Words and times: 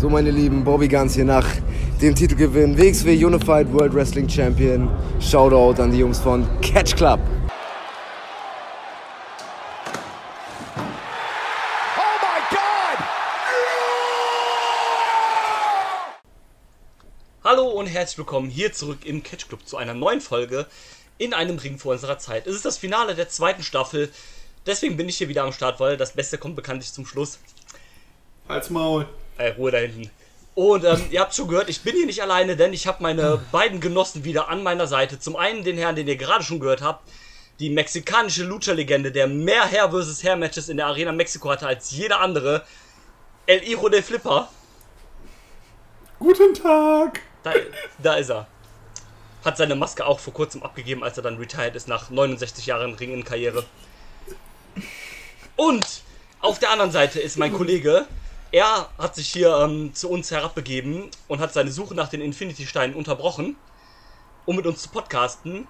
So, 0.00 0.08
meine 0.08 0.30
Lieben, 0.30 0.64
Bobby 0.64 0.88
Guns 0.88 1.14
hier 1.14 1.26
nach 1.26 1.46
dem 2.00 2.14
Titelgewinn 2.14 2.78
WXW 2.78 3.22
Unified 3.22 3.70
World 3.70 3.92
Wrestling 3.92 4.26
Champion. 4.26 4.88
Shoutout 5.20 5.78
an 5.82 5.92
die 5.92 5.98
Jungs 5.98 6.18
von 6.18 6.48
Catch 6.62 6.96
Club. 6.96 7.20
Hallo 17.44 17.68
und 17.68 17.84
herzlich 17.84 18.16
willkommen 18.16 18.48
hier 18.48 18.72
zurück 18.72 19.04
im 19.04 19.22
Catch 19.22 19.48
Club 19.48 19.68
zu 19.68 19.76
einer 19.76 19.92
neuen 19.92 20.22
Folge 20.22 20.66
in 21.18 21.34
einem 21.34 21.58
Ring 21.58 21.76
vor 21.76 21.92
unserer 21.92 22.16
Zeit. 22.16 22.46
Es 22.46 22.56
ist 22.56 22.64
das 22.64 22.78
Finale 22.78 23.14
der 23.14 23.28
zweiten 23.28 23.62
Staffel, 23.62 24.10
deswegen 24.64 24.96
bin 24.96 25.10
ich 25.10 25.18
hier 25.18 25.28
wieder 25.28 25.44
am 25.44 25.52
Start, 25.52 25.78
weil 25.78 25.98
das 25.98 26.12
Beste 26.12 26.38
kommt 26.38 26.56
bekanntlich 26.56 26.90
zum 26.90 27.04
Schluss. 27.04 27.38
Als 28.48 28.70
Maul. 28.70 29.06
Äh, 29.40 29.54
Ruhe 29.56 29.70
da 29.70 29.78
hinten. 29.78 30.10
Und 30.54 30.84
ähm, 30.84 31.02
ihr 31.10 31.20
habt 31.20 31.34
schon 31.34 31.48
gehört, 31.48 31.70
ich 31.70 31.80
bin 31.80 31.96
hier 31.96 32.04
nicht 32.04 32.20
alleine, 32.20 32.56
denn 32.56 32.74
ich 32.74 32.86
habe 32.86 33.02
meine 33.02 33.40
beiden 33.50 33.80
Genossen 33.80 34.24
wieder 34.24 34.48
an 34.48 34.62
meiner 34.62 34.86
Seite. 34.86 35.18
Zum 35.18 35.36
einen 35.36 35.64
den 35.64 35.78
Herrn, 35.78 35.96
den 35.96 36.06
ihr 36.06 36.16
gerade 36.16 36.44
schon 36.44 36.60
gehört 36.60 36.82
habt, 36.82 37.08
die 37.60 37.70
mexikanische 37.70 38.44
Lucha-Legende, 38.44 39.12
der 39.12 39.26
mehr 39.26 39.64
Herr 39.64 39.90
vs. 39.90 40.22
Herr-Matches 40.22 40.68
in 40.68 40.76
der 40.76 40.86
Arena 40.86 41.12
Mexiko 41.12 41.50
hatte 41.50 41.66
als 41.66 41.90
jeder 41.90 42.20
andere, 42.20 42.64
El 43.46 43.60
Hijo 43.60 43.88
de 43.88 44.02
Flipper. 44.02 44.48
Guten 46.18 46.52
Tag. 46.52 47.22
Da, 47.42 47.52
da 47.98 48.14
ist 48.14 48.30
er. 48.30 48.46
Hat 49.44 49.56
seine 49.56 49.74
Maske 49.74 50.04
auch 50.04 50.20
vor 50.20 50.34
kurzem 50.34 50.62
abgegeben, 50.62 51.02
als 51.02 51.16
er 51.16 51.22
dann 51.22 51.38
retired 51.38 51.74
ist 51.76 51.88
nach 51.88 52.10
69 52.10 52.66
Jahren 52.66 52.92
Ringen-Karriere. 52.92 53.64
Und 55.56 55.86
auf 56.40 56.58
der 56.58 56.70
anderen 56.70 56.90
Seite 56.90 57.20
ist 57.20 57.38
mein 57.38 57.54
Kollege. 57.54 58.06
Er 58.52 58.90
hat 58.98 59.14
sich 59.14 59.28
hier 59.28 59.56
ähm, 59.56 59.94
zu 59.94 60.10
uns 60.10 60.30
herabbegeben 60.30 61.10
und 61.28 61.40
hat 61.40 61.52
seine 61.52 61.70
Suche 61.70 61.94
nach 61.94 62.08
den 62.08 62.20
Infinity-Steinen 62.20 62.96
unterbrochen, 62.96 63.56
um 64.46 64.56
mit 64.56 64.66
uns 64.66 64.82
zu 64.82 64.88
podcasten. 64.88 65.68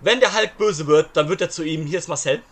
Wenn 0.00 0.20
der 0.20 0.34
Hulk 0.34 0.56
böse 0.56 0.86
wird, 0.86 1.16
dann 1.16 1.28
wird 1.28 1.40
er 1.40 1.50
zu 1.50 1.62
ihm. 1.62 1.86
Hier 1.86 1.98
ist 1.98 2.08
Marcel. 2.08 2.42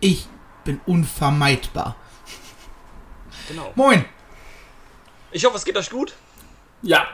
Ich 0.00 0.28
bin 0.64 0.80
unvermeidbar. 0.86 1.96
Genau. 3.48 3.72
Moin. 3.74 4.04
Ich 5.30 5.44
hoffe, 5.44 5.56
es 5.56 5.64
geht 5.64 5.76
euch 5.76 5.90
gut. 5.90 6.14
Ja. 6.82 7.06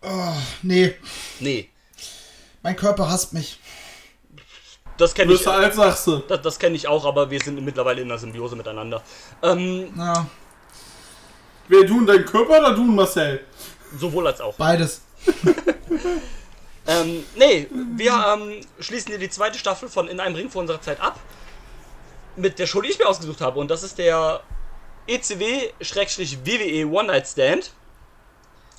Oh, 0.00 0.34
nee, 0.62 0.96
Nee, 1.38 1.70
mein 2.62 2.76
Körper 2.76 3.08
hasst 3.08 3.32
mich. 3.32 3.58
Das 4.98 5.14
kenne 5.14 5.32
ich. 5.32 5.38
Größer 5.38 5.54
als 5.54 5.76
sagst 5.76 6.06
du. 6.06 6.18
Das, 6.18 6.42
das 6.42 6.58
kenne 6.58 6.76
ich 6.76 6.86
auch, 6.88 7.04
aber 7.04 7.30
wir 7.30 7.40
sind 7.40 7.62
mittlerweile 7.64 8.00
in 8.02 8.10
einer 8.10 8.18
Symbiose 8.18 8.56
miteinander. 8.56 9.02
Ähm, 9.42 9.92
Ja, 9.96 10.26
Wer 11.68 11.84
du 11.84 11.98
und 11.98 12.06
dein 12.06 12.24
Körper 12.24 12.58
oder 12.58 12.74
du 12.74 12.82
und 12.82 12.94
Marcel? 12.94 13.44
sowohl 13.98 14.26
als 14.26 14.40
auch. 14.40 14.54
beides. 14.56 15.02
Ähm, 16.84 17.24
nee, 17.36 17.68
wir 17.96 18.12
ähm, 18.12 18.60
schließen 18.80 19.10
hier 19.10 19.18
die 19.18 19.30
zweite 19.30 19.56
Staffel 19.56 19.88
von 19.88 20.08
In 20.08 20.18
einem 20.18 20.34
Ring 20.34 20.50
vor 20.50 20.62
unserer 20.62 20.80
Zeit 20.80 21.00
ab. 21.00 21.16
Mit 22.34 22.58
der 22.58 22.66
Show, 22.66 22.80
die 22.80 22.88
ich 22.90 22.98
mir 22.98 23.06
ausgesucht 23.06 23.40
habe. 23.40 23.60
Und 23.60 23.70
das 23.70 23.84
ist 23.84 23.98
der 23.98 24.40
ECW-WWE 25.06 26.86
One 26.90 27.06
Night 27.08 27.28
Stand. 27.28 27.70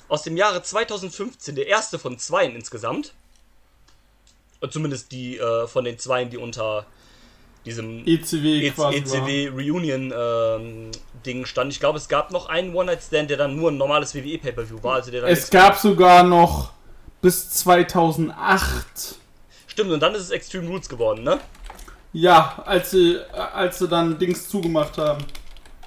Aus 0.08 0.22
dem 0.22 0.36
Jahre 0.36 0.62
2015. 0.62 1.54
Der 1.54 1.66
erste 1.66 1.98
von 1.98 2.18
zweien 2.18 2.54
insgesamt. 2.54 3.14
Und 4.60 4.72
zumindest 4.72 5.12
die 5.12 5.38
äh, 5.38 5.66
von 5.66 5.84
den 5.84 5.98
zweien, 5.98 6.30
die 6.30 6.38
unter 6.38 6.86
diesem 7.64 8.06
ECW. 8.06 8.66
ECW 8.68 9.48
Reunion 9.48 10.12
ähm, 10.16 10.90
Ding 11.24 11.46
stand. 11.46 11.72
Ich 11.72 11.80
glaube, 11.80 11.98
es 11.98 12.08
gab 12.08 12.30
noch 12.30 12.48
einen 12.48 12.74
One 12.74 12.86
Night 12.86 13.02
Stand, 13.02 13.30
der 13.30 13.36
dann 13.36 13.56
nur 13.56 13.70
ein 13.70 13.76
normales 13.76 14.14
WWE 14.14 14.38
Pay-Per-View 14.38 14.82
war. 14.82 14.96
Also 14.96 15.10
der 15.10 15.22
war. 15.22 15.28
dann 15.28 15.38
Es 15.38 15.50
gab 15.50 15.78
sogar 15.78 16.22
noch 16.22 16.72
bis 17.20 17.50
2008. 17.50 19.16
Stimmt, 19.66 19.90
und 19.90 20.00
dann 20.00 20.14
ist 20.14 20.22
es 20.22 20.30
Extreme 20.30 20.68
Rules 20.68 20.88
geworden, 20.88 21.24
ne? 21.24 21.40
Ja, 22.12 22.62
als 22.64 22.92
sie, 22.92 23.18
als 23.32 23.78
sie 23.78 23.88
dann 23.88 24.18
Dings 24.18 24.48
zugemacht 24.48 24.98
haben. 24.98 25.24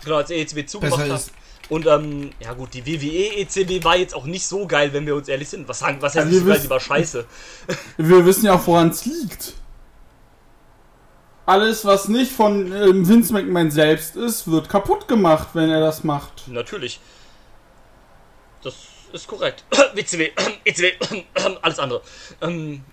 Genau, 0.03 0.17
als 0.17 0.29
ECW 0.29 0.65
zugemacht 0.65 0.97
Besser 0.97 1.15
ist. 1.15 1.31
Und 1.69 1.85
ähm, 1.85 2.31
ja 2.39 2.53
gut, 2.53 2.73
die 2.73 2.85
WWE 2.85 3.41
ECW 3.41 3.83
war 3.83 3.97
jetzt 3.97 4.15
auch 4.15 4.25
nicht 4.25 4.45
so 4.45 4.65
geil, 4.67 4.93
wenn 4.93 5.05
wir 5.05 5.15
uns 5.15 5.27
ehrlich 5.27 5.49
sind. 5.49 5.67
Was 5.67 5.79
sagen, 5.79 5.97
was 6.01 6.15
heißt 6.15 6.25
Ja, 6.25 6.31
nicht 6.31 6.45
wir 6.45 6.53
so 6.53 6.59
geil, 6.59 6.61
die 6.63 6.69
war 6.69 6.79
scheiße. 6.79 7.25
Wir 7.97 8.25
wissen 8.25 8.45
ja 8.45 8.53
auch, 8.53 8.67
woran 8.67 8.89
es 8.89 9.05
liegt. 9.05 9.53
Alles, 11.45 11.85
was 11.85 12.07
nicht 12.07 12.31
von 12.31 12.71
ähm, 12.73 13.07
Vince 13.07 13.33
McMahon 13.33 13.71
selbst 13.71 14.15
ist, 14.15 14.49
wird 14.49 14.69
kaputt 14.69 15.07
gemacht, 15.07 15.49
wenn 15.53 15.69
er 15.69 15.79
das 15.79 16.03
macht. 16.03 16.47
Natürlich. 16.47 16.99
Das 18.63 18.75
ist 19.13 19.27
korrekt. 19.27 19.63
WCW, 19.93 20.31
ECW, 20.65 20.91
alles 21.61 21.79
andere. 21.79 22.01
Ähm, 22.41 22.83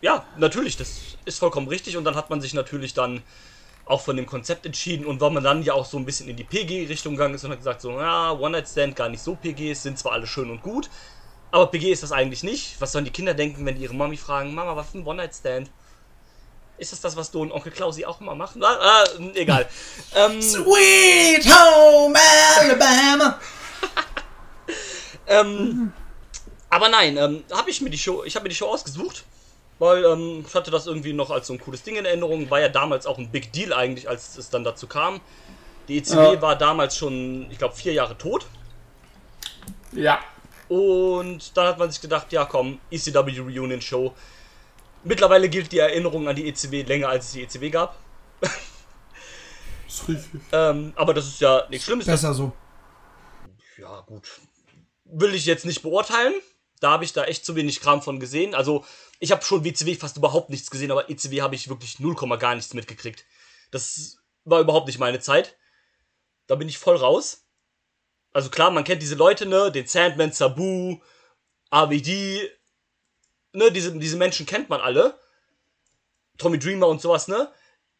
ja, 0.00 0.24
natürlich, 0.36 0.76
das 0.76 1.00
ist 1.24 1.38
vollkommen 1.38 1.68
richtig. 1.68 1.96
Und 1.96 2.04
dann 2.04 2.14
hat 2.14 2.30
man 2.30 2.40
sich 2.40 2.54
natürlich 2.54 2.94
dann 2.94 3.22
auch 3.86 4.00
von 4.00 4.16
dem 4.16 4.26
Konzept 4.26 4.66
entschieden. 4.66 5.06
Und 5.06 5.20
weil 5.20 5.30
man 5.30 5.42
dann 5.42 5.62
ja 5.62 5.72
auch 5.72 5.86
so 5.86 5.96
ein 5.96 6.04
bisschen 6.04 6.28
in 6.28 6.36
die 6.36 6.44
PG-Richtung 6.44 7.14
gegangen 7.14 7.34
ist 7.34 7.44
und 7.44 7.52
hat 7.52 7.58
gesagt, 7.58 7.80
so, 7.80 7.92
ja, 7.92 8.32
One-Night-Stand 8.32 8.96
gar 8.96 9.08
nicht 9.08 9.22
so 9.22 9.36
PGs, 9.36 9.84
sind 9.84 9.98
zwar 9.98 10.12
alle 10.12 10.26
schön 10.26 10.50
und 10.50 10.62
gut, 10.62 10.90
aber 11.52 11.68
PG 11.68 11.92
ist 11.92 12.02
das 12.02 12.12
eigentlich 12.12 12.42
nicht. 12.42 12.80
Was 12.80 12.92
sollen 12.92 13.04
die 13.04 13.12
Kinder 13.12 13.32
denken, 13.32 13.64
wenn 13.64 13.76
die 13.76 13.82
ihre 13.82 13.94
Mami 13.94 14.16
fragen, 14.16 14.54
Mama, 14.54 14.76
was 14.76 14.90
für 14.90 14.98
ein 14.98 15.06
One-Night-Stand? 15.06 15.70
Ist 16.78 16.92
das 16.92 17.00
das, 17.00 17.16
was 17.16 17.30
du 17.30 17.40
und 17.40 17.52
Onkel 17.52 17.72
Klausi 17.72 18.04
auch 18.04 18.20
immer 18.20 18.34
machen? 18.34 18.62
Ah, 18.62 18.76
ah, 18.78 19.04
egal. 19.34 19.66
ähm, 20.14 20.42
Sweet 20.42 21.46
Home 21.46 22.18
Alabama. 22.60 23.40
Ähm, 25.28 25.92
aber 26.70 26.88
nein, 26.88 27.16
ähm, 27.16 27.42
habe 27.52 27.68
ich 27.68 27.80
mir 27.80 27.90
die 27.90 27.98
Show, 27.98 28.22
ich 28.24 28.36
habe 28.36 28.44
mir 28.44 28.48
die 28.48 28.54
Show 28.54 28.68
ausgesucht, 28.68 29.24
weil 29.78 30.04
ähm, 30.04 30.44
ich 30.46 30.54
hatte 30.54 30.70
das 30.70 30.86
irgendwie 30.86 31.12
noch 31.12 31.30
als 31.30 31.46
so 31.48 31.52
ein 31.52 31.60
cooles 31.60 31.82
Ding 31.82 31.96
in 31.96 32.04
Erinnerung. 32.04 32.48
War 32.50 32.60
ja 32.60 32.68
damals 32.68 33.06
auch 33.06 33.18
ein 33.18 33.30
Big 33.30 33.52
Deal 33.52 33.72
eigentlich, 33.72 34.08
als 34.08 34.36
es 34.38 34.50
dann 34.50 34.64
dazu 34.64 34.86
kam. 34.86 35.20
Die 35.88 35.98
ECW 35.98 36.34
Ja. 36.34 36.42
war 36.42 36.56
damals 36.56 36.96
schon, 36.96 37.50
ich 37.50 37.58
glaube, 37.58 37.74
vier 37.74 37.92
Jahre 37.92 38.16
tot. 38.18 38.46
Ja. 39.92 40.18
Und 40.68 41.56
dann 41.56 41.66
hat 41.68 41.78
man 41.78 41.90
sich 41.90 42.00
gedacht, 42.00 42.32
ja 42.32 42.44
komm, 42.44 42.80
ECW 42.90 43.38
Reunion 43.40 43.80
Show. 43.80 44.12
Mittlerweile 45.04 45.48
gilt 45.48 45.70
die 45.70 45.78
Erinnerung 45.78 46.26
an 46.28 46.34
die 46.34 46.48
ECW 46.48 46.82
länger, 46.82 47.08
als 47.08 47.26
es 47.26 47.32
die 47.32 47.42
ECW 47.44 47.70
gab. 47.70 47.96
Richtig. 50.08 50.40
Ähm, 50.52 50.92
aber 50.96 51.14
das 51.14 51.26
ist 51.26 51.40
ja 51.40 51.64
nichts 51.70 51.86
Schlimmes. 51.86 52.06
Besser 52.06 52.34
so. 52.34 52.52
Ja, 53.78 54.00
gut. 54.00 54.28
Will 55.04 55.34
ich 55.34 55.46
jetzt 55.46 55.64
nicht 55.64 55.82
beurteilen. 55.82 56.34
Da 56.80 56.90
habe 56.90 57.04
ich 57.04 57.12
da 57.12 57.24
echt 57.24 57.44
zu 57.44 57.56
wenig 57.56 57.80
Kram 57.80 58.02
von 58.02 58.20
gesehen. 58.20 58.54
Also, 58.54 58.84
ich 59.18 59.32
habe 59.32 59.44
schon 59.44 59.64
WCW 59.64 59.94
fast 59.94 60.16
überhaupt 60.16 60.50
nichts 60.50 60.70
gesehen, 60.70 60.90
aber 60.90 61.08
ECW 61.08 61.40
habe 61.40 61.54
ich 61.54 61.68
wirklich 61.68 61.98
0, 61.98 62.14
gar 62.38 62.54
nichts 62.54 62.74
mitgekriegt. 62.74 63.24
Das 63.70 64.18
war 64.44 64.60
überhaupt 64.60 64.86
nicht 64.86 64.98
meine 64.98 65.20
Zeit. 65.20 65.56
Da 66.46 66.54
bin 66.54 66.68
ich 66.68 66.78
voll 66.78 66.96
raus. 66.96 67.46
Also 68.32 68.50
klar, 68.50 68.70
man 68.70 68.84
kennt 68.84 69.02
diese 69.02 69.14
Leute, 69.14 69.46
ne? 69.46 69.72
Den 69.72 69.86
Sandman, 69.86 70.32
Sabu, 70.32 71.00
AVD, 71.70 72.50
ne? 73.52 73.72
Diese, 73.72 73.96
diese 73.98 74.16
Menschen 74.16 74.46
kennt 74.46 74.68
man 74.68 74.80
alle. 74.80 75.18
Tommy 76.36 76.58
Dreamer 76.58 76.86
und 76.86 77.00
sowas, 77.00 77.28
ne? 77.28 77.50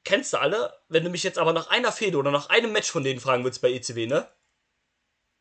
Kennst 0.04 0.34
du 0.34 0.36
alle? 0.36 0.74
Wenn 0.88 1.04
du 1.04 1.10
mich 1.10 1.22
jetzt 1.22 1.38
aber 1.38 1.52
nach 1.52 1.68
einer 1.68 1.90
Fehde 1.90 2.18
oder 2.18 2.30
nach 2.30 2.50
einem 2.50 2.70
Match 2.70 2.90
von 2.90 3.02
denen 3.02 3.18
fragen 3.18 3.44
würdest 3.44 3.62
bei 3.62 3.72
ECW, 3.72 4.06
ne? 4.06 4.28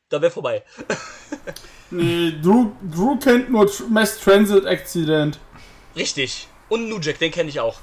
Da 0.10 0.22
wäre 0.22 0.32
vorbei. 0.32 0.64
Nee, 1.92 2.34
Drew, 2.42 2.72
Drew 2.82 3.18
kennt 3.18 3.52
nur 3.52 3.70
Mass 3.90 4.20
Transit 4.20 4.66
Accident. 4.66 5.40
Richtig. 5.96 6.48
Und 6.68 6.90
New 6.90 7.00
Jack, 7.00 7.20
den 7.20 7.32
kenne 7.32 7.50
ich 7.50 7.60
auch. 7.60 7.80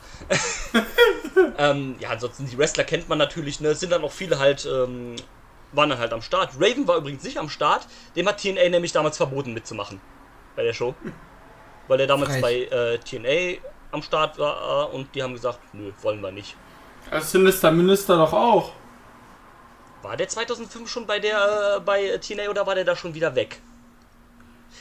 ähm, 1.58 1.94
ja, 2.00 2.10
ansonsten 2.10 2.46
die 2.46 2.58
Wrestler 2.58 2.82
kennt 2.82 3.08
man 3.08 3.18
natürlich, 3.18 3.60
ne? 3.60 3.68
Es 3.68 3.80
sind 3.80 3.92
dann 3.92 4.02
auch 4.02 4.10
viele 4.10 4.40
halt, 4.40 4.66
ähm, 4.66 5.14
waren 5.70 5.88
dann 5.88 5.98
halt 5.98 6.12
am 6.12 6.20
Start. 6.20 6.50
Raven 6.58 6.88
war 6.88 6.96
übrigens 6.96 7.22
nicht 7.22 7.38
am 7.38 7.48
Start. 7.48 7.86
Dem 8.16 8.26
hat 8.26 8.42
TNA 8.42 8.68
nämlich 8.70 8.92
damals 8.92 9.16
verboten 9.16 9.54
mitzumachen. 9.54 10.00
Bei 10.56 10.64
der 10.64 10.72
Show. 10.72 10.94
Weil 11.86 12.00
er 12.00 12.08
damals 12.08 12.32
Frech. 12.32 12.42
bei 12.42 12.54
äh, 12.76 12.98
TNA 12.98 13.60
am 13.92 14.02
Start 14.02 14.38
war 14.38 14.90
äh, 14.90 14.96
und 14.96 15.14
die 15.14 15.22
haben 15.22 15.34
gesagt, 15.34 15.60
nö, 15.72 15.92
wollen 16.02 16.20
wir 16.20 16.32
nicht. 16.32 16.56
Als 17.10 17.30
Sinister 17.30 17.70
Minister 17.70 18.16
doch 18.16 18.32
auch. 18.32 18.72
War 20.02 20.16
der 20.16 20.28
2005 20.28 20.88
schon 20.90 21.06
bei 21.06 21.18
der 21.18 21.76
äh, 21.76 21.80
bei 21.80 22.18
TNA 22.18 22.50
oder 22.50 22.66
war 22.66 22.74
der 22.74 22.84
da 22.84 22.96
schon 22.96 23.14
wieder 23.14 23.34
weg? 23.34 23.60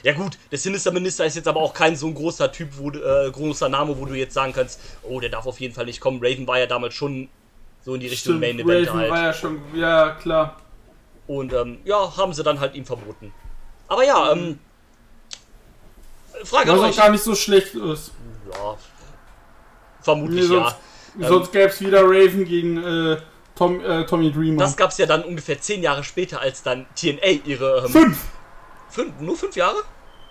Ja 0.04 0.14
gut, 0.14 0.38
der 0.52 0.58
Sinister 0.58 0.92
Minister 0.92 1.26
ist 1.26 1.36
jetzt 1.36 1.48
aber 1.48 1.60
auch 1.60 1.74
kein 1.74 1.96
so 1.96 2.08
ein 2.08 2.16
großer 2.16 2.52
Typ, 2.52 2.70
wo, 2.78 2.90
äh, 2.90 3.30
großer 3.32 3.70
Name, 3.70 3.98
wo 4.00 4.06
du 4.06 4.14
jetzt 4.16 4.34
sagen 4.34 4.52
kannst, 4.54 4.80
oh, 5.04 5.20
der 5.20 5.30
darf 5.30 5.46
auf 5.46 5.60
jeden 5.60 5.76
Fall 5.76 5.86
nicht 5.86 6.00
kommen. 6.02 6.20
Raven 6.24 6.48
war 6.48 6.58
ja 6.58 6.66
damals 6.66 6.96
schon 6.96 7.30
so 7.84 7.94
in 7.94 8.00
die 8.00 8.08
Richtung 8.08 8.38
Stimmt, 8.38 8.58
Main 8.58 8.60
Event 8.60 8.88
Raven 8.88 9.00
halt. 9.00 9.12
war 9.12 9.24
ja 9.24 9.34
schon, 9.34 9.62
ja 9.76 10.12
klar. 10.12 10.60
Und 11.28 11.54
ähm, 11.54 11.80
ja, 11.84 12.18
haben 12.18 12.34
sie 12.34 12.42
dann 12.44 12.60
halt 12.60 12.74
ihm 12.74 12.86
verboten. 12.86 13.32
Aber 13.88 14.04
ja, 14.04 14.32
ähm. 14.32 14.60
Frage 16.46 16.72
an 16.72 16.78
Was 16.78 16.86
auch 16.86 16.90
euch. 16.90 16.98
gar 16.98 17.10
nicht 17.12 17.24
so 17.24 17.36
schlecht 17.36 17.76
ist. 17.76 18.12
Ja. 18.52 18.78
Vermutlich 20.02 20.50
Nee, 20.50 20.56
ja. 20.56 20.76
sonst 21.20 21.30
sonst 21.30 21.52
gäbe 21.52 21.66
es 21.70 21.80
wieder 21.82 22.02
Raven 22.04 22.46
gegen 22.46 22.78
äh, 22.84 23.18
Tom, 23.62 23.80
äh, 23.80 24.08
Tommy 24.08 24.32
Dreamer. 24.32 24.58
Das 24.58 24.76
gab's 24.76 24.98
ja 24.98 25.06
dann 25.06 25.24
ungefähr 25.24 25.62
zehn 25.62 25.84
Jahre 25.84 26.04
später, 26.04 26.42
als 26.42 26.64
dann 26.64 26.88
TNA 26.96 27.46
ihre. 27.46 27.84
Ähm, 27.86 27.92
Fünf! 27.92 28.18
fünf, 28.90 29.20
nur 29.20 29.38
fünf 29.38 29.56
Jahre? 29.56 29.78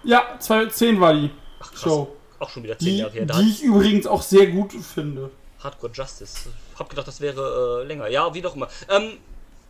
Ja, 0.03 0.37
2010 0.37 1.01
war 1.01 1.15
die 1.15 1.31
Ach, 1.61 1.71
krass. 1.71 1.81
Show. 1.81 2.17
Auch 2.41 2.51
schon 2.51 2.65
wieder 2.65 2.77
zehn 2.77 2.89
Die, 2.89 2.99
Jahre 2.99 3.13
her. 3.13 3.27
Da 3.27 3.41
die 3.41 3.51
ich 3.51 3.63
übrigens 3.63 4.09
auch 4.09 4.23
sehr 4.23 4.49
gut 4.49 4.73
finde. 4.73 5.31
Hardcore 5.63 5.93
Justice. 5.93 6.49
Hab 6.77 6.91
gedacht, 6.91 7.07
das 7.07 7.21
wäre 7.21 7.83
äh, 7.83 7.87
länger. 7.87 8.09
Ja, 8.09 8.35
wie 8.35 8.43
doch 8.43 8.57
immer. 8.57 8.67
Ähm, 8.89 9.13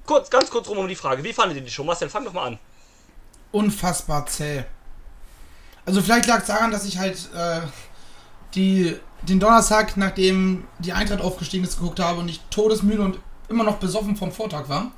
kurz, 0.07 0.31
ganz 0.31 0.49
kurz 0.51 0.67
rum 0.67 0.79
um 0.79 0.89
die 0.89 0.95
Frage. 0.95 1.23
Wie 1.23 1.35
fandet 1.35 1.59
ihr 1.59 1.63
die 1.63 1.71
Show? 1.71 1.85
Marcel, 1.85 2.09
fang 2.09 2.25
doch 2.25 2.33
mal 2.33 2.47
an. 2.47 2.59
Unfassbar 3.53 4.25
zäh. 4.25 4.65
Also 5.85 6.01
vielleicht 6.01 6.27
lag 6.27 6.41
es 6.41 6.47
daran, 6.47 6.71
dass 6.71 6.87
ich 6.87 6.97
halt 6.97 7.29
äh, 7.37 7.61
die, 8.55 8.97
den 9.21 9.39
Donnerstag, 9.39 9.99
nachdem 9.99 10.67
die 10.79 10.95
Eintracht 10.95 11.21
aufgestiegen 11.21 11.65
ist, 11.65 11.79
geguckt 11.79 12.01
habe 12.01 12.21
und 12.21 12.29
ich 12.31 12.41
todesmüde 12.49 13.03
und 13.03 13.19
immer 13.51 13.65
noch 13.65 13.77
besoffen 13.77 14.17
vom 14.17 14.33
Vortag 14.33 14.69
war. 14.69 14.93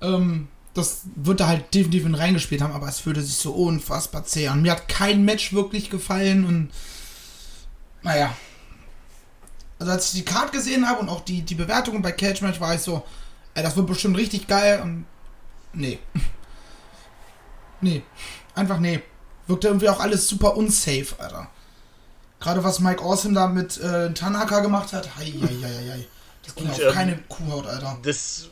Ähm, 0.00 0.48
das 0.74 1.02
wird 1.14 1.40
da 1.40 1.46
halt 1.46 1.72
definitiv 1.74 2.04
in 2.04 2.14
reingespielt 2.14 2.60
haben, 2.60 2.74
aber 2.74 2.88
es 2.88 2.98
fühlte 2.98 3.22
sich 3.22 3.36
so 3.36 3.52
unfassbar 3.52 4.24
zäh 4.24 4.48
an. 4.48 4.62
Mir 4.62 4.72
hat 4.72 4.88
kein 4.88 5.24
Match 5.24 5.52
wirklich 5.52 5.88
gefallen 5.88 6.44
und 6.44 6.70
naja. 8.02 8.34
Also 9.78 9.92
als 9.92 10.06
ich 10.06 10.20
die 10.20 10.24
Card 10.24 10.52
gesehen 10.52 10.88
habe 10.88 11.00
und 11.00 11.08
auch 11.08 11.20
die, 11.20 11.42
die 11.42 11.54
Bewertungen 11.54 12.02
bei 12.02 12.12
Catch 12.12 12.42
Match 12.42 12.60
war 12.60 12.74
ich 12.74 12.80
so, 12.80 13.04
ey, 13.54 13.62
das 13.62 13.76
wird 13.76 13.86
bestimmt 13.86 14.16
richtig 14.16 14.46
geil 14.46 14.80
und 14.82 15.06
nee. 15.72 15.98
nee. 17.80 18.02
Einfach 18.54 18.78
nee. 18.78 19.02
Wirkte 19.46 19.68
irgendwie 19.68 19.88
auch 19.88 20.00
alles 20.00 20.28
super 20.28 20.56
unsafe, 20.56 21.14
Alter. 21.18 21.48
Gerade 22.40 22.64
was 22.64 22.80
Mike 22.80 23.02
Awesome 23.02 23.34
da 23.34 23.46
mit 23.46 23.78
äh, 23.78 24.12
Tanaka 24.12 24.60
gemacht 24.60 24.92
hat, 24.92 25.16
hei, 25.16 25.32
hei, 25.40 25.56
hei, 25.62 25.90
hei. 25.90 26.06
Das 26.46 26.54
ging 26.54 26.66
Und, 26.66 26.72
auf 26.72 26.80
ähm, 26.80 26.92
keine 26.92 27.18
Kuhhaut, 27.28 27.66
Alter. 27.66 27.98
Das 28.02 28.48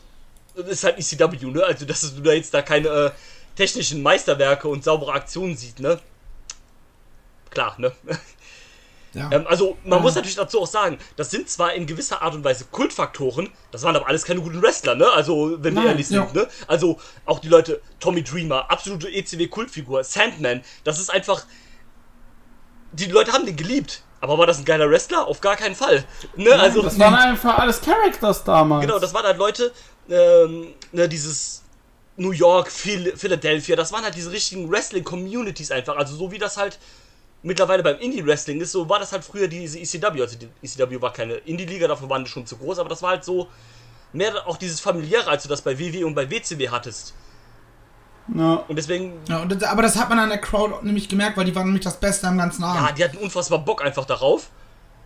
ist 0.55 0.85
halt 0.85 0.99
ECW, 0.99 1.47
ne? 1.47 1.65
Also, 1.65 1.85
dass 1.87 2.01
du 2.15 2.21
da 2.21 2.33
jetzt 2.33 2.53
da 2.53 2.63
keine 2.63 2.89
äh, 2.89 3.11
technischen 3.57 4.03
Meisterwerke 4.03 4.69
und 4.69 4.85
saubere 4.85 5.13
Aktionen 5.13 5.57
siehst, 5.57 5.79
ne? 5.81 6.01
Klar, 7.51 7.75
ne? 7.79 7.93
Ja. 8.07 8.19
Ähm, 9.31 9.47
also, 9.47 9.79
man 9.85 9.99
Ja. 9.99 10.03
muss 10.03 10.17
natürlich 10.17 10.35
dazu 10.35 10.61
auch 10.61 10.67
sagen, 10.67 10.99
das 11.15 11.31
sind 11.31 11.49
zwar 11.49 11.73
in 11.75 11.87
gewisser 11.87 12.21
Art 12.21 12.35
und 12.35 12.43
Weise 12.43 12.65
Kultfaktoren, 12.73 13.49
das 13.71 13.85
waren 13.85 13.95
aber 13.95 14.09
alles 14.09 14.25
keine 14.25 14.41
guten 14.41 14.61
Wrestler, 14.61 14.97
ne? 14.97 15.09
Also, 15.13 15.53
wenn 15.63 15.73
wir 15.75 15.83
Nein, 15.83 15.87
ehrlich 15.93 16.09
sind, 16.09 16.17
ja. 16.17 16.33
ne? 16.33 16.49
Also, 16.67 16.99
auch 17.25 17.39
die 17.39 17.47
Leute, 17.47 17.81
Tommy 18.01 18.25
Dreamer, 18.25 18.69
absolute 18.73 19.09
ECW-Kultfigur, 19.09 20.03
Sandman, 20.03 20.63
das 20.83 20.99
ist 20.99 21.11
einfach. 21.11 21.47
Die 22.91 23.05
Leute 23.07 23.31
haben 23.33 23.47
den 23.47 23.55
geliebt. 23.55 24.03
Aber 24.25 24.39
war 24.39 24.47
das 24.47 24.59
ein 24.59 24.65
geiler 24.65 24.91
Wrestler? 24.91 25.27
Auf 25.27 25.43
gar 25.43 25.55
keinen 25.55 25.75
Fall. 25.75 26.03
Ne? 26.35 26.51
also, 26.55 26.81
das 26.81 26.99
waren 26.99 27.15
einfach 27.15 27.59
alles 27.59 27.79
Characters 27.79 28.43
damals. 28.43 28.81
Genau, 28.87 28.99
das 28.99 29.13
waren 29.13 29.27
halt 29.27 29.37
Leute, 29.37 29.71
ähm, 30.09 30.69
ne, 30.93 31.07
dieses 31.07 31.63
New 32.17 32.31
York, 32.31 32.73
Phil 32.73 33.15
Philadelphia, 33.19 33.77
das 33.77 33.93
waren 33.93 34.03
halt 34.03 34.15
diese 34.15 34.33
richtigen 34.33 34.71
Wrestling-Communities 34.71 35.71
einfach. 35.71 35.99
Also 35.99 36.17
so 36.17 36.33
wie 36.33 36.39
das 36.39 36.57
halt 36.57 36.79
mittlerweile 37.43 37.83
beim 37.83 37.99
Indie-Wrestling 37.99 38.63
ist, 38.63 38.73
so 38.73 38.89
war 38.89 38.99
das 38.99 39.13
halt 39.13 39.25
früher 39.25 39.47
diese 39.47 39.79
ECW. 39.79 40.23
Also 40.23 40.39
die 40.39 40.49
ECW 40.63 41.03
war 41.03 41.13
keine 41.13 41.35
Indie-Liga, 41.35 41.87
dafür 41.87 42.09
waren 42.09 42.25
die 42.25 42.31
schon 42.31 42.47
zu 42.47 42.57
groß, 42.57 42.79
aber 42.79 42.89
das 42.89 43.03
war 43.03 43.11
halt 43.11 43.25
so 43.25 43.49
mehr 44.15 44.47
auch 44.47 44.57
dieses 44.57 44.81
familiäre, 44.81 45.29
als 45.29 45.43
du 45.43 45.51
das 45.51 45.61
bei 45.61 45.79
WW 45.79 46.03
und 46.05 46.15
bei 46.15 46.31
WCW 46.31 46.71
hattest. 46.71 47.13
Ja. 48.35 48.65
Und 48.69 48.77
deswegen, 48.77 49.13
Ja, 49.29 49.39
und, 49.43 49.51
das- 49.53 49.63
aber 49.65 49.83
das 49.83 49.97
hat 49.97 50.09
man 50.09 50.19
an 50.19 50.29
der 50.31 50.39
Crowd 50.39 50.75
nämlich 50.83 51.09
gemerkt, 51.09 51.37
weil 51.37 51.45
die 51.45 51.55
waren 51.55 51.65
nämlich 51.67 51.85
das 51.85 51.99
Beste 51.99 52.27
am 52.27 52.39
ganzen 52.39 52.63
ja, 52.63 52.69
Abend. 52.69 52.99
die 52.99 53.05
hatten 53.05 53.19
unfassbar 53.19 53.59
Bock 53.59 53.85
einfach 53.85 54.05
darauf. 54.07 54.49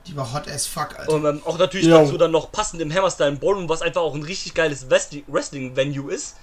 Die 0.07 0.17
war 0.17 0.33
hot 0.33 0.49
as 0.49 0.67
fuck, 0.67 0.97
Alter. 0.99 1.13
Und 1.13 1.25
ähm, 1.25 1.43
auch 1.45 1.59
natürlich 1.59 1.87
Jo. 1.89 1.99
dazu 1.99 2.17
dann 2.17 2.31
noch 2.31 2.53
passend 2.53 2.81
im 2.81 2.93
Hammerstyle 2.95 3.33
Ballroom, 3.33 3.69
was 3.69 3.83
einfach 3.83 4.01
auch 4.03 4.15
ein 4.15 4.23
richtig 4.23 4.55
geiles 4.55 4.89
Wrestling- 4.89 5.25
Wrestling-Venue 5.27 6.13
ist. 6.13 6.37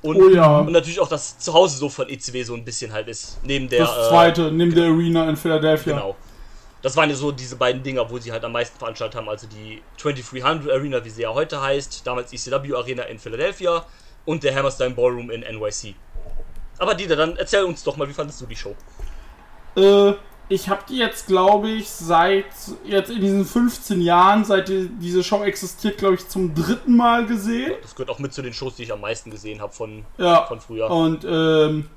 Und, 0.00 0.16
Oh 0.16 0.28
ja. 0.30 0.58
und 0.60 0.72
natürlich 0.72 0.98
auch 0.98 1.08
das 1.08 1.38
Zuhause 1.38 1.76
so 1.76 1.88
von 1.88 2.08
ECW 2.08 2.42
so 2.42 2.54
ein 2.54 2.64
bisschen 2.64 2.92
halt 2.92 3.06
ist. 3.08 3.38
Neben 3.44 3.68
der. 3.68 3.80
Das 3.84 4.08
zweite, 4.08 4.50
neben 4.50 4.74
der 4.74 4.86
Arena 4.86 5.28
in 5.28 5.36
Philadelphia. 5.36 5.92
Äh, 5.92 5.96
genau. 5.96 6.16
Das 6.80 6.96
waren 6.96 7.08
ja 7.08 7.14
so 7.14 7.30
diese 7.30 7.54
beiden 7.54 7.84
Dinger, 7.84 8.10
wo 8.10 8.18
sie 8.18 8.32
halt 8.32 8.42
am 8.44 8.50
meisten 8.50 8.76
veranstaltet 8.76 9.16
haben. 9.16 9.28
Also 9.28 9.46
die 9.46 9.80
2300 9.98 10.68
Arena, 10.74 11.04
wie 11.04 11.10
sie 11.10 11.22
ja 11.22 11.32
heute 11.32 11.60
heißt, 11.62 12.04
damals 12.04 12.32
ECW 12.32 12.74
Arena 12.74 13.04
in 13.04 13.20
Philadelphia 13.20 13.84
und 14.24 14.42
der 14.42 14.52
Hammerstein 14.56 14.96
Ballroom 14.96 15.30
in 15.30 15.42
NYC. 15.42 15.94
Aber 16.82 16.96
Dieter, 16.96 17.14
dann 17.14 17.36
erzähl 17.36 17.62
uns 17.62 17.84
doch 17.84 17.96
mal, 17.96 18.08
wie 18.08 18.12
fandest 18.12 18.40
du 18.40 18.46
die 18.46 18.56
Show? 18.56 18.74
Äh, 19.76 20.14
ich 20.48 20.68
habe 20.68 20.82
die 20.88 20.96
jetzt, 20.98 21.28
glaube 21.28 21.70
ich, 21.70 21.88
seit 21.88 22.44
jetzt 22.84 23.08
in 23.08 23.20
diesen 23.20 23.44
15 23.44 24.00
Jahren, 24.00 24.44
seit 24.44 24.68
die, 24.68 24.88
diese 24.98 25.22
Show 25.22 25.44
existiert, 25.44 25.98
glaube 25.98 26.16
ich, 26.16 26.28
zum 26.28 26.56
dritten 26.56 26.96
Mal 26.96 27.26
gesehen. 27.26 27.74
Das 27.82 27.94
gehört 27.94 28.10
auch 28.10 28.18
mit 28.18 28.34
zu 28.34 28.42
den 28.42 28.52
Shows, 28.52 28.74
die 28.74 28.82
ich 28.82 28.92
am 28.92 29.00
meisten 29.00 29.30
gesehen 29.30 29.60
habe 29.62 29.72
von, 29.72 30.04
Ja. 30.18 30.44
von 30.46 30.60
früher. 30.60 30.90
Und 30.90 31.24
ähm, 31.24 31.88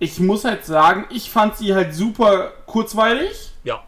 ich 0.00 0.18
muss 0.18 0.44
halt 0.44 0.64
sagen, 0.64 1.06
ich 1.10 1.30
fand 1.30 1.56
sie 1.56 1.72
halt 1.72 1.94
super 1.94 2.50
kurzweilig. 2.66 3.52
Ja. 3.62 3.84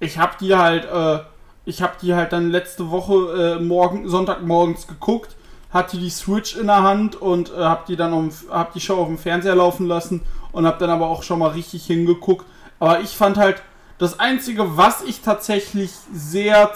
Ich 0.00 0.18
habe 0.18 0.32
die 0.40 0.56
halt, 0.56 0.84
äh, 0.84 1.22
ich 1.64 1.80
habe 1.80 1.92
die 2.02 2.12
halt 2.14 2.32
dann 2.32 2.50
letzte 2.50 2.90
Woche 2.90 3.58
äh, 3.60 3.62
morgen, 3.62 4.08
Sonntagmorgens 4.08 4.88
geguckt, 4.88 5.36
hatte 5.72 5.96
die 5.96 6.10
Switch 6.10 6.56
in 6.56 6.66
der 6.66 6.82
Hand 6.82 7.16
und 7.16 7.50
äh, 7.50 7.56
habe 7.56 7.84
die 7.88 7.96
dann 7.96 8.12
um, 8.12 8.30
hab 8.50 8.72
die 8.74 8.80
Show 8.80 8.96
auf 8.96 9.06
dem 9.06 9.18
Fernseher 9.18 9.54
laufen 9.54 9.86
lassen 9.86 10.22
und 10.52 10.66
habe 10.66 10.78
dann 10.78 10.90
aber 10.90 11.08
auch 11.08 11.22
schon 11.22 11.38
mal 11.38 11.50
richtig 11.50 11.86
hingeguckt. 11.86 12.44
Aber 12.78 13.00
ich 13.00 13.16
fand 13.16 13.38
halt 13.38 13.62
das 13.98 14.20
einzige, 14.20 14.76
was 14.76 15.02
ich 15.02 15.22
tatsächlich 15.22 15.92
sehr, 16.12 16.72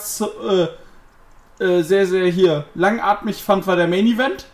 äh, 1.59 1.65
äh, 1.65 1.83
sehr, 1.83 2.07
sehr 2.07 2.27
hier 2.27 2.65
langatmig 2.75 3.43
fand, 3.43 3.67
war 3.67 3.77
der 3.77 3.89
Main 3.89 4.07
Event. 4.07 4.47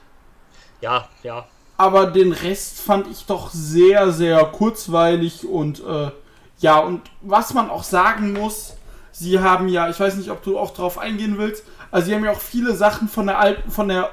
Ja, 0.81 1.09
ja. 1.23 1.47
Aber 1.77 2.07
den 2.07 2.33
Rest 2.33 2.81
fand 2.81 3.07
ich 3.09 3.27
doch 3.27 3.51
sehr, 3.51 4.11
sehr 4.13 4.45
kurzweilig 4.47 5.47
und 5.47 5.85
äh, 5.85 6.11
ja, 6.59 6.79
und 6.79 7.03
was 7.21 7.55
man 7.55 7.71
auch 7.71 7.83
sagen 7.83 8.33
muss, 8.33 8.77
sie 9.11 9.41
haben 9.41 9.69
ja, 9.69 9.89
ich 9.89 9.99
weiß 9.99 10.17
nicht, 10.17 10.31
ob 10.31 10.43
du 10.43 10.59
auch 10.59 10.73
drauf 10.73 10.99
eingehen 10.99 11.39
willst, 11.39 11.65
also 11.91 12.07
sie 12.07 12.15
haben 12.15 12.25
ja 12.25 12.31
auch 12.31 12.41
viele 12.41 12.75
Sachen 12.75 13.09
von 13.09 13.27
der 13.27 13.39
alten, 13.39 13.71
von 13.71 13.89
der 13.89 14.11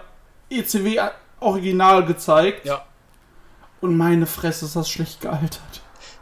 ECW 0.49 0.99
Original 1.39 2.05
gezeigt. 2.05 2.65
Ja. 2.65 2.85
Und 3.81 3.97
meine 3.97 4.25
Fresse 4.25 4.65
ist 4.65 4.75
das 4.75 4.89
schlecht 4.89 5.21
gealtert. 5.21 5.61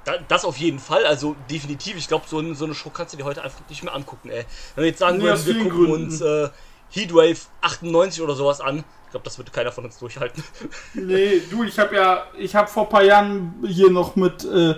Da, 0.05 0.13
das 0.27 0.45
auf 0.45 0.57
jeden 0.57 0.79
Fall, 0.79 1.05
also 1.05 1.35
definitiv. 1.49 1.97
Ich 1.97 2.07
glaube, 2.07 2.25
so, 2.27 2.53
so 2.53 2.65
eine 2.65 2.75
Show 2.75 2.89
kannst 2.91 3.13
du 3.13 3.17
dir 3.17 3.25
heute 3.25 3.43
einfach 3.43 3.59
nicht 3.67 3.83
mehr 3.83 3.93
angucken, 3.93 4.29
ey. 4.29 4.45
Wenn 4.75 4.83
wir 4.83 4.89
jetzt 4.89 4.99
sagen 4.99 5.21
würden, 5.21 5.45
wir 5.45 5.53
gucken 5.55 5.69
Gründen. 5.69 6.05
uns 6.05 6.21
äh, 6.21 6.49
Heatwave 6.91 7.37
98 7.61 8.21
oder 8.21 8.35
sowas 8.35 8.61
an, 8.61 8.83
ich 9.05 9.11
glaube, 9.11 9.23
das 9.25 9.37
würde 9.37 9.51
keiner 9.51 9.71
von 9.71 9.85
uns 9.85 9.97
durchhalten. 9.99 10.43
Nee, 10.93 11.41
du, 11.49 11.63
ich 11.63 11.77
habe 11.79 11.95
ja, 11.95 12.23
ich 12.37 12.55
habe 12.55 12.67
vor 12.69 12.83
ein 12.83 12.89
paar 12.89 13.03
Jahren 13.03 13.55
hier 13.67 13.89
noch 13.89 14.15
mit 14.15 14.45
äh, 14.45 14.75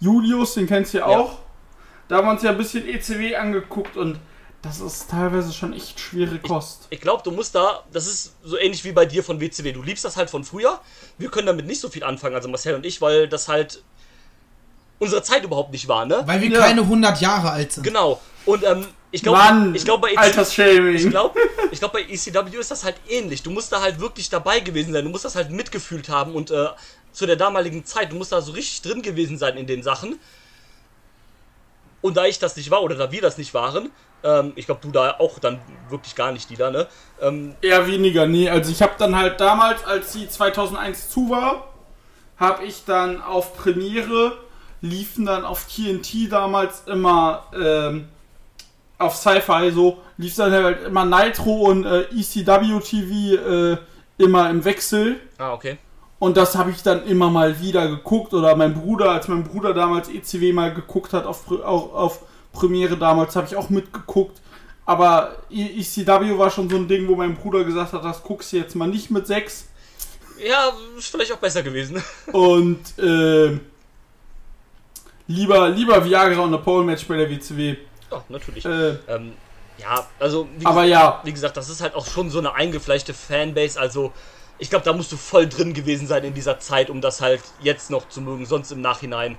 Julius, 0.00 0.54
den 0.54 0.66
kennst 0.66 0.94
du 0.94 0.98
ja 0.98 1.10
Ja. 1.10 1.18
auch, 1.18 1.38
da 2.08 2.16
haben 2.16 2.26
wir 2.26 2.32
uns 2.32 2.42
ja 2.42 2.50
ein 2.50 2.58
bisschen 2.58 2.86
ECW 2.88 3.36
angeguckt 3.36 3.96
und 3.96 4.18
das 4.62 4.80
ist 4.80 5.10
teilweise 5.10 5.52
schon 5.52 5.72
echt 5.72 5.98
schwere 5.98 6.38
Kost. 6.38 6.86
Ich 6.90 7.00
glaube, 7.00 7.22
du 7.24 7.32
musst 7.32 7.54
da, 7.54 7.82
das 7.92 8.06
ist 8.06 8.34
so 8.44 8.56
ähnlich 8.56 8.84
wie 8.84 8.92
bei 8.92 9.04
dir 9.06 9.24
von 9.24 9.40
WCW. 9.40 9.72
Du 9.72 9.82
liebst 9.82 10.04
das 10.04 10.16
halt 10.16 10.30
von 10.30 10.44
früher. 10.44 10.80
Wir 11.18 11.30
können 11.30 11.48
damit 11.48 11.66
nicht 11.66 11.80
so 11.80 11.88
viel 11.88 12.04
anfangen, 12.04 12.34
also 12.36 12.48
Marcel 12.48 12.74
und 12.76 12.86
ich, 12.86 13.00
weil 13.00 13.28
das 13.28 13.48
halt 13.48 13.82
unsere 15.00 15.22
Zeit 15.24 15.42
überhaupt 15.42 15.72
nicht 15.72 15.88
war, 15.88 16.06
ne? 16.06 16.22
Weil 16.26 16.40
wir 16.40 16.48
Ja. 16.50 16.60
keine 16.60 16.82
100 16.82 17.20
Jahre 17.20 17.50
alt 17.50 17.72
sind. 17.72 17.82
Genau. 17.82 18.20
Und 18.46 18.62
ähm, 18.62 18.86
ich 19.10 19.22
glaube, 19.22 19.72
ich 19.74 19.84
glaube 19.84 20.08
bei 20.08 20.12
ECW, 20.14 20.90
ich 20.94 21.10
glaube, 21.10 21.38
ich 21.72 21.78
glaube 21.80 21.94
bei 22.00 22.02
ECW 22.12 22.56
ist 22.58 22.70
das 22.70 22.84
halt 22.84 22.96
ähnlich. 23.08 23.42
Du 23.42 23.50
musst 23.50 23.72
da 23.72 23.80
halt 23.80 23.98
wirklich 23.98 24.30
dabei 24.30 24.60
gewesen 24.60 24.92
sein. 24.92 25.04
Du 25.04 25.10
musst 25.10 25.24
das 25.24 25.34
halt 25.34 25.50
mitgefühlt 25.50 26.08
haben 26.08 26.34
und 26.34 26.52
äh, 26.52 26.68
zu 27.12 27.26
der 27.26 27.36
damaligen 27.36 27.84
Zeit, 27.84 28.12
du 28.12 28.16
musst 28.16 28.30
da 28.32 28.40
so 28.40 28.52
richtig 28.52 28.80
drin 28.82 29.02
gewesen 29.02 29.38
sein 29.38 29.56
in 29.56 29.66
den 29.66 29.82
Sachen. 29.82 30.20
Und 32.00 32.16
da 32.16 32.24
ich 32.26 32.38
das 32.38 32.56
nicht 32.56 32.70
war 32.70 32.82
oder 32.82 32.94
da 32.96 33.10
wir 33.12 33.20
das 33.20 33.38
nicht 33.38 33.54
waren, 33.54 33.90
ähm, 34.24 34.52
ich 34.56 34.66
glaube 34.66 34.80
du 34.82 34.90
da 34.90 35.16
auch 35.18 35.38
dann 35.38 35.58
wirklich 35.88 36.14
gar 36.14 36.32
nicht, 36.32 36.50
die 36.50 36.56
da, 36.56 36.70
ne? 36.70 36.86
Ähm, 37.20 37.54
Eher 37.60 37.86
weniger, 37.86 38.26
nee. 38.26 38.48
Also 38.48 38.70
ich 38.70 38.82
habe 38.82 38.92
dann 38.98 39.16
halt 39.16 39.40
damals, 39.40 39.84
als 39.84 40.12
die 40.12 40.28
2001 40.28 41.10
zu 41.10 41.30
war, 41.30 41.68
habe 42.36 42.64
ich 42.64 42.84
dann 42.84 43.22
auf 43.22 43.56
Premiere, 43.56 44.38
liefen 44.80 45.26
dann 45.26 45.44
auf 45.44 45.66
TNT 45.66 46.30
damals 46.30 46.82
immer, 46.86 47.44
ähm, 47.54 48.08
auf 48.98 49.16
Sci-Fi 49.16 49.70
so, 49.72 49.98
lief 50.16 50.36
dann 50.36 50.52
halt 50.52 50.84
immer 50.84 51.04
Nitro 51.04 51.62
und 51.62 51.84
äh, 51.84 52.02
ECW 52.02 52.80
TV 52.80 53.42
äh, 53.42 53.76
immer 54.18 54.50
im 54.50 54.64
Wechsel. 54.64 55.20
ah, 55.38 55.52
okay. 55.52 55.78
Und 56.18 56.36
das 56.36 56.54
habe 56.54 56.70
ich 56.70 56.84
dann 56.84 57.04
immer 57.06 57.30
mal 57.30 57.58
wieder 57.60 57.88
geguckt. 57.88 58.32
Oder 58.32 58.54
mein 58.54 58.74
Bruder, 58.74 59.10
als 59.10 59.26
mein 59.26 59.42
Bruder 59.42 59.74
damals 59.74 60.08
ECW 60.08 60.52
mal 60.52 60.72
geguckt 60.72 61.12
hat, 61.12 61.26
auf, 61.26 61.50
auch 61.50 61.92
auf 61.94 62.20
Premiere 62.52 62.96
damals, 62.96 63.34
habe 63.36 63.46
ich 63.46 63.56
auch 63.56 63.70
mitgeguckt. 63.70 64.40
Aber 64.84 65.36
ECW 65.50 66.36
war 66.38 66.50
schon 66.50 66.68
so 66.68 66.76
ein 66.76 66.88
Ding, 66.88 67.06
wo 67.08 67.14
mein 67.14 67.36
Bruder 67.36 67.64
gesagt 67.64 67.92
hat, 67.92 68.04
das 68.04 68.22
guckst 68.22 68.52
du 68.52 68.56
jetzt 68.56 68.74
mal 68.74 68.88
nicht 68.88 69.10
mit 69.10 69.26
6. 69.26 69.68
Ja, 70.44 70.72
ist 70.98 71.08
vielleicht 71.08 71.32
auch 71.32 71.38
besser 71.38 71.62
gewesen. 71.62 72.02
Und 72.32 72.80
ähm, 72.98 73.60
lieber, 75.28 75.68
lieber 75.70 76.04
Viagra 76.04 76.40
und 76.40 76.48
eine 76.48 76.58
Pole 76.58 76.84
Match 76.84 77.06
bei 77.06 77.16
der 77.16 77.30
WCW. 77.30 77.76
ja, 78.10 78.24
natürlich. 78.28 78.64
Äh, 78.64 78.96
Ähm, 79.08 79.34
Ja, 79.78 80.06
also 80.18 80.48
wie, 80.58 80.66
Aber 80.66 80.84
ja. 80.84 81.20
wie 81.24 81.32
gesagt, 81.32 81.56
das 81.56 81.68
ist 81.68 81.80
halt 81.80 81.94
auch 81.94 82.06
schon 82.06 82.30
so 82.30 82.38
eine 82.38 82.54
eingefleischte 82.54 83.14
Fanbase. 83.14 83.78
Also 83.80 84.12
ich 84.58 84.68
glaube, 84.68 84.84
da 84.84 84.92
musst 84.92 85.12
du 85.12 85.16
voll 85.16 85.48
drin 85.48 85.74
gewesen 85.74 86.06
sein 86.06 86.24
in 86.24 86.34
dieser 86.34 86.58
Zeit, 86.58 86.90
um 86.90 87.00
das 87.00 87.20
halt 87.20 87.42
jetzt 87.60 87.90
noch 87.90 88.08
zu 88.08 88.20
mögen. 88.20 88.46
Sonst 88.46 88.70
im 88.72 88.80
Nachhinein 88.80 89.38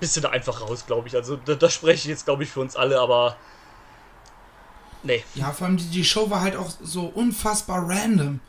bist 0.00 0.16
du 0.16 0.20
da 0.20 0.30
einfach 0.30 0.60
raus, 0.62 0.84
glaube 0.86 1.06
ich. 1.08 1.14
Also 1.14 1.36
da, 1.36 1.54
da 1.54 1.68
spreche 1.70 1.94
ich 1.94 2.04
jetzt, 2.06 2.24
glaube 2.24 2.42
ich, 2.42 2.50
für 2.50 2.60
uns 2.60 2.74
alle, 2.76 2.98
aber 3.00 3.36
nee. 5.02 5.22
Ja, 5.34 5.52
vor 5.52 5.66
allem 5.66 5.76
die, 5.76 5.84
die 5.88 6.04
Show 6.04 6.30
war 6.30 6.40
halt 6.40 6.56
auch 6.56 6.70
so 6.82 7.04
unfassbar 7.14 7.88
random. 7.88 8.40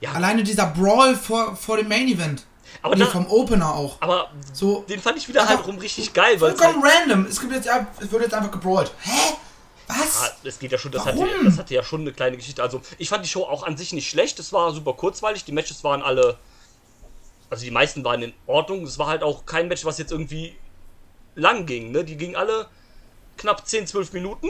Ja, 0.00 0.12
Alleine 0.12 0.42
dieser 0.42 0.66
Brawl 0.66 1.14
vor, 1.16 1.56
vor 1.56 1.76
dem 1.76 1.88
Main 1.88 2.08
Event. 2.08 2.44
aber, 2.82 2.94
Nee, 2.94 3.04
da, 3.04 3.10
vom 3.10 3.26
Opener 3.28 3.74
auch. 3.74 3.96
aber 4.00 4.30
So 4.52 4.84
den 4.88 5.00
fand 5.00 5.16
ich 5.18 5.28
wieder 5.28 5.48
halt 5.48 5.66
rum 5.66 5.78
richtig 5.78 6.12
geil, 6.12 6.38
vollkommen 6.38 6.82
halt, 6.82 7.00
random. 7.02 7.26
Es 7.26 7.40
gibt 7.40 7.52
jetzt 7.52 7.66
ja, 7.66 7.86
es 8.00 8.10
wird 8.10 8.22
jetzt 8.22 8.34
einfach 8.34 8.50
gebrawlt. 8.50 8.92
Hä? 9.02 9.34
Was? 9.86 10.22
Ah, 10.22 10.30
es 10.44 10.58
geht 10.58 10.70
ja 10.70 10.76
schon, 10.76 10.92
das 10.92 11.06
hatte, 11.06 11.16
Warum? 11.18 11.46
das 11.46 11.56
hatte 11.58 11.72
ja 11.74 11.82
schon 11.82 12.02
eine 12.02 12.12
kleine 12.12 12.36
Geschichte. 12.36 12.62
Also, 12.62 12.82
ich 12.98 13.08
fand 13.08 13.24
die 13.24 13.28
Show 13.30 13.44
auch 13.44 13.62
an 13.62 13.78
sich 13.78 13.94
nicht 13.94 14.08
schlecht. 14.10 14.38
Es 14.38 14.52
war 14.52 14.70
super 14.72 14.92
kurzweilig. 14.92 15.44
Die 15.44 15.52
Matches 15.52 15.82
waren 15.82 16.02
alle. 16.02 16.36
Also, 17.48 17.64
die 17.64 17.70
meisten 17.70 18.04
waren 18.04 18.20
in 18.22 18.34
Ordnung. 18.46 18.82
Es 18.84 18.98
war 18.98 19.06
halt 19.06 19.22
auch 19.22 19.46
kein 19.46 19.66
Match, 19.68 19.86
was 19.86 19.96
jetzt 19.96 20.12
irgendwie 20.12 20.54
lang 21.38 21.64
ging. 21.66 21.92
Ne? 21.92 22.04
Die 22.04 22.16
gingen 22.16 22.36
alle 22.36 22.66
knapp 23.36 23.66
10, 23.66 23.86
12 23.86 24.12
Minuten. 24.12 24.48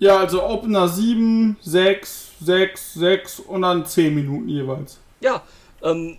Ja, 0.00 0.16
also 0.18 0.42
Opener 0.44 0.88
7, 0.88 1.56
6, 1.60 2.28
6, 2.40 2.94
6 2.94 3.40
und 3.40 3.62
dann 3.62 3.84
10 3.84 4.14
Minuten 4.14 4.48
jeweils. 4.48 4.98
Ja, 5.20 5.42
ähm, 5.82 6.16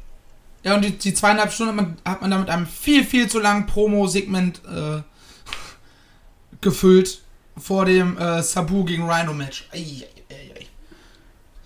Ja, 0.64 0.76
und 0.76 0.84
die, 0.84 0.92
die 0.92 1.14
zweieinhalb 1.14 1.52
Stunden 1.54 1.78
hat 1.78 1.86
man, 1.86 1.98
hat 2.06 2.22
man 2.22 2.32
da 2.32 2.38
mit 2.38 2.50
einem 2.50 2.68
viel, 2.68 3.04
viel 3.06 3.30
zu 3.30 3.40
langen 3.40 3.66
Promo-Segment 3.66 4.62
äh, 4.66 5.02
gefüllt 6.62 7.22
vor 7.58 7.86
dem 7.86 8.18
äh, 8.18 8.44
Sabu 8.44 8.84
gegen 8.84 9.10
Rhino-Match. 9.10 9.70
Ich 9.72 10.06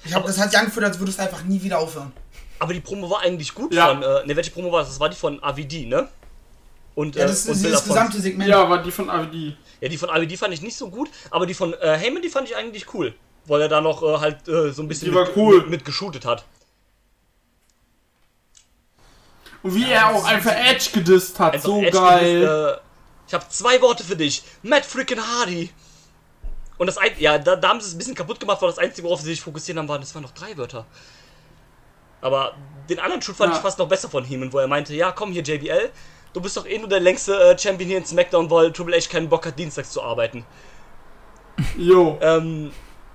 glaube, 0.06 0.28
das 0.28 0.38
hat 0.40 0.52
sich 0.52 0.60
angefühlt, 0.60 0.86
als 0.86 1.00
würde 1.00 1.12
es 1.12 1.20
einfach 1.20 1.44
nie 1.44 1.62
wieder 1.64 1.80
aufhören. 1.80 2.12
aber 2.60 2.74
die 2.74 2.82
Promo 2.82 3.10
war 3.10 3.22
eigentlich 3.22 3.54
gut 3.56 3.74
Ja. 3.74 3.88
von. 3.88 4.04
Äh, 4.04 4.26
ne, 4.28 4.36
welche 4.36 4.52
Promo 4.52 4.72
war 4.72 4.82
das? 4.82 4.90
Das 4.90 5.00
war 5.00 5.10
die 5.10 5.16
von 5.16 5.42
AVD, 5.44 5.86
ne? 5.86 6.08
Und, 6.96 7.16
Ja, 7.16 7.24
äh, 7.24 7.28
das 7.28 7.46
und 7.48 7.54
ist 7.54 7.64
von- 7.66 7.88
gesamte 7.88 8.20
Segment. 8.22 8.50
Ja, 8.50 8.70
war 8.70 8.82
die 8.84 8.92
von 8.92 9.10
AVD. 9.10 9.56
Ja, 9.82 9.90
die 9.90 9.98
von 9.98 10.10
AVD 10.10 10.38
fand 10.38 10.54
ich 10.54 10.62
nicht 10.62 10.78
so 10.78 10.90
gut, 10.90 11.10
aber 11.32 11.46
die 11.46 11.54
von 11.54 11.74
äh, 11.74 11.98
Heyman, 11.98 12.22
die 12.22 12.30
fand 12.30 12.48
ich 12.48 12.56
eigentlich 12.56 12.94
cool. 12.94 13.14
Weil 13.46 13.62
er 13.62 13.68
da 13.68 13.82
noch 13.82 14.02
äh, 14.04 14.18
halt 14.20 14.48
äh, 14.48 14.72
so 14.72 14.82
ein 14.84 14.88
bisschen 14.88 15.10
Die 15.10 15.16
war 15.16 15.26
mit, 15.26 15.36
cool. 15.36 15.58
mit, 15.62 15.70
mit 15.70 15.86
geshootet 15.86 16.26
hat. 16.26 16.46
Und 19.62 19.76
wie 19.76 19.90
er 19.90 20.10
auch 20.14 20.26
einfach 20.26 20.52
Edge 20.52 20.90
gedisst 20.94 21.40
hat, 21.40 21.62
so 21.62 21.82
Edge 21.82 21.92
geil. 21.92 22.34
gedisst, 22.42 22.52
äh, 22.52 22.78
ich 23.28 23.34
habe 23.34 23.46
zwei 23.50 23.82
Worte 23.82 24.04
für 24.04 24.16
dich. 24.16 24.44
Matt 24.62 24.86
freaking 24.86 25.20
Hardy. 25.22 25.70
Und 26.78 26.88
das 26.88 26.98
ein, 26.98 27.12
ja, 27.18 27.38
da, 27.38 27.56
da 27.56 27.70
haben 27.70 27.80
sie 27.80 27.88
es 27.88 27.94
ein 27.94 27.98
bisschen 27.98 28.16
kaputt 28.16 28.40
gemacht, 28.40 28.62
weil 28.62 28.70
das 28.70 28.78
Einzige, 28.80 29.08
worauf 29.08 29.22
sie 29.22 29.28
sich 29.28 29.42
fokussieren 29.42 29.80
haben, 29.80 29.88
waren, 29.88 30.02
das 30.02 30.14
waren 30.16 30.24
noch 30.24 30.32
drei 30.34 30.58
Wörter. 30.58 30.86
Aber 32.20 32.56
den 32.90 33.00
anderen 33.00 33.22
Shoot 33.22 33.36
fand 33.38 33.52
Ja. 33.52 33.58
ich 33.58 33.62
fast 33.62 33.80
noch 33.80 33.88
besser 33.88 34.10
von 34.10 34.26
Heyman, 34.26 34.52
wo 34.52 34.60
er 34.60 34.68
meinte, 34.68 34.94
ja, 34.94 35.12
komm 35.12 35.32
hier 35.32 35.44
JBL, 35.44 35.92
du 36.34 36.42
bist 36.42 36.58
doch 36.58 36.66
eh 36.66 36.78
nur 36.80 36.90
der 36.90 37.00
längste 37.00 37.34
äh, 37.40 37.58
Champion 37.58 37.90
hier 37.90 37.98
in 38.00 38.06
SmackDown, 38.06 38.50
weil 38.50 38.72
Triple 38.74 38.98
H 38.98 39.10
keinen 39.10 39.30
Bock 39.30 39.46
hat, 39.46 39.58
dienstags 39.58 39.92
zu 39.92 40.02
arbeiten. 40.02 40.46
Jo. 41.78 42.18
Ähm, 42.22 42.72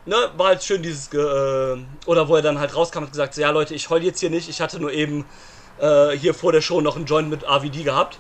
ne, 0.07 0.17
war 0.37 0.49
halt 0.49 0.63
schön 0.63 0.83
dieses, 0.83 1.11
ge- 1.11 1.21
äh, 1.21 1.79
oder 2.07 2.29
wo 2.29 2.37
er 2.37 2.43
dann 2.43 2.59
halt 2.59 2.75
rauskam 2.75 3.01
und 3.01 3.11
gesagt, 3.11 3.35
so, 3.35 3.41
ja 3.41 3.51
Leute, 3.51 3.75
ich 3.75 3.91
heul 3.91 4.03
jetzt 4.05 4.21
hier 4.21 4.31
nicht, 4.31 4.49
ich 4.49 4.61
hatte 4.61 4.79
nur 4.81 4.93
eben 4.93 5.25
äh, 5.81 6.11
hier 6.11 6.35
vor 6.35 6.53
der 6.53 6.61
Show 6.61 6.81
noch 6.81 6.97
einen 6.97 7.07
Joint 7.07 7.29
mit 7.29 7.45
AVD 7.45 7.83
gehabt. 7.83 8.19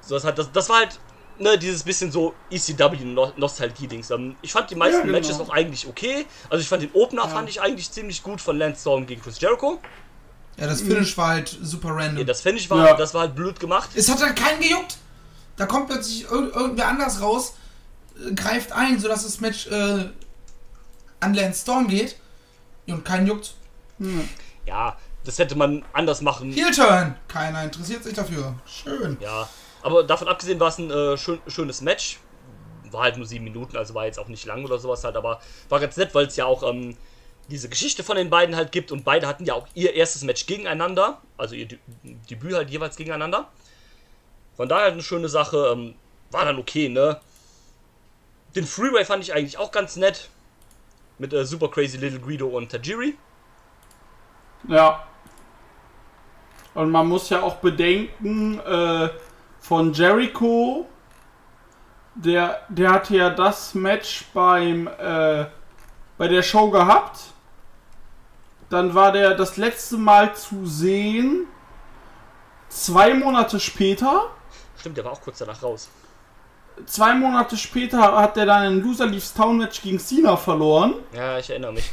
So, 0.00 0.14
das, 0.14 0.24
hat, 0.24 0.38
das, 0.38 0.50
das 0.50 0.68
war 0.68 0.78
halt, 0.78 0.98
ne, 1.38 1.56
dieses 1.58 1.82
bisschen 1.82 2.10
so 2.10 2.34
ECW-Nostalgie-Dings. 2.50 4.10
Ähm, 4.10 4.36
ich 4.42 4.52
fand 4.52 4.70
die 4.70 4.74
meisten 4.74 4.96
Ja, 5.00 5.02
genau. 5.02 5.18
Matches 5.18 5.38
auch 5.40 5.50
eigentlich 5.50 5.86
okay. 5.86 6.26
Also 6.48 6.62
ich 6.62 6.68
fand 6.68 6.82
den 6.82 6.90
Opener 6.94 7.28
fand 7.28 7.48
ich 7.48 7.60
eigentlich 7.60 7.90
ziemlich 7.92 8.22
gut 8.22 8.40
von 8.40 8.58
Lance 8.58 8.80
Storm 8.80 9.06
gegen 9.06 9.20
Chris 9.22 9.40
Jericho. 9.40 9.78
Ja, 10.56 10.66
das 10.66 10.82
Finish 10.82 11.16
war 11.16 11.28
halt 11.28 11.48
super 11.62 11.90
random. 11.90 12.18
Ja, 12.18 12.24
das 12.24 12.40
Finish 12.42 12.68
war, 12.68 12.86
Ja. 12.88 12.94
das 12.94 13.14
war 13.14 13.22
halt 13.22 13.34
blöd 13.34 13.58
gemacht. 13.60 13.90
es 13.94 14.10
hat 14.10 14.20
dann 14.20 14.34
keinen 14.34 14.60
gejuckt. 14.60 14.98
Da 15.56 15.66
kommt 15.66 15.88
plötzlich 15.88 16.24
irg 16.30 16.54
irgendwer 16.54 16.88
anders 16.88 17.20
raus, 17.20 17.54
äh, 18.18 18.32
greift 18.34 18.72
ein, 18.72 18.98
sodass 18.98 19.22
das 19.24 19.40
Match 19.40 19.66
äh, 19.68 20.10
an 21.20 21.34
Lance 21.34 21.62
Storm 21.62 21.88
geht. 21.88 22.16
Und 22.86 23.04
keinen 23.04 23.26
juckt. 23.26 23.54
Ja, 24.66 24.96
das 25.24 25.38
hätte 25.38 25.54
man 25.56 25.84
anders 25.92 26.22
machen. 26.22 26.50
Heel 26.52 26.70
Turn. 26.72 27.14
Keiner 27.28 27.62
interessiert 27.64 28.02
sich 28.02 28.14
dafür. 28.14 28.54
Schön. 28.66 29.16
Ja, 29.20 29.48
aber 29.82 30.02
davon 30.02 30.26
abgesehen 30.28 30.58
war 30.58 30.68
es 30.68 30.78
ein 30.78 30.90
äh, 30.90 31.16
schön, 31.16 31.38
schönes 31.46 31.82
Match. 31.82 32.18
War 32.90 33.02
halt 33.04 33.16
nur 33.16 33.26
sieben 33.26 33.44
Minuten, 33.44 33.76
also 33.76 33.94
war 33.94 34.06
jetzt 34.06 34.18
auch 34.18 34.26
nicht 34.26 34.44
lang 34.46 34.64
oder 34.64 34.78
sowas 34.78 35.04
halt, 35.04 35.14
aber 35.14 35.40
war 35.68 35.78
ganz 35.78 35.96
nett, 35.96 36.12
weil 36.14 36.26
es 36.26 36.34
ja 36.36 36.46
auch 36.46 36.62
ähm, 36.68 36.96
diese 37.50 37.68
Geschichte 37.68 38.04
von 38.04 38.16
den 38.16 38.30
beiden 38.30 38.56
halt 38.56 38.72
gibt 38.72 38.92
und 38.92 39.04
beide 39.04 39.26
hatten 39.26 39.44
ja 39.44 39.54
auch 39.54 39.66
ihr 39.74 39.94
erstes 39.94 40.22
Match 40.22 40.46
gegeneinander, 40.46 41.20
also 41.36 41.54
ihr 41.54 41.68
Debüt 42.30 42.54
halt 42.54 42.70
jeweils 42.70 42.96
gegeneinander. 42.96 43.48
Von 44.56 44.68
daher 44.68 44.84
halt 44.84 44.92
eine 44.94 45.02
schöne 45.02 45.28
Sache, 45.28 45.70
ähm, 45.72 45.94
war 46.30 46.44
dann 46.44 46.58
okay, 46.58 46.88
ne? 46.88 47.20
Den 48.54 48.66
Freeway 48.66 49.04
fand 49.04 49.22
ich 49.22 49.34
eigentlich 49.34 49.58
auch 49.58 49.70
ganz 49.70 49.96
nett. 49.96 50.28
Mit 51.18 51.32
äh, 51.32 51.44
Super 51.44 51.68
Crazy 51.68 51.98
Little 51.98 52.20
Guido 52.20 52.48
und 52.48 52.70
Tajiri. 52.70 53.16
Ja. 54.68 55.06
Und 56.74 56.90
man 56.90 57.06
muss 57.06 57.30
ja 57.30 57.42
auch 57.42 57.56
bedenken, 57.56 58.58
äh, 58.60 59.10
von 59.60 59.92
Jericho, 59.92 60.86
der, 62.14 62.62
der 62.68 62.92
hatte 62.92 63.16
ja 63.16 63.30
das 63.30 63.74
Match 63.74 64.24
beim, 64.32 64.86
äh, 64.86 65.46
bei 66.16 66.28
der 66.28 66.42
Show 66.42 66.70
gehabt. 66.70 67.20
Dann 68.70 68.94
war 68.94 69.12
der 69.12 69.34
das 69.34 69.56
letzte 69.56 69.98
Mal 69.98 70.34
zu 70.34 70.64
sehen, 70.64 71.46
zwei 72.68 73.12
Monate 73.14 73.58
später. 73.60 74.30
Stimmt, 74.78 74.96
der 74.96 75.04
war 75.04 75.12
auch 75.12 75.20
kurz 75.20 75.38
danach 75.38 75.62
raus. 75.62 75.88
Zwei 76.86 77.14
Monate 77.14 77.56
später 77.56 78.00
hat 78.16 78.36
er 78.36 78.46
dann 78.46 78.62
ein 78.62 78.80
Loser 78.80 79.06
Leaves 79.06 79.34
Town 79.34 79.58
Match 79.58 79.82
gegen 79.82 79.98
Cena 79.98 80.36
verloren. 80.36 80.94
Ja, 81.12 81.38
ich 81.38 81.50
erinnere 81.50 81.72
mich. 81.72 81.90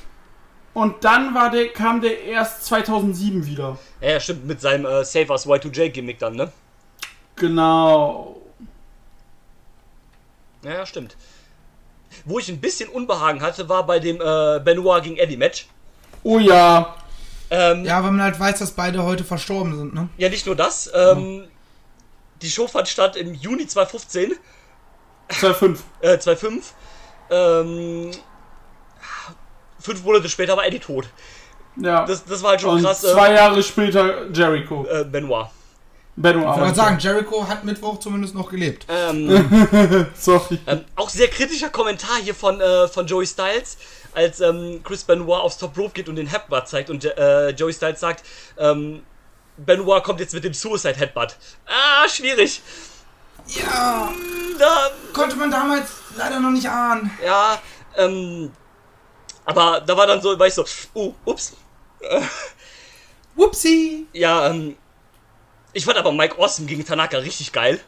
Und 0.73 1.03
dann 1.03 1.33
war 1.33 1.49
der, 1.49 1.69
kam 1.69 1.99
der 1.99 2.23
erst 2.23 2.65
2007 2.65 3.47
wieder. 3.47 3.79
Ja, 3.99 4.11
ja 4.11 4.19
stimmt, 4.19 4.45
mit 4.45 4.61
seinem 4.61 4.85
äh, 4.85 5.03
Save 5.03 5.31
Us 5.31 5.47
Y2J-Gimmick 5.47 6.19
dann, 6.19 6.35
ne? 6.35 6.51
Genau. 7.35 8.39
Ja, 10.63 10.73
ja, 10.73 10.85
stimmt. 10.85 11.17
Wo 12.25 12.37
ich 12.37 12.49
ein 12.49 12.61
bisschen 12.61 12.89
Unbehagen 12.89 13.41
hatte, 13.41 13.67
war 13.67 13.85
bei 13.87 13.97
dem 13.99 14.21
äh, 14.21 14.59
Benoit 14.63 15.03
gegen 15.03 15.17
Eddie 15.17 15.37
Match. 15.37 15.67
Oh 16.27 16.39
ja. 16.39 16.93
Ähm, 17.49 17.85
ja. 17.85 17.97
Ja, 17.99 18.03
weil 18.03 18.11
man 18.11 18.21
halt 18.21 18.37
weiß, 18.37 18.59
dass 18.59 18.71
beide 18.71 19.03
heute 19.03 19.23
verstorben 19.23 19.77
sind, 19.77 19.93
ne? 19.93 20.09
nicht 20.17 20.45
nur 20.45 20.57
das. 20.57 20.91
Ähm, 20.93 21.47
Die 22.41 22.49
Show 22.49 22.67
fand 22.67 22.89
statt 22.89 23.15
im 23.15 23.33
Juni 23.33 23.65
2015, 23.65 24.33
2,5. 25.29 25.77
äh, 26.01 26.19
2005. 26.19 26.73
Ähm, 27.29 28.11
fünf 29.79 30.03
Monate 30.03 30.27
später 30.27 30.57
war 30.57 30.65
Eddie 30.65 30.79
tot. 30.79 31.07
Ja. 31.77 32.05
Das, 32.05 32.25
das 32.25 32.43
war 32.43 32.51
halt 32.51 32.61
schon 32.61 32.75
Und 32.75 32.83
krass. 32.83 32.99
zwei 33.01 33.33
Jahre 33.33 33.63
später 33.63 34.29
Jericho. 34.29 34.85
äh, 34.85 35.05
Benoit. 35.05 35.47
Benno 36.19 36.51
Ich 36.51 36.59
wollte 36.59 36.75
sagen, 36.75 36.97
Jericho 36.97 37.47
hat 37.47 37.63
Mittwoch 37.63 37.99
zumindest 37.99 38.33
noch 38.33 38.49
gelebt. 38.49 38.87
Ähm, 38.89 40.07
Sorry. 40.15 40.59
Ähm, 40.65 40.83
auch 40.95 41.09
sehr 41.09 41.27
kritischer 41.27 41.69
Kommentar 41.69 42.17
hier 42.23 42.33
von, 42.33 42.59
äh, 42.59 42.87
von 42.87 43.05
Joey 43.05 43.27
Styles, 43.27 43.77
als 44.15 44.41
ähm, 44.41 44.81
Chris 44.83 45.03
Benoit 45.03 45.39
aufs 45.39 45.59
Top 45.59 45.77
Rope 45.77 45.91
geht 45.93 46.09
und 46.09 46.15
den 46.15 46.25
Headbutt 46.25 46.67
zeigt 46.67 46.89
und 46.89 47.05
äh, 47.05 47.49
Joey 47.51 47.71
Styles 47.71 47.99
sagt, 47.99 48.25
ähm, 48.57 49.03
Benoit 49.57 50.03
kommt 50.03 50.19
jetzt 50.19 50.33
mit 50.33 50.43
dem 50.43 50.55
Suicide 50.55 50.95
Headbutt. 50.95 51.35
Ah, 51.67 52.09
schwierig. 52.09 52.63
Ja, 53.47 54.11
Da, 54.57 54.89
konnte 55.13 55.35
man 55.35 55.51
damals 55.51 55.89
leider 56.17 56.39
noch 56.39 56.49
nicht 56.49 56.67
ahnen. 56.67 57.11
ja, 57.23 57.61
ähm, 57.95 58.51
aber 59.45 59.81
da 59.81 59.95
war 59.95 60.07
dann 60.07 60.19
so, 60.19 60.37
war 60.37 60.47
ich 60.47 60.53
so, 60.55 60.65
uh, 60.95 61.13
ups. 61.25 61.55
Whoopsie. 63.35 64.07
Ja, 64.13 64.49
ähm, 64.49 64.75
ich 65.77 65.85
fand 65.85 65.97
aber 65.97 66.11
Mike 66.11 66.37
Awesome 66.39 66.67
gegen 66.67 66.83
Tanaka 66.83 67.19
richtig 67.19 67.51
geil. 67.51 67.79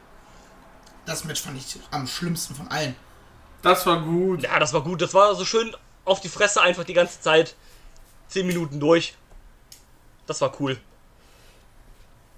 Das 1.08 1.24
Match 1.24 1.42
fand 1.42 1.58
ich 1.58 1.66
am 1.90 2.06
schlimmsten 2.06 2.54
von 2.54 2.68
allen. 2.68 2.96
Das 3.64 3.84
war 3.88 4.00
gut. 4.02 4.44
Ja, 4.44 4.60
das 4.60 4.74
war 4.74 4.84
gut. 4.84 5.02
Das 5.02 5.16
war 5.16 5.34
so 5.34 5.44
schön 5.44 5.76
auf 6.06 6.22
die 6.22 6.30
Fresse 6.30 6.62
einfach 6.62 6.84
die 6.84 6.94
ganze 6.94 7.20
Zeit. 7.20 7.56
Zehn 8.28 8.46
Minuten 8.46 8.80
durch. 8.80 9.16
Das 10.28 10.40
war 10.40 10.54
cool. 10.60 10.78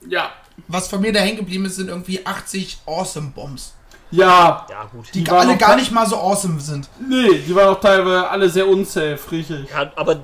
Ja. 0.08 0.32
Was 0.70 0.88
von 0.88 1.02
mir 1.02 1.12
da 1.12 1.20
hängen 1.20 1.38
geblieben 1.38 1.66
ist, 1.66 1.76
sind 1.76 1.90
irgendwie 1.90 2.26
80 2.26 2.80
Awesome 2.86 3.32
Bombs. 3.32 3.74
Ja. 4.10 4.66
Ja, 4.70 4.86
gut. 4.86 5.08
Die, 5.14 5.22
Die 5.24 5.30
waren 5.30 5.50
alle 5.50 5.58
gar 5.58 5.76
nicht 5.76 5.92
mal 5.92 6.08
so 6.08 6.16
awesome 6.18 6.62
sind. 6.62 6.88
Nee, 6.98 7.40
die 7.40 7.54
waren 7.54 7.76
auch 7.76 7.80
teilweise 7.82 8.30
alle 8.30 8.50
sehr 8.50 8.68
unsafe, 8.68 9.20
richtig. 9.32 9.70
Ja, 9.70 9.92
aber 9.98 10.22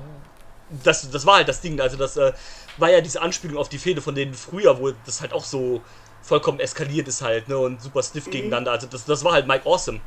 das, 0.82 1.10
das 1.10 1.26
war 1.26 1.36
halt 1.36 1.48
das 1.48 1.60
Ding. 1.60 1.78
Also, 1.78 1.98
das 1.98 2.16
äh, 2.16 2.32
war 2.80 2.90
ja 2.90 3.00
diese 3.00 3.20
Anspielung 3.22 3.56
auf 3.58 3.68
die 3.68 3.78
Fehde 3.78 4.00
von 4.00 4.14
denen 4.14 4.34
früher, 4.34 4.78
wo 4.80 4.92
das 5.06 5.20
halt 5.20 5.32
auch 5.32 5.44
so 5.44 5.80
vollkommen 6.22 6.60
eskaliert 6.60 7.08
ist 7.08 7.22
halt, 7.22 7.48
ne? 7.48 7.56
Und 7.58 7.80
super 7.80 8.02
stiff 8.02 8.30
gegeneinander. 8.30 8.72
Also, 8.72 8.86
das, 8.86 9.04
das 9.04 9.24
war 9.24 9.32
halt 9.32 9.46
Mike 9.46 9.66
Awesome. 9.68 10.00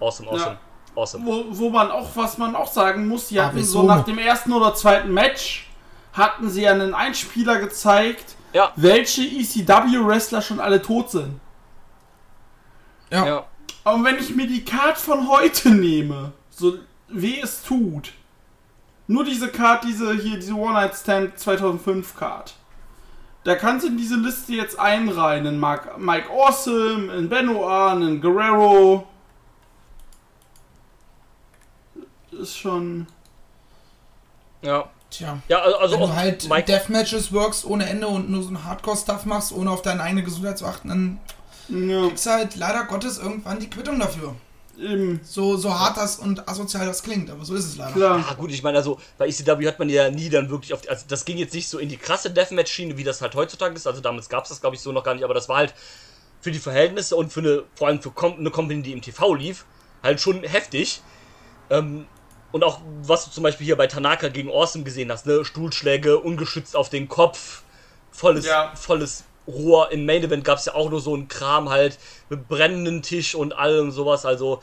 Awesome, 0.00 0.28
awesome, 0.30 0.52
Ja. 0.52 1.00
awesome. 1.00 1.24
Wo, 1.24 1.44
wo 1.50 1.70
man 1.70 1.90
auch, 1.90 2.08
was 2.14 2.36
man 2.38 2.56
auch 2.56 2.70
sagen 2.70 3.06
muss, 3.06 3.28
die 3.28 3.40
hatten 3.40 3.62
so 3.64 3.82
nach 3.82 4.04
dem 4.04 4.18
ersten 4.18 4.52
oder 4.52 4.74
zweiten 4.74 5.12
Match, 5.12 5.68
hatten 6.12 6.50
sie 6.50 6.62
ja 6.62 6.72
einen 6.72 6.92
Einspieler 6.94 7.58
gezeigt, 7.58 8.34
Ja, 8.52 8.72
welche 8.76 9.22
ECW-Wrestler 9.22 10.42
schon 10.42 10.60
alle 10.60 10.82
tot 10.82 11.10
sind. 11.10 11.40
Ja. 13.10 13.26
ja. 13.26 13.44
Und 13.84 14.04
wenn 14.04 14.18
ich 14.18 14.34
mir 14.34 14.46
die 14.46 14.64
Card 14.64 14.98
von 14.98 15.28
heute 15.28 15.70
nehme, 15.70 16.32
so 16.50 16.74
weh 17.08 17.40
es 17.40 17.62
tut, 17.62 18.12
nur 19.12 19.24
diese 19.24 19.48
Card, 19.48 19.84
diese 19.84 20.14
hier, 20.14 20.36
diese 20.36 20.54
One-Night-Stand 20.54 21.38
2005 21.38 22.16
Card, 22.16 22.54
da 23.44 23.54
kannst 23.54 23.84
du 23.84 23.90
in 23.90 23.96
diese 23.96 24.16
Liste 24.16 24.52
jetzt 24.52 24.78
einreihen, 24.78 25.46
in 25.46 25.58
Mark, 25.58 25.98
Mike 25.98 26.28
Awesome, 26.30 27.12
in 27.12 27.28
Benoit, 27.28 28.00
in 28.00 28.20
Guerrero. 28.20 29.06
Ist 32.30 32.56
schon... 32.56 33.06
Ja, 34.62 34.88
Tja. 35.10 35.42
ja 35.48 35.58
also, 35.58 35.76
also 35.76 35.94
Wenn 35.94 36.06
du 36.08 36.14
halt 36.14 36.48
Mike, 36.48 36.64
Deathmatches 36.64 37.32
workst 37.32 37.66
ohne 37.66 37.86
Ende 37.86 38.06
und 38.06 38.30
nur 38.30 38.42
so 38.42 38.48
ein 38.48 38.64
Hardcore-Stuff 38.64 39.26
machst, 39.26 39.52
ohne 39.52 39.70
auf 39.70 39.82
deine 39.82 40.02
eigene 40.02 40.22
Gesundheit 40.22 40.56
zu 40.56 40.64
achten, 40.64 40.88
dann 40.88 41.20
Ja, 41.68 42.06
kriegst 42.06 42.24
du 42.26 42.30
halt 42.30 42.56
leider 42.56 42.84
Gottes 42.84 43.18
irgendwann 43.18 43.58
die 43.58 43.68
Quittung 43.68 43.98
dafür. 43.98 44.34
Eben, 44.78 45.20
So, 45.24 45.56
so 45.56 45.72
hart 45.78 45.96
das 45.96 46.16
und 46.18 46.48
asozial 46.48 46.86
das 46.86 47.02
klingt, 47.02 47.30
aber 47.30 47.44
so 47.44 47.54
ist 47.54 47.64
es 47.66 47.76
leider. 47.76 47.92
klar. 47.92 48.24
Ja, 48.28 48.34
gut, 48.34 48.50
ich 48.50 48.62
meine, 48.62 48.78
also 48.78 48.98
bei 49.18 49.26
ECW 49.28 49.66
hat 49.66 49.78
man 49.78 49.88
ja 49.88 50.10
nie 50.10 50.28
dann 50.28 50.50
wirklich 50.50 50.72
auf. 50.74 50.80
Die, 50.82 50.88
also 50.90 51.04
das 51.08 51.24
ging 51.24 51.38
jetzt 51.38 51.54
nicht 51.54 51.68
so 51.68 51.78
in 51.78 51.88
die 51.88 51.96
krasse 51.96 52.30
Deathmatch-Schiene, 52.30 52.96
wie 52.96 53.04
das 53.04 53.20
halt 53.22 53.34
heutzutage 53.34 53.74
ist. 53.74 53.86
Also 53.86 54.00
damals 54.00 54.28
gab 54.28 54.44
es 54.44 54.50
das, 54.50 54.60
glaube 54.60 54.76
ich, 54.76 54.82
so 54.82 54.92
noch 54.92 55.04
gar 55.04 55.14
nicht, 55.14 55.24
aber 55.24 55.34
das 55.34 55.48
war 55.48 55.58
halt 55.58 55.74
für 56.40 56.50
die 56.50 56.58
Verhältnisse 56.58 57.14
und 57.16 57.32
für 57.32 57.40
eine, 57.40 57.62
vor 57.74 57.88
allem 57.88 58.00
für 58.02 58.10
Com 58.10 58.34
eine 58.38 58.50
Company, 58.50 58.82
die 58.82 58.92
im 58.92 59.00
TV 59.02 59.34
lief, 59.34 59.64
halt 60.02 60.20
schon 60.20 60.42
heftig. 60.42 61.02
Ähm, 61.70 62.06
und 62.50 62.64
auch, 62.64 62.80
was 63.02 63.24
du 63.24 63.30
zum 63.30 63.44
Beispiel 63.44 63.64
hier 63.64 63.76
bei 63.76 63.86
Tanaka 63.86 64.28
gegen 64.28 64.50
Awesome 64.50 64.84
gesehen 64.84 65.10
hast, 65.10 65.24
ne? 65.26 65.44
Stuhlschläge, 65.44 66.18
ungeschützt 66.18 66.76
auf 66.76 66.90
den 66.90 67.08
Kopf, 67.08 67.62
volles, 68.10 68.44
Ja. 68.44 68.72
volles 68.74 69.24
Rohr. 69.46 69.90
Im 69.92 70.06
Main 70.06 70.22
Event 70.22 70.44
gab 70.44 70.58
es 70.58 70.66
ja 70.66 70.74
auch 70.74 70.90
nur 70.90 71.00
so 71.00 71.14
einen 71.14 71.28
Kram 71.28 71.68
halt 71.68 71.98
mit 72.28 72.48
brennenden 72.48 73.02
Tisch 73.02 73.34
und 73.34 73.52
allem 73.52 73.90
sowas. 73.90 74.24
Also, 74.24 74.62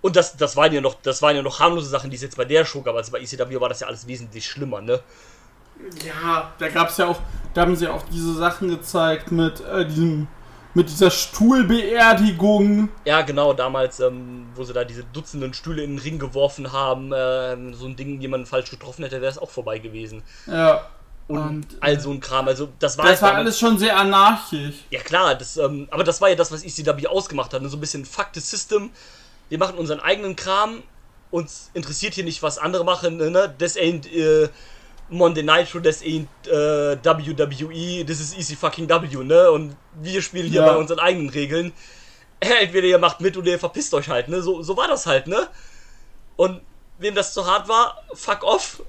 und 0.00 0.16
das, 0.16 0.36
das 0.36 0.56
waren 0.56 0.72
ja 0.72 0.80
noch, 0.80 0.96
das 1.02 1.22
waren 1.22 1.36
ja 1.36 1.42
noch 1.42 1.60
harmlose 1.60 1.88
Sachen, 1.88 2.10
die 2.10 2.16
es 2.16 2.22
jetzt 2.22 2.36
bei 2.36 2.44
der 2.44 2.64
Show 2.64 2.82
gab. 2.82 2.96
Also 2.96 3.12
bei 3.12 3.20
ECW 3.20 3.60
war 3.60 3.68
das 3.68 3.80
ja 3.80 3.86
alles 3.86 4.06
wesentlich 4.06 4.46
schlimmer, 4.46 4.80
ne? 4.80 5.00
Ja, 6.04 6.52
da 6.58 6.68
gab's 6.68 6.98
ja 6.98 7.06
auch, 7.06 7.18
da 7.54 7.62
haben 7.62 7.76
sie 7.76 7.88
auch 7.88 8.02
diese 8.12 8.34
Sachen 8.34 8.68
gezeigt 8.68 9.32
mit 9.32 9.60
äh, 9.60 9.86
diesem, 9.86 10.28
mit 10.74 10.88
dieser 10.88 11.10
Stuhlbeerdigung. 11.10 12.88
Ja, 13.04 13.22
genau, 13.22 13.52
damals, 13.52 14.00
ähm, 14.00 14.46
wo 14.54 14.64
sie 14.64 14.72
da 14.72 14.84
diese 14.84 15.04
Dutzenden 15.04 15.54
Stühle 15.54 15.82
in 15.82 15.96
den 15.96 15.98
Ring 15.98 16.18
geworfen 16.18 16.72
haben, 16.72 17.12
ähm, 17.14 17.74
so 17.74 17.86
ein 17.86 17.96
Ding, 17.96 18.20
jemanden 18.20 18.46
falsch 18.46 18.70
getroffen 18.70 19.02
hätte, 19.02 19.20
wäre 19.20 19.30
es 19.30 19.38
auch 19.38 19.50
vorbei 19.50 19.78
gewesen. 19.78 20.22
Ja. 20.46 20.88
Und, 21.28 21.38
Und, 21.38 21.66
all 21.80 21.98
so 22.00 22.10
ein 22.10 22.20
Kram. 22.20 22.48
Also 22.48 22.68
das 22.78 22.98
war, 22.98 23.04
Das 23.04 23.12
halt 23.14 23.22
war 23.22 23.28
damals- 23.30 23.46
alles 23.46 23.58
schon 23.60 23.78
sehr 23.78 23.96
anarchisch. 23.96 24.74
Ja 24.90 25.00
klar, 25.00 25.34
das, 25.34 25.56
ähm, 25.56 25.88
aber 25.90 26.04
das 26.04 26.20
war 26.20 26.28
ja 26.28 26.34
das, 26.34 26.50
was 26.52 26.62
ECW 26.64 27.06
ausgemacht 27.06 27.52
hat. 27.54 27.62
Ne? 27.62 27.68
So 27.68 27.76
ein 27.76 27.80
bisschen 27.80 28.04
Fuck 28.04 28.28
the 28.34 28.40
System. 28.40 28.90
Wir 29.48 29.58
machen 29.58 29.76
unseren 29.78 30.00
eigenen 30.00 30.36
Kram. 30.36 30.82
Uns 31.30 31.70
interessiert 31.74 32.14
hier 32.14 32.24
nicht, 32.24 32.42
was 32.42 32.58
andere 32.58 32.84
machen. 32.84 33.16
Ne? 33.16 33.54
Das 33.56 33.76
ain't 33.76 34.06
äh, 34.12 34.48
Monday 35.08 35.42
Nitro, 35.42 35.78
das 35.80 36.02
ain't 36.02 36.28
äh, 36.46 36.96
WWE, 37.02 38.04
das 38.04 38.20
ist 38.20 38.36
easy 38.36 38.56
fucking 38.56 38.88
W, 38.88 39.24
ne? 39.24 39.50
Und 39.50 39.76
wir 40.00 40.20
spielen 40.22 40.46
hier 40.46 40.62
Ja. 40.62 40.72
bei 40.72 40.76
unseren 40.76 40.98
eigenen 40.98 41.28
Regeln. 41.30 41.72
Entweder 42.40 42.86
ihr 42.86 42.98
macht 42.98 43.20
mit 43.20 43.36
oder 43.36 43.48
ihr 43.52 43.58
verpisst 43.58 43.92
euch 43.94 44.08
halt, 44.08 44.28
ne? 44.28 44.42
So, 44.42 44.62
so 44.62 44.76
war 44.76 44.88
das 44.88 45.06
halt, 45.06 45.26
ne? 45.26 45.48
Und 46.36 46.60
wem 46.98 47.14
das 47.14 47.32
zu 47.34 47.46
hart 47.46 47.68
war, 47.68 48.02
fuck 48.14 48.42
off. 48.42 48.82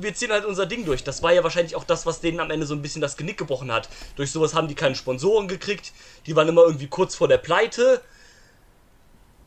Wir 0.00 0.14
ziehen 0.14 0.30
halt 0.32 0.44
unser 0.44 0.66
Ding 0.66 0.84
durch. 0.84 1.04
Das 1.04 1.22
war 1.22 1.32
ja 1.32 1.42
wahrscheinlich 1.42 1.76
auch 1.76 1.84
das, 1.84 2.06
was 2.06 2.20
denen 2.20 2.40
am 2.40 2.50
Ende 2.50 2.66
so 2.66 2.74
ein 2.74 2.82
bisschen 2.82 3.00
das 3.00 3.16
Genick 3.16 3.36
gebrochen 3.38 3.70
hat. 3.72 3.88
Durch 4.16 4.30
sowas 4.32 4.54
haben 4.54 4.68
die 4.68 4.74
keine 4.74 4.94
Sponsoren 4.94 5.48
gekriegt. 5.48 5.92
Die 6.26 6.34
waren 6.36 6.48
immer 6.48 6.62
irgendwie 6.62 6.86
kurz 6.88 7.14
vor 7.14 7.28
der 7.28 7.38
Pleite. 7.38 8.00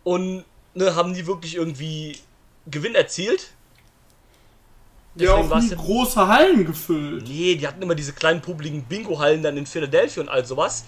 Und 0.03 0.45
ne, 0.73 0.95
haben 0.95 1.13
die 1.13 1.27
wirklich 1.27 1.55
irgendwie 1.55 2.17
Gewinn 2.67 2.95
erzielt. 2.95 3.51
Ja, 5.15 5.31
Deswegen 5.31 5.47
auch 5.47 5.49
war's 5.49 5.63
nie 5.65 5.69
ja- 5.71 5.75
große 5.77 6.27
Hallen 6.27 6.65
gefüllt. 6.65 7.27
Nee, 7.27 7.55
die 7.55 7.67
hatten 7.67 7.81
immer 7.81 7.95
diese 7.95 8.13
kleinen 8.13 8.41
publiken 8.41 8.83
Bingo-Hallen 8.83 9.41
dann 9.41 9.57
in 9.57 9.65
Philadelphia 9.65 10.21
und 10.21 10.29
all 10.29 10.45
sowas. 10.45 10.85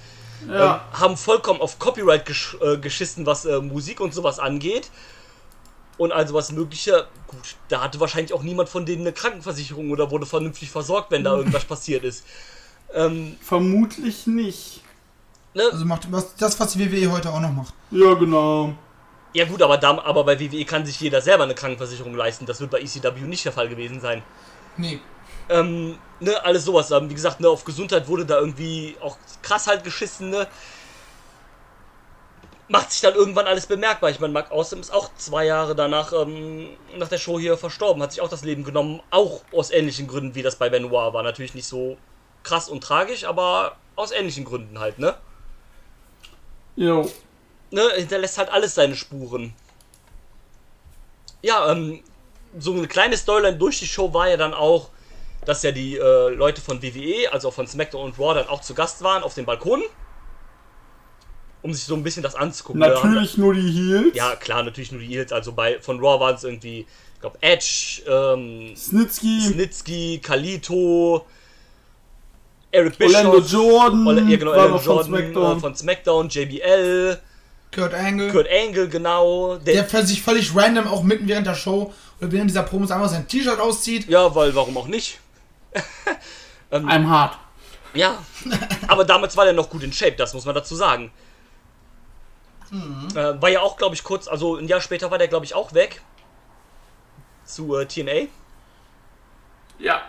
Ja. 0.48 0.76
Ähm, 0.94 1.00
haben 1.00 1.18
vollkommen 1.18 1.60
auf 1.62 1.80
Copyright 1.80 2.26
gesch 2.26 2.56
äh, 2.62 2.78
geschissen, 2.78 3.26
was 3.26 3.46
äh, 3.46 3.60
Musik 3.60 4.00
und 4.00 4.14
sowas 4.14 4.40
angeht. 4.40 4.90
Und 6.00 6.14
also 6.14 6.34
was 6.34 6.54
mögliche, 6.54 7.08
gut, 7.28 7.58
da 7.68 7.82
hatte 7.84 8.00
wahrscheinlich 8.00 8.34
auch 8.34 8.42
niemand 8.42 8.70
von 8.70 8.86
denen 8.86 9.02
eine 9.02 9.12
Krankenversicherung 9.12 9.92
oder 9.92 10.10
wurde 10.10 10.26
vernünftig 10.26 10.72
versorgt, 10.72 11.12
wenn 11.12 11.26
da 11.26 11.36
irgendwas 11.36 11.66
passiert 11.66 12.06
ist. 12.06 12.26
Ähm, 12.94 13.36
Vermutlich 13.42 14.26
nicht. 14.26 14.82
ne? 15.54 15.64
Also 15.70 15.84
macht 15.86 16.10
was, 16.10 16.38
das, 16.38 16.58
was 16.58 16.72
die 16.72 16.80
WWE 16.92 17.12
heute 17.12 17.30
auch 17.30 17.42
noch 17.42 17.52
macht. 17.52 17.74
Ja, 17.92 18.14
genau. 18.14 18.74
Ja 19.34 19.44
gut, 19.44 19.62
aber, 19.62 19.78
da, 19.78 20.00
aber 20.00 20.24
bei 20.24 20.40
WWE 20.40 20.64
kann 20.64 20.86
sich 20.86 21.02
jeder 21.02 21.22
selber 21.22 21.44
eine 21.44 21.54
Krankenversicherung 21.54 22.16
leisten. 22.16 22.46
Das 22.46 22.62
wird 22.62 22.72
bei 22.72 22.80
ECW 22.80 23.20
nicht 23.26 23.44
der 23.44 23.52
Fall 23.52 23.68
gewesen 23.68 24.00
sein. 24.00 24.24
Nee. 24.78 25.02
Ähm, 25.50 25.98
ne, 26.22 26.42
alles 26.46 26.64
sowas. 26.64 26.92
Wie 26.92 27.14
gesagt, 27.14 27.42
ne, 27.42 27.50
auf 27.50 27.66
Gesundheit 27.66 28.08
wurde 28.08 28.26
da 28.26 28.40
irgendwie 28.40 28.96
auch 29.02 29.18
krass 29.42 29.68
halt 29.68 29.84
geschissen, 29.84 30.30
ne? 30.30 30.48
Macht 32.70 32.92
sich 32.92 33.02
dann 33.02 33.16
irgendwann 33.16 33.48
alles 33.48 33.66
bemerkbar. 33.66 34.12
Ich 34.12 34.20
meine, 34.20 34.32
Mark 34.32 34.52
Awesome 34.52 34.82
ist 34.82 34.94
auch 34.94 35.10
zwei 35.16 35.46
Jahre 35.46 35.76
danach, 35.76 36.14
ähm, 36.14 36.70
nach 36.96 37.10
der 37.10 37.18
Show 37.18 37.40
hier 37.40 37.58
verstorben, 37.58 38.02
hat 38.02 38.12
sich 38.12 38.22
auch 38.22 38.30
das 38.30 38.44
Leben 38.44 38.64
genommen, 38.64 39.02
auch 39.10 39.42
aus 39.52 39.72
ähnlichen 39.72 40.08
Gründen, 40.08 40.36
wie 40.36 40.44
das 40.44 40.56
bei 40.56 40.70
Benoit 40.70 41.14
war. 41.14 41.24
Natürlich 41.24 41.56
nicht 41.56 41.68
so 41.68 41.98
krass 42.44 42.70
und 42.70 42.82
tragisch, 42.84 43.26
aber 43.26 43.76
aus 43.96 44.12
ähnlichen 44.12 44.46
Gründen 44.46 44.80
halt, 44.80 45.00
ne? 45.00 45.16
Jo. 46.76 47.12
ne, 47.72 47.90
hinterlässt 47.96 48.38
halt 48.38 48.50
alles 48.50 48.76
seine 48.76 48.96
Spuren. 48.96 49.54
Ja, 51.42 51.72
ähm, 51.72 52.04
so 52.58 52.74
eine 52.74 52.88
kleine 52.88 53.18
Storyline 53.18 53.58
durch 53.58 53.80
die 53.80 53.88
Show 53.88 54.14
war 54.14 54.30
ja 54.30 54.38
dann 54.38 54.54
auch, 54.54 54.90
dass 55.46 55.64
ja 55.64 55.72
die 55.72 55.98
äh, 55.98 56.30
Leute 56.30 56.62
von 56.62 56.82
WWE, 56.82 57.32
also 57.32 57.52
von 57.52 57.68
SmackDown 57.68 58.06
und 58.06 58.20
Raw, 58.20 58.34
dann 58.34 58.48
auch 58.48 58.62
zu 58.62 58.74
Gast 58.74 59.04
waren 59.04 59.24
auf 59.24 59.34
dem 59.34 59.46
Balkon. 59.46 59.82
Um 61.62 61.74
sich 61.74 61.84
so 61.84 61.94
ein 61.96 62.04
bisschen 62.04 62.24
das 62.24 62.36
anzugucken. 62.36 62.80
Natürlich 62.80 63.38
nur 63.38 63.54
die 63.54 63.70
Heels. 63.70 64.16
Ja, 64.16 64.36
klar, 64.36 64.64
natürlich 64.64 64.92
nur 64.94 65.02
die 65.02 65.08
Heels. 65.08 65.32
Also 65.34 65.52
bei 65.52 65.80
von 65.82 66.00
Raw 66.00 66.20
waren 66.20 66.36
es 66.36 66.44
irgendwie, 66.46 66.88
ich 67.16 67.20
glaube, 67.20 67.38
Edge, 67.42 68.02
ähm, 68.08 68.74
Snitsky, 68.78 69.42
Snitsky, 69.42 70.20
Kalito, 70.24 71.26
Eric 72.72 72.96
Orlando 73.02 73.42
Bischoff, 73.42 73.52
Jordan, 73.52 74.08
Ola- 74.08 74.22
ja, 74.30 74.38
genau, 74.38 74.52
Orlando 74.52 74.76
noch 74.76 74.82
von 74.84 74.96
Jordan 74.96 75.06
SmackDown. 75.12 75.58
äh, 75.58 75.60
von 75.60 75.76
SmackDown, 75.76 76.30
JBL, 76.30 77.20
Kurt 77.76 77.94
Angle, 77.94 78.32
Kurt 78.32 78.48
Angle, 78.50 78.88
genau. 78.88 79.56
der 79.58 79.86
für 79.86 80.06
sich 80.06 80.22
völlig 80.22 80.56
random 80.56 80.88
auch 80.88 81.04
mitten 81.04 81.28
während 81.28 81.46
der 81.48 81.56
Show 81.56 81.94
oder 82.22 82.32
während 82.32 82.50
dieser 82.50 82.64
Promos 82.64 82.90
einfach 82.92 83.10
sein 83.10 83.28
T-Shirt 83.28 83.60
auszieht. 83.60 84.08
Ja, 84.08 84.34
weil 84.34 84.54
warum 84.56 84.78
auch 84.78 84.88
nicht? 84.88 85.20
I'm 86.72 87.08
hard. 87.08 87.38
Ja. 87.94 88.24
Aber 88.88 89.04
damals 89.04 89.36
war 89.36 89.46
der 89.46 89.54
noch 89.54 89.70
gut 89.70 89.84
in 89.84 89.92
Shape, 89.92 90.14
das 90.14 90.34
muss 90.34 90.46
man 90.46 90.56
dazu 90.56 90.76
sagen. 90.76 91.12
Äh, 92.72 93.42
war 93.42 93.50
ja 93.50 93.62
auch, 93.62 93.78
glaube 93.78 93.96
ich, 93.96 94.04
kurz, 94.04 94.28
also 94.28 94.56
ein 94.56 94.68
Jahr 94.68 94.82
später 94.82 95.10
war 95.12 95.18
der, 95.18 95.28
glaube 95.28 95.46
ich, 95.46 95.56
auch 95.56 95.74
weg. 95.74 96.02
Zu 97.46 97.76
äh, 97.78 97.86
TNA. 97.86 98.28
Ja. 99.80 100.04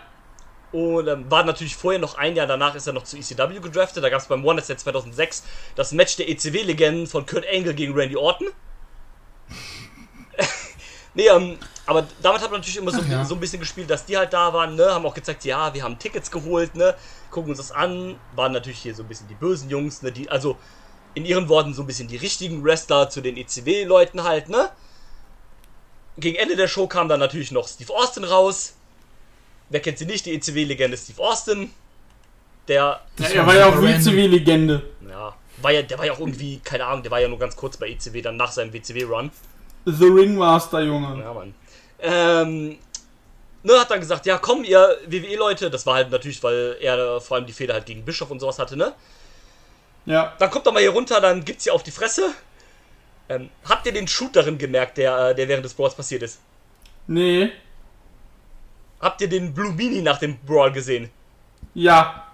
Und 0.71 1.07
ähm, 1.07 1.29
war 1.29 1.43
natürlich 1.43 1.75
vorher 1.75 1.99
noch 1.99 2.15
ein 2.15 2.35
Jahr 2.35 2.47
danach 2.47 2.75
ist 2.75 2.87
er 2.87 2.93
noch 2.93 3.03
zu 3.03 3.17
ECW 3.17 3.59
gedraftet. 3.59 4.03
Da 4.03 4.09
gab 4.09 4.21
es 4.21 4.27
beim 4.27 4.45
One 4.45 4.61
Stand 4.61 4.79
2006 4.79 5.43
das 5.75 5.91
Match 5.91 6.15
der 6.15 6.29
ECW-Legenden 6.29 7.07
von 7.07 7.25
Kurt 7.25 7.45
Angle 7.51 7.73
gegen 7.73 7.93
Randy 7.93 8.15
Orton. 8.15 8.47
nee, 11.13 11.27
ähm, 11.27 11.57
aber 11.85 12.07
damit 12.21 12.41
hat 12.41 12.51
man 12.51 12.61
natürlich 12.61 12.77
immer 12.77 12.91
so, 12.91 13.01
ja. 13.01 13.25
so 13.25 13.35
ein 13.35 13.41
bisschen 13.41 13.59
gespielt, 13.59 13.89
dass 13.89 14.05
die 14.05 14.15
halt 14.15 14.31
da 14.31 14.53
waren, 14.53 14.75
ne? 14.75 14.93
Haben 14.93 15.05
auch 15.05 15.13
gezeigt, 15.13 15.43
ja, 15.43 15.73
wir 15.73 15.83
haben 15.83 15.99
Tickets 15.99 16.31
geholt, 16.31 16.75
ne? 16.75 16.95
Gucken 17.31 17.49
uns 17.49 17.57
das 17.57 17.73
an. 17.73 18.17
Waren 18.35 18.53
natürlich 18.53 18.79
hier 18.79 18.95
so 18.95 19.03
ein 19.03 19.09
bisschen 19.09 19.27
die 19.27 19.35
bösen 19.35 19.69
Jungs, 19.69 20.01
ne? 20.01 20.11
Die, 20.13 20.29
also 20.29 20.57
in 21.13 21.25
ihren 21.25 21.49
Worten 21.49 21.73
so 21.73 21.83
ein 21.83 21.87
bisschen 21.87 22.07
die 22.07 22.17
richtigen 22.17 22.63
Wrestler 22.63 23.09
zu 23.09 23.21
den 23.21 23.37
ECW-Leuten 23.37 24.23
halt, 24.23 24.49
ne? 24.49 24.69
Gegen 26.17 26.35
Ende 26.37 26.55
der 26.55 26.67
Show 26.67 26.87
kam 26.87 27.07
dann 27.09 27.19
natürlich 27.19 27.51
noch 27.51 27.67
Steve 27.67 27.93
Austin 27.93 28.23
raus. 28.23 28.73
Wer 29.69 29.79
kennt 29.79 29.97
sie 29.97 30.05
nicht? 30.05 30.25
Die 30.25 30.33
ECW-Legende 30.33 30.97
Steve 30.97 31.21
Austin. 31.21 31.71
Der, 32.67 32.75
ja 32.75 33.01
Das 33.17 33.31
er 33.31 33.47
war 33.47 33.55
ja 33.55 33.65
auch 33.67 33.75
super 33.75 33.87
random. 33.87 34.05
WCW-Legende. 34.05 34.83
ja, 35.09 35.35
war 35.61 35.71
ja, 35.71 35.81
der 35.81 35.97
war 35.97 36.05
ja 36.05 36.13
auch 36.13 36.19
irgendwie, 36.19 36.59
keine 36.59 36.85
Ahnung, 36.85 37.03
der 37.03 37.11
war 37.11 37.19
ja 37.19 37.27
nur 37.27 37.39
ganz 37.39 37.55
kurz 37.55 37.77
bei 37.77 37.89
ECW, 37.89 38.21
dann 38.21 38.37
nach 38.37 38.51
seinem 38.51 38.73
WCW-Run. 38.73 39.31
The 39.85 40.05
Ringmaster, 40.05 40.81
Junge. 40.81 41.19
Ja, 41.21 41.33
Mann. 41.33 41.55
Ähm, 41.99 42.77
ne, 43.63 43.79
hat 43.79 43.89
dann 43.89 43.99
gesagt, 43.99 44.25
ja, 44.25 44.37
komm, 44.37 44.63
ihr 44.63 44.97
WWE-Leute, 45.07 45.69
das 45.69 45.85
war 45.85 45.95
halt 45.95 46.11
natürlich, 46.11 46.41
weil 46.43 46.77
er 46.79 47.19
vor 47.21 47.37
allem 47.37 47.45
die 47.45 47.53
Fehler 47.53 47.73
halt 47.73 47.85
gegen 47.85 48.05
Bischof 48.05 48.29
und 48.29 48.39
sowas 48.39 48.59
hatte, 48.59 48.77
ne? 48.77 48.93
Ja. 50.05 50.33
Dann 50.39 50.49
kommt 50.49 50.65
doch 50.65 50.73
mal 50.73 50.81
hier 50.81 50.91
runter, 50.91 51.21
dann 51.21 51.43
gibt's 51.45 51.63
hier 51.65 51.73
auf 51.73 51.83
die 51.83 51.91
Fresse. 51.91 52.33
Ähm, 53.29 53.49
habt 53.65 53.85
ihr 53.85 53.93
den 53.93 54.07
Shoot 54.07 54.35
darin 54.35 54.57
gemerkt, 54.57 54.97
der, 54.97 55.29
äh, 55.29 55.35
der 55.35 55.47
während 55.47 55.63
des 55.63 55.73
Brawls 55.73 55.95
passiert 55.95 56.23
ist? 56.23 56.39
Nee. 57.07 57.51
Habt 58.99 59.21
ihr 59.21 59.29
den 59.29 59.53
Blue 59.53 59.73
Mini 59.73 60.01
nach 60.01 60.19
dem 60.19 60.37
Brawl 60.39 60.71
gesehen? 60.71 61.09
Ja. 61.73 62.27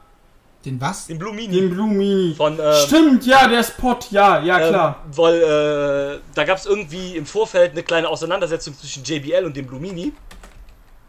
Den 0.66 0.82
was? 0.82 1.08
Den 1.08 1.18
Blue 1.18 1.34
Mini 1.34 1.62
Den 1.62 1.70
Blue 1.70 1.88
Mini. 1.88 2.34
von 2.36 2.60
ähm, 2.60 2.74
Stimmt, 2.86 3.26
ja, 3.26 3.48
der 3.48 3.64
Spot, 3.64 3.98
ja, 4.12 4.44
ja, 4.44 4.60
ähm, 4.60 4.70
klar. 4.70 5.06
weil 5.12 5.36
äh, 5.36 6.20
da 6.36 6.44
gab 6.44 6.58
es 6.58 6.66
irgendwie 6.66 7.16
im 7.16 7.26
Vorfeld 7.26 7.72
eine 7.72 7.84
kleine 7.84 8.10
Auseinandersetzung 8.10 8.78
zwischen 8.78 9.04
JBL 9.04 9.46
und 9.46 9.56
dem 9.56 9.66
Blue 9.68 9.80
Mini. 9.80 10.12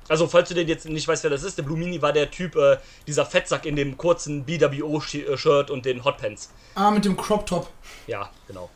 Also, 0.08 0.26
falls 0.26 0.48
du 0.48 0.54
den 0.54 0.66
jetzt 0.68 0.88
nicht 0.88 1.06
weißt, 1.06 1.22
wer 1.24 1.30
das 1.30 1.42
ist, 1.42 1.58
der 1.58 1.62
Blue 1.64 1.76
Mini 1.78 2.00
war 2.00 2.12
der 2.12 2.30
Typ, 2.30 2.56
äh, 2.56 2.78
dieser 3.06 3.26
Fettsack 3.26 3.66
in 3.66 3.76
dem 3.76 3.96
kurzen 3.98 4.44
BWO-Shirt 4.44 5.70
und 5.70 5.84
den 5.84 6.04
Hotpants. 6.04 6.50
Ah, 6.74 6.90
mit 6.90 7.04
dem 7.04 7.16
Crop 7.16 7.44
Top. 7.46 7.68
Ja, 8.06 8.30
genau. 8.46 8.70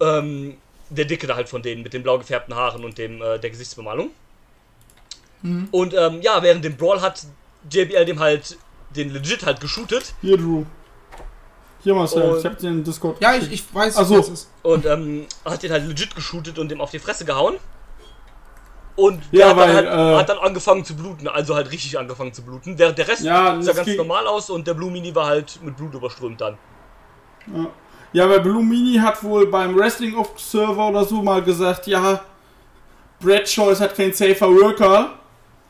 Ähm, 0.00 0.56
der 0.90 1.04
Dicke 1.06 1.26
da 1.26 1.34
halt 1.34 1.48
von 1.48 1.60
denen 1.62 1.82
mit 1.82 1.92
den 1.92 2.02
blau 2.02 2.18
gefärbten 2.18 2.54
Haaren 2.54 2.84
und 2.84 2.98
dem 2.98 3.20
äh, 3.20 3.38
der 3.38 3.50
Gesichtsbemalung. 3.50 4.10
Und 5.70 5.94
ähm, 5.94 6.20
ja, 6.20 6.42
während 6.42 6.64
dem 6.64 6.76
Brawl 6.76 7.00
hat 7.00 7.24
JBL 7.70 8.04
dem 8.06 8.18
halt 8.18 8.58
den 8.90 9.10
legit 9.12 9.46
halt 9.46 9.60
geshootet 9.60 10.14
Hier, 10.20 10.36
Drew. 10.36 10.64
Hier, 11.84 11.94
Marcel, 11.94 12.22
Und- 12.22 12.38
ich 12.40 12.44
hab 12.44 12.58
den 12.58 12.82
Discord. 12.82 13.20
Ja, 13.20 13.34
ich, 13.36 13.52
ich 13.52 13.74
weiß, 13.74 13.96
Ach 13.98 14.04
so. 14.06 14.18
was 14.18 14.26
es 14.26 14.32
ist. 14.32 14.50
und 14.62 14.84
ähm, 14.86 15.26
hat 15.44 15.62
den 15.62 15.70
halt 15.70 15.86
legit 15.86 16.14
geshootet 16.16 16.58
und 16.58 16.70
dem 16.70 16.80
auf 16.80 16.90
die 16.90 16.98
Fresse 16.98 17.24
gehauen. 17.24 17.56
Und 18.98 19.22
Ja, 19.30 19.38
der 19.38 19.48
hat, 19.50 19.56
weil, 19.56 19.66
dann 19.68 19.96
halt, 19.96 20.14
äh, 20.14 20.18
hat 20.18 20.28
dann 20.28 20.38
angefangen 20.38 20.84
zu 20.84 20.96
bluten, 20.96 21.28
also 21.28 21.54
halt 21.54 21.70
richtig 21.70 21.96
angefangen 21.96 22.32
zu 22.32 22.42
bluten. 22.42 22.76
Während 22.80 22.98
der 22.98 23.06
Rest 23.06 23.22
Ja, 23.22 23.62
sah 23.62 23.72
ganz 23.72 23.96
normal 23.96 24.26
aus 24.26 24.50
und 24.50 24.66
der 24.66 24.74
Blue 24.74 24.90
Mini 24.90 25.14
war 25.14 25.26
halt 25.26 25.60
mit 25.62 25.76
Blut 25.76 25.94
überströmt 25.94 26.40
dann. 26.40 26.58
Ja, 28.12 28.28
weil 28.28 28.40
Blue 28.40 28.64
Mini 28.64 28.98
hat 28.98 29.22
wohl 29.22 29.46
beim 29.46 29.78
Wrestling 29.78 30.16
Observer 30.16 30.88
oder 30.88 31.04
so 31.04 31.22
mal 31.22 31.40
gesagt, 31.42 31.86
ja, 31.86 32.20
Bradshaw 33.20 33.70
ist 33.70 33.80
halt 33.80 33.94
kein 33.94 34.12
safer 34.12 34.48
Worker. 34.48 35.12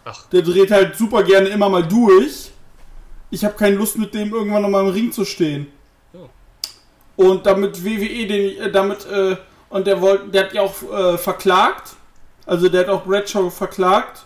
Ach. 0.07 0.27
Der 0.29 0.41
dreht 0.41 0.71
halt 0.71 0.97
super 0.97 1.23
gerne 1.23 1.51
immer 1.51 1.69
mal 1.69 1.87
durch. 1.87 2.51
Ich 3.31 3.45
habe 3.45 3.57
keine 3.57 3.77
Lust 3.77 3.99
mit 3.99 4.15
dem 4.15 4.33
irgendwann 4.33 4.63
noch 4.63 4.71
mal 4.71 4.87
im 4.87 4.91
Ring 4.91 5.13
zu 5.13 5.27
stehen. 5.27 5.67
Ja. 6.15 6.21
Und 7.17 7.45
damit 7.45 7.85
WWE 7.85 8.27
den, 8.27 8.59
äh, 8.59 8.73
damit, 8.73 9.05
äh, 9.05 9.37
und 9.69 9.87
der 9.87 10.01
wollte, 10.01 10.29
der 10.29 10.45
hat 10.45 10.55
ja 10.55 10.63
auch 10.63 10.83
äh, 10.83 11.19
verklagt. 11.19 11.98
Also 12.49 12.71
der 12.71 12.81
hat 12.81 12.89
auch 12.89 13.05
Bradshaw 13.05 13.51
verklagt. 13.51 14.25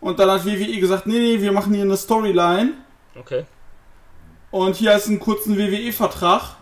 Und 0.00 0.20
dann 0.20 0.30
hat 0.30 0.46
WWE 0.46 0.78
gesagt, 0.78 1.06
nee, 1.06 1.18
nee, 1.18 1.40
wir 1.40 1.50
machen 1.50 1.74
hier 1.74 1.82
eine 1.82 1.96
Storyline. 1.96 2.74
Okay. 3.18 3.44
Und 4.52 4.76
hier 4.76 4.94
ist 4.94 5.08
einen 5.08 5.18
kurzen 5.18 5.58
WWE-Vertrag. 5.58 6.54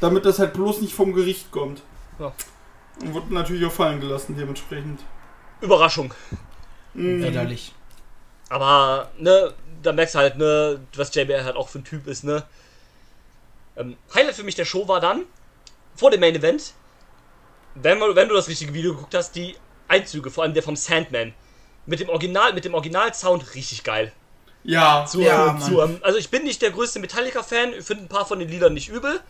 Damit 0.00 0.24
das 0.26 0.40
halt 0.40 0.52
bloß 0.52 0.80
nicht 0.80 0.94
vom 0.94 1.14
Gericht 1.14 1.52
kommt. 1.52 1.82
Ja. 2.18 2.32
Und 3.00 3.14
wurde 3.14 3.32
natürlich 3.32 3.64
auch 3.64 3.72
fallen 3.72 4.00
gelassen, 4.00 4.34
dementsprechend. 4.36 5.00
Überraschung. 5.60 6.12
Widerlich. 6.94 7.72
Aber, 8.48 9.12
ne, 9.16 9.54
da 9.80 9.92
merkst 9.92 10.16
du 10.16 10.18
halt, 10.18 10.38
ne, 10.38 10.80
was 10.96 11.14
JBL 11.14 11.44
halt 11.44 11.56
auch 11.56 11.68
für 11.68 11.78
ein 11.78 11.84
Typ 11.84 12.08
ist, 12.08 12.24
ne. 12.24 12.44
Ähm, 13.76 13.96
Highlight 14.12 14.34
für 14.34 14.42
mich 14.42 14.56
der 14.56 14.64
Show 14.64 14.88
war 14.88 15.00
dann, 15.00 15.22
vor 15.94 16.10
dem 16.10 16.20
Main 16.20 16.34
Event, 16.34 16.72
wenn, 17.82 18.00
wenn 18.00 18.28
du 18.28 18.34
das 18.34 18.48
richtige 18.48 18.74
Video 18.74 18.94
geguckt 18.94 19.14
hast, 19.14 19.32
die 19.32 19.56
Einzüge, 19.88 20.30
vor 20.30 20.44
allem 20.44 20.54
der 20.54 20.62
vom 20.62 20.76
Sandman. 20.76 21.32
Mit 21.86 22.00
dem 22.00 22.08
Original, 22.08 22.52
mit 22.52 22.64
dem 22.64 22.74
Original-Sound 22.74 23.54
richtig 23.54 23.84
geil. 23.84 24.12
Ja, 24.64 25.06
Zu, 25.06 25.20
Ja, 25.20 25.56
zu, 25.58 25.74
Mann. 25.74 25.90
ähm, 25.90 25.98
also 26.02 26.18
ich 26.18 26.28
bin 26.30 26.42
nicht 26.42 26.60
der 26.60 26.72
größte 26.72 26.98
Metallica-Fan, 26.98 27.72
ich 27.78 27.84
finde 27.84 28.04
ein 28.04 28.08
paar 28.08 28.26
von 28.26 28.40
den 28.40 28.48
Liedern 28.48 28.74
nicht 28.74 28.88
übel, 28.88 29.20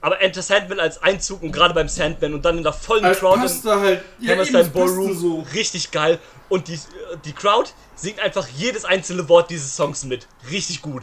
aber 0.00 0.20
Enter 0.20 0.42
Sandman 0.42 0.78
als 0.78 1.02
Einzug 1.02 1.42
und 1.42 1.50
gerade 1.50 1.74
beim 1.74 1.88
Sandman 1.88 2.34
und 2.34 2.44
dann 2.44 2.58
in 2.58 2.62
der 2.62 2.72
vollen 2.72 3.04
als 3.04 3.18
Crowd 3.18 3.40
passte 3.40 3.80
halt. 3.80 4.04
ja, 4.20 4.34
es 4.34 4.52
passte 4.52 4.70
Ballroom, 4.70 5.18
so. 5.18 5.44
richtig 5.54 5.90
geil. 5.90 6.20
Und 6.48 6.68
die, 6.68 6.78
die 7.24 7.32
Crowd 7.32 7.70
singt 7.96 8.20
einfach 8.20 8.46
jedes 8.56 8.84
einzelne 8.84 9.28
Wort 9.28 9.50
dieses 9.50 9.74
Songs 9.74 10.04
mit. 10.04 10.28
Richtig 10.52 10.82
gut. 10.82 11.02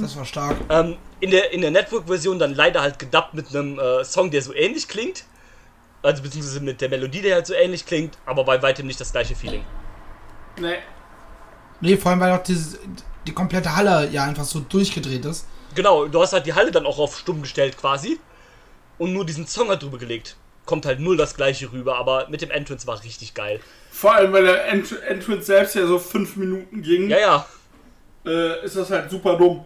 Das 0.00 0.16
war 0.16 0.24
stark. 0.24 0.56
Ähm, 0.68 0.96
in 1.20 1.30
der, 1.30 1.52
in 1.52 1.60
der 1.60 1.70
Network-Version 1.70 2.38
dann 2.38 2.54
leider 2.54 2.80
halt 2.82 2.98
gedubbt 2.98 3.34
mit 3.34 3.48
einem 3.54 3.78
äh, 3.78 4.04
Song, 4.04 4.30
der 4.30 4.42
so 4.42 4.54
ähnlich 4.54 4.88
klingt. 4.88 5.24
Also 6.02 6.22
beziehungsweise 6.22 6.60
mit 6.60 6.80
der 6.80 6.88
Melodie, 6.88 7.20
der 7.20 7.34
halt 7.34 7.46
so 7.46 7.54
ähnlich 7.54 7.84
klingt, 7.84 8.16
aber 8.26 8.44
bei 8.44 8.62
weitem 8.62 8.86
nicht 8.86 9.00
das 9.00 9.12
gleiche 9.12 9.34
Feeling. 9.34 9.64
Nee. 10.58 10.76
Nee, 11.80 11.96
vor 11.96 12.10
allem, 12.10 12.20
weil 12.20 12.32
auch 12.32 12.42
dieses, 12.42 12.78
die 13.26 13.32
komplette 13.32 13.74
Halle 13.74 14.08
ja 14.10 14.24
einfach 14.24 14.44
so 14.44 14.60
durchgedreht 14.60 15.24
ist. 15.24 15.46
Genau, 15.74 16.06
du 16.06 16.22
hast 16.22 16.32
halt 16.32 16.46
die 16.46 16.54
Halle 16.54 16.70
dann 16.70 16.86
auch 16.86 16.98
auf 16.98 17.18
stumm 17.18 17.42
gestellt 17.42 17.76
quasi. 17.76 18.18
Und 18.98 19.12
nur 19.12 19.26
diesen 19.26 19.46
Song 19.46 19.68
halt 19.68 19.82
drüber 19.82 19.98
gelegt. 19.98 20.36
Kommt 20.64 20.86
halt 20.86 21.00
null 21.00 21.16
das 21.16 21.36
gleiche 21.36 21.70
rüber, 21.70 21.98
aber 21.98 22.28
mit 22.28 22.40
dem 22.40 22.50
Entrance 22.50 22.86
war 22.86 23.02
richtig 23.02 23.34
geil. 23.34 23.60
Vor 23.90 24.14
allem, 24.14 24.32
weil 24.32 24.44
der 24.44 24.68
Ent 24.68 24.90
Entrance 25.02 25.46
selbst 25.46 25.74
ja 25.74 25.86
so 25.86 25.98
fünf 25.98 26.36
Minuten 26.36 26.82
ging, 26.82 27.10
Ja, 27.10 27.18
ja, 27.18 27.46
äh, 28.26 28.64
ist 28.64 28.76
das 28.76 28.90
halt 28.90 29.10
super 29.10 29.36
dumm. 29.36 29.64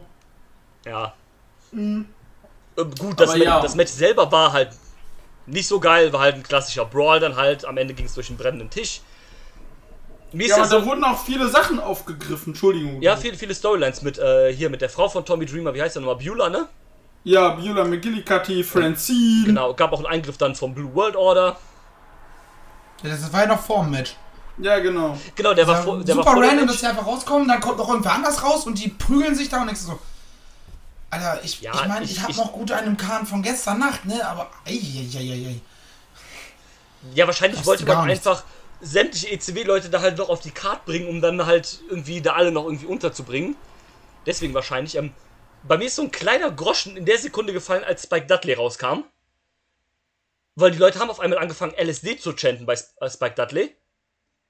Ja. 0.84 1.12
Ähm, 1.72 2.06
gut, 2.98 3.18
das, 3.18 3.36
ja. 3.36 3.60
das 3.60 3.74
Match 3.74 3.90
selber 3.92 4.30
war 4.30 4.52
halt 4.52 4.70
nicht 5.46 5.66
so 5.66 5.80
geil, 5.80 6.12
war 6.12 6.20
halt 6.20 6.36
ein 6.36 6.42
klassischer 6.42 6.84
Brawl 6.84 7.20
dann 7.20 7.36
halt. 7.36 7.64
Am 7.64 7.76
Ende 7.76 7.94
ging 7.94 8.06
es 8.06 8.14
durch 8.14 8.28
den 8.28 8.36
brennenden 8.36 8.70
Tisch. 8.70 9.00
Mir 10.32 10.44
ist 10.44 10.50
Ja, 10.50 10.56
aber 10.58 10.68
da 10.68 10.80
so, 10.80 10.86
wurden 10.86 11.02
auch 11.02 11.18
viele 11.24 11.48
Sachen 11.48 11.80
aufgegriffen, 11.80 12.50
Entschuldigung. 12.52 13.02
ja 13.02 13.16
viele, 13.16 13.36
viele 13.36 13.54
Storylines 13.54 14.02
mit 14.02 14.18
äh, 14.18 14.52
hier 14.54 14.70
mit 14.70 14.80
der 14.80 14.88
Frau 14.88 15.08
von 15.08 15.24
Tommy 15.24 15.44
Dreamer, 15.44 15.74
wie 15.74 15.82
heißt 15.82 15.96
der 15.96 16.02
nochmal? 16.02 16.24
Beulah, 16.24 16.48
ne? 16.50 16.68
Ja, 17.24 17.50
Beulah 17.50 17.84
McGillicuddy, 17.84 18.62
Francine. 18.62 19.46
Genau, 19.46 19.74
gab 19.74 19.92
auch 19.92 19.98
einen 19.98 20.06
Eingriff 20.06 20.38
dann 20.38 20.54
vom 20.54 20.72
Blue 20.74 20.94
World 20.94 21.16
Order. 21.16 21.58
Ja, 23.02 23.10
das 23.10 23.32
war 23.32 23.40
ja 23.40 23.46
noch 23.48 23.60
vor 23.60 23.82
dem 23.82 23.90
Match. 23.90 24.14
Ja, 24.62 24.78
genau. 24.78 25.16
Genau, 25.34 25.54
der 25.54 25.66
war 25.66 25.76
Ja, 25.76 25.82
vor, 25.82 25.98
der 26.04 26.14
super 26.14 26.26
war 26.26 26.34
vor 26.34 26.42
random, 26.44 26.66
dass 26.66 26.78
die 26.80 26.86
einfach 26.86 27.06
rauskommen, 27.06 27.48
dann 27.48 27.60
kommt 27.60 27.78
noch 27.78 27.88
irgendwer 27.88 28.12
anders 28.12 28.42
raus 28.42 28.66
und 28.66 28.78
die 28.78 28.88
prügeln 28.88 29.34
sich 29.34 29.48
da 29.48 29.60
und 29.60 29.66
denkst 29.66 29.82
so. 29.82 29.98
Alter, 31.10 31.40
ich 31.42 31.60
Ja, 31.60 31.72
ich 31.74 31.88
meine, 31.88 32.04
ich- 32.04 32.12
ich, 32.12 32.22
hab 32.22 32.30
ich- 32.30 32.36
noch 32.36 32.52
gut 32.52 32.70
einen 32.70 32.96
Kahn 32.96 33.26
von 33.26 33.42
gestern 33.42 33.78
Nacht, 33.80 34.04
ne? 34.04 34.26
Aber 34.26 34.50
eieieiei. 34.66 35.60
Ja, 37.14 37.26
wahrscheinlich 37.26 37.64
wollte 37.66 37.84
man 37.86 38.06
nichts. 38.06 38.26
einfach 38.26 38.44
sämtliche 38.80 39.28
ECW-Leute 39.30 39.88
da 39.90 40.00
halt 40.00 40.18
noch 40.18 40.28
auf 40.28 40.40
die 40.40 40.50
Karte 40.50 40.82
bringen, 40.86 41.08
um 41.08 41.20
dann 41.20 41.46
halt 41.46 41.80
irgendwie 41.88 42.20
da 42.20 42.34
alle 42.34 42.50
noch 42.52 42.64
irgendwie 42.64 42.86
unterzubringen. 42.86 43.56
Deswegen 44.26 44.54
wahrscheinlich. 44.54 44.96
Ähm, 44.96 45.12
bei 45.62 45.76
mir 45.78 45.86
ist 45.86 45.96
so 45.96 46.02
ein 46.02 46.10
kleiner 46.10 46.50
Groschen 46.50 46.96
in 46.96 47.04
der 47.06 47.18
Sekunde 47.18 47.52
gefallen, 47.52 47.84
als 47.84 48.02
Spike 48.04 48.26
Dudley 48.26 48.54
rauskam. 48.54 49.04
Weil 50.56 50.70
die 50.72 50.78
Leute 50.78 50.98
haben 50.98 51.10
auf 51.10 51.20
einmal 51.20 51.38
angefangen, 51.38 51.74
LSD 51.76 52.18
zu 52.18 52.36
chanten 52.36 52.66
bei 52.66 52.74
äh, 52.74 53.10
Spike 53.10 53.34
Dudley. 53.34 53.74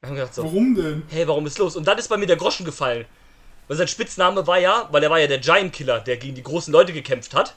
Wir 0.01 0.09
haben 0.09 0.17
gedacht 0.17 0.35
so, 0.35 0.45
Warum 0.45 0.75
denn? 0.75 1.03
hey, 1.11 1.29
warum 1.29 1.47
ist 1.47 1.59
los? 1.59 1.77
Und 1.77 1.87
dann 1.87 1.99
ist 1.99 2.09
bei 2.09 2.17
mir 2.17 2.27
der 2.27 2.37
Groschen 2.37 2.65
gefallen. 2.65 3.05
Weil 3.69 3.77
sein 3.77 3.87
Spitzname 3.87 4.47
war 4.47 4.59
ja, 4.59 4.89
weil 4.91 5.03
er 5.03 5.11
war 5.11 5.19
ja 5.19 5.27
der 5.27 5.39
Giant 5.39 5.75
Killer, 5.75 6.01
der 6.01 6.17
gegen 6.17 6.35
die 6.35 6.43
großen 6.43 6.73
Leute 6.73 6.95
gekämpft 6.95 7.35
hat. 7.35 7.55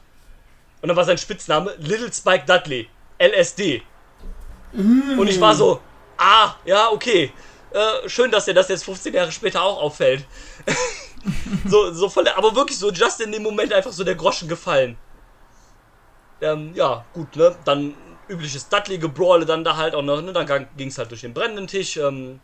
Und 0.81 0.89
dann 0.89 0.97
war 0.97 1.05
sein 1.05 1.17
Spitzname 1.17 1.73
Little 1.77 2.11
Spike 2.11 2.43
Dudley. 2.45 2.89
LSD. 3.17 3.81
Und 4.73 5.27
ich 5.27 5.39
war 5.39 5.55
so, 5.55 5.79
ah, 6.17 6.55
ja, 6.65 6.91
okay. 6.91 7.31
Äh, 7.71 8.09
schön, 8.09 8.29
dass 8.29 8.45
dir 8.45 8.53
das 8.53 8.67
jetzt 8.67 8.83
15 8.83 9.13
Jahre 9.13 9.31
später 9.31 9.61
auch 9.63 9.81
auffällt. 9.81 10.25
so, 11.65 11.93
so 11.93 12.09
voll, 12.09 12.27
aber 12.27 12.53
wirklich 12.55 12.77
so 12.77 12.91
just 12.91 13.21
in 13.21 13.31
dem 13.31 13.43
Moment 13.43 13.71
einfach 13.71 13.93
so 13.93 14.03
der 14.03 14.15
Groschen 14.15 14.49
gefallen. 14.49 14.97
Ähm, 16.41 16.73
ja, 16.75 17.05
gut, 17.13 17.35
ne? 17.37 17.55
Dann 17.63 17.93
übliches 18.29 18.69
Dudley-Gebrawle 18.69 19.45
dann 19.45 19.63
da 19.63 19.75
halt 19.77 19.95
auch 19.95 20.01
noch, 20.01 20.21
ne? 20.21 20.33
Dann 20.33 20.67
ging 20.77 20.87
es 20.89 20.97
halt 20.97 21.11
durch 21.11 21.21
den 21.21 21.33
brennenden 21.33 21.67
Tisch. 21.67 21.97
Ähm, 21.97 22.39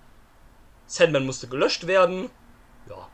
Sandman 0.88 1.26
musste 1.26 1.48
gelöscht 1.48 1.86
werden. 1.88 2.30
Ja. 2.90 3.08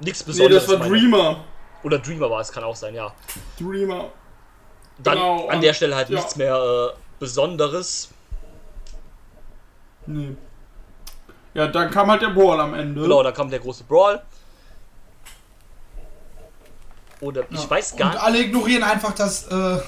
Nichts 0.00 0.20
Nee, 0.26 0.32
Besonderes. 0.32 0.66
das 0.66 0.80
war 0.80 0.86
Dreamer. 0.88 1.44
Oder 1.82 1.98
Dreamer 1.98 2.30
war 2.30 2.40
es, 2.40 2.50
kann 2.52 2.64
auch 2.64 2.76
sein, 2.76 2.94
ja. 2.94 3.12
Dreamer. 3.60 4.10
Dann 4.98 5.14
Genau, 5.14 5.46
an 5.48 5.56
und- 5.56 5.60
der 5.62 5.72
Stelle 5.74 5.94
halt 5.94 6.08
ja. 6.08 6.16
nichts 6.16 6.36
mehr 6.36 6.54
äh, 6.94 6.98
Besonderes. 7.20 8.10
Nee. 10.06 10.36
Ja, 11.54 11.66
dann 11.68 11.90
kam 11.90 12.10
halt 12.10 12.22
der 12.22 12.28
Brawl 12.30 12.60
am 12.60 12.74
Ende. 12.74 13.00
Genau, 13.02 13.22
dann 13.22 13.32
kam 13.34 13.48
der 13.50 13.58
große 13.60 13.84
Brawl. 13.84 14.22
Oder 17.20 17.44
ich 17.50 17.68
weiß 17.70 17.96
gar 17.96 18.08
Und 18.08 18.12
nicht. 18.14 18.22
alle 18.22 18.38
ignorieren 18.40 18.82
einfach, 18.82 19.14
dass 19.14 19.46
äh, 19.46 19.78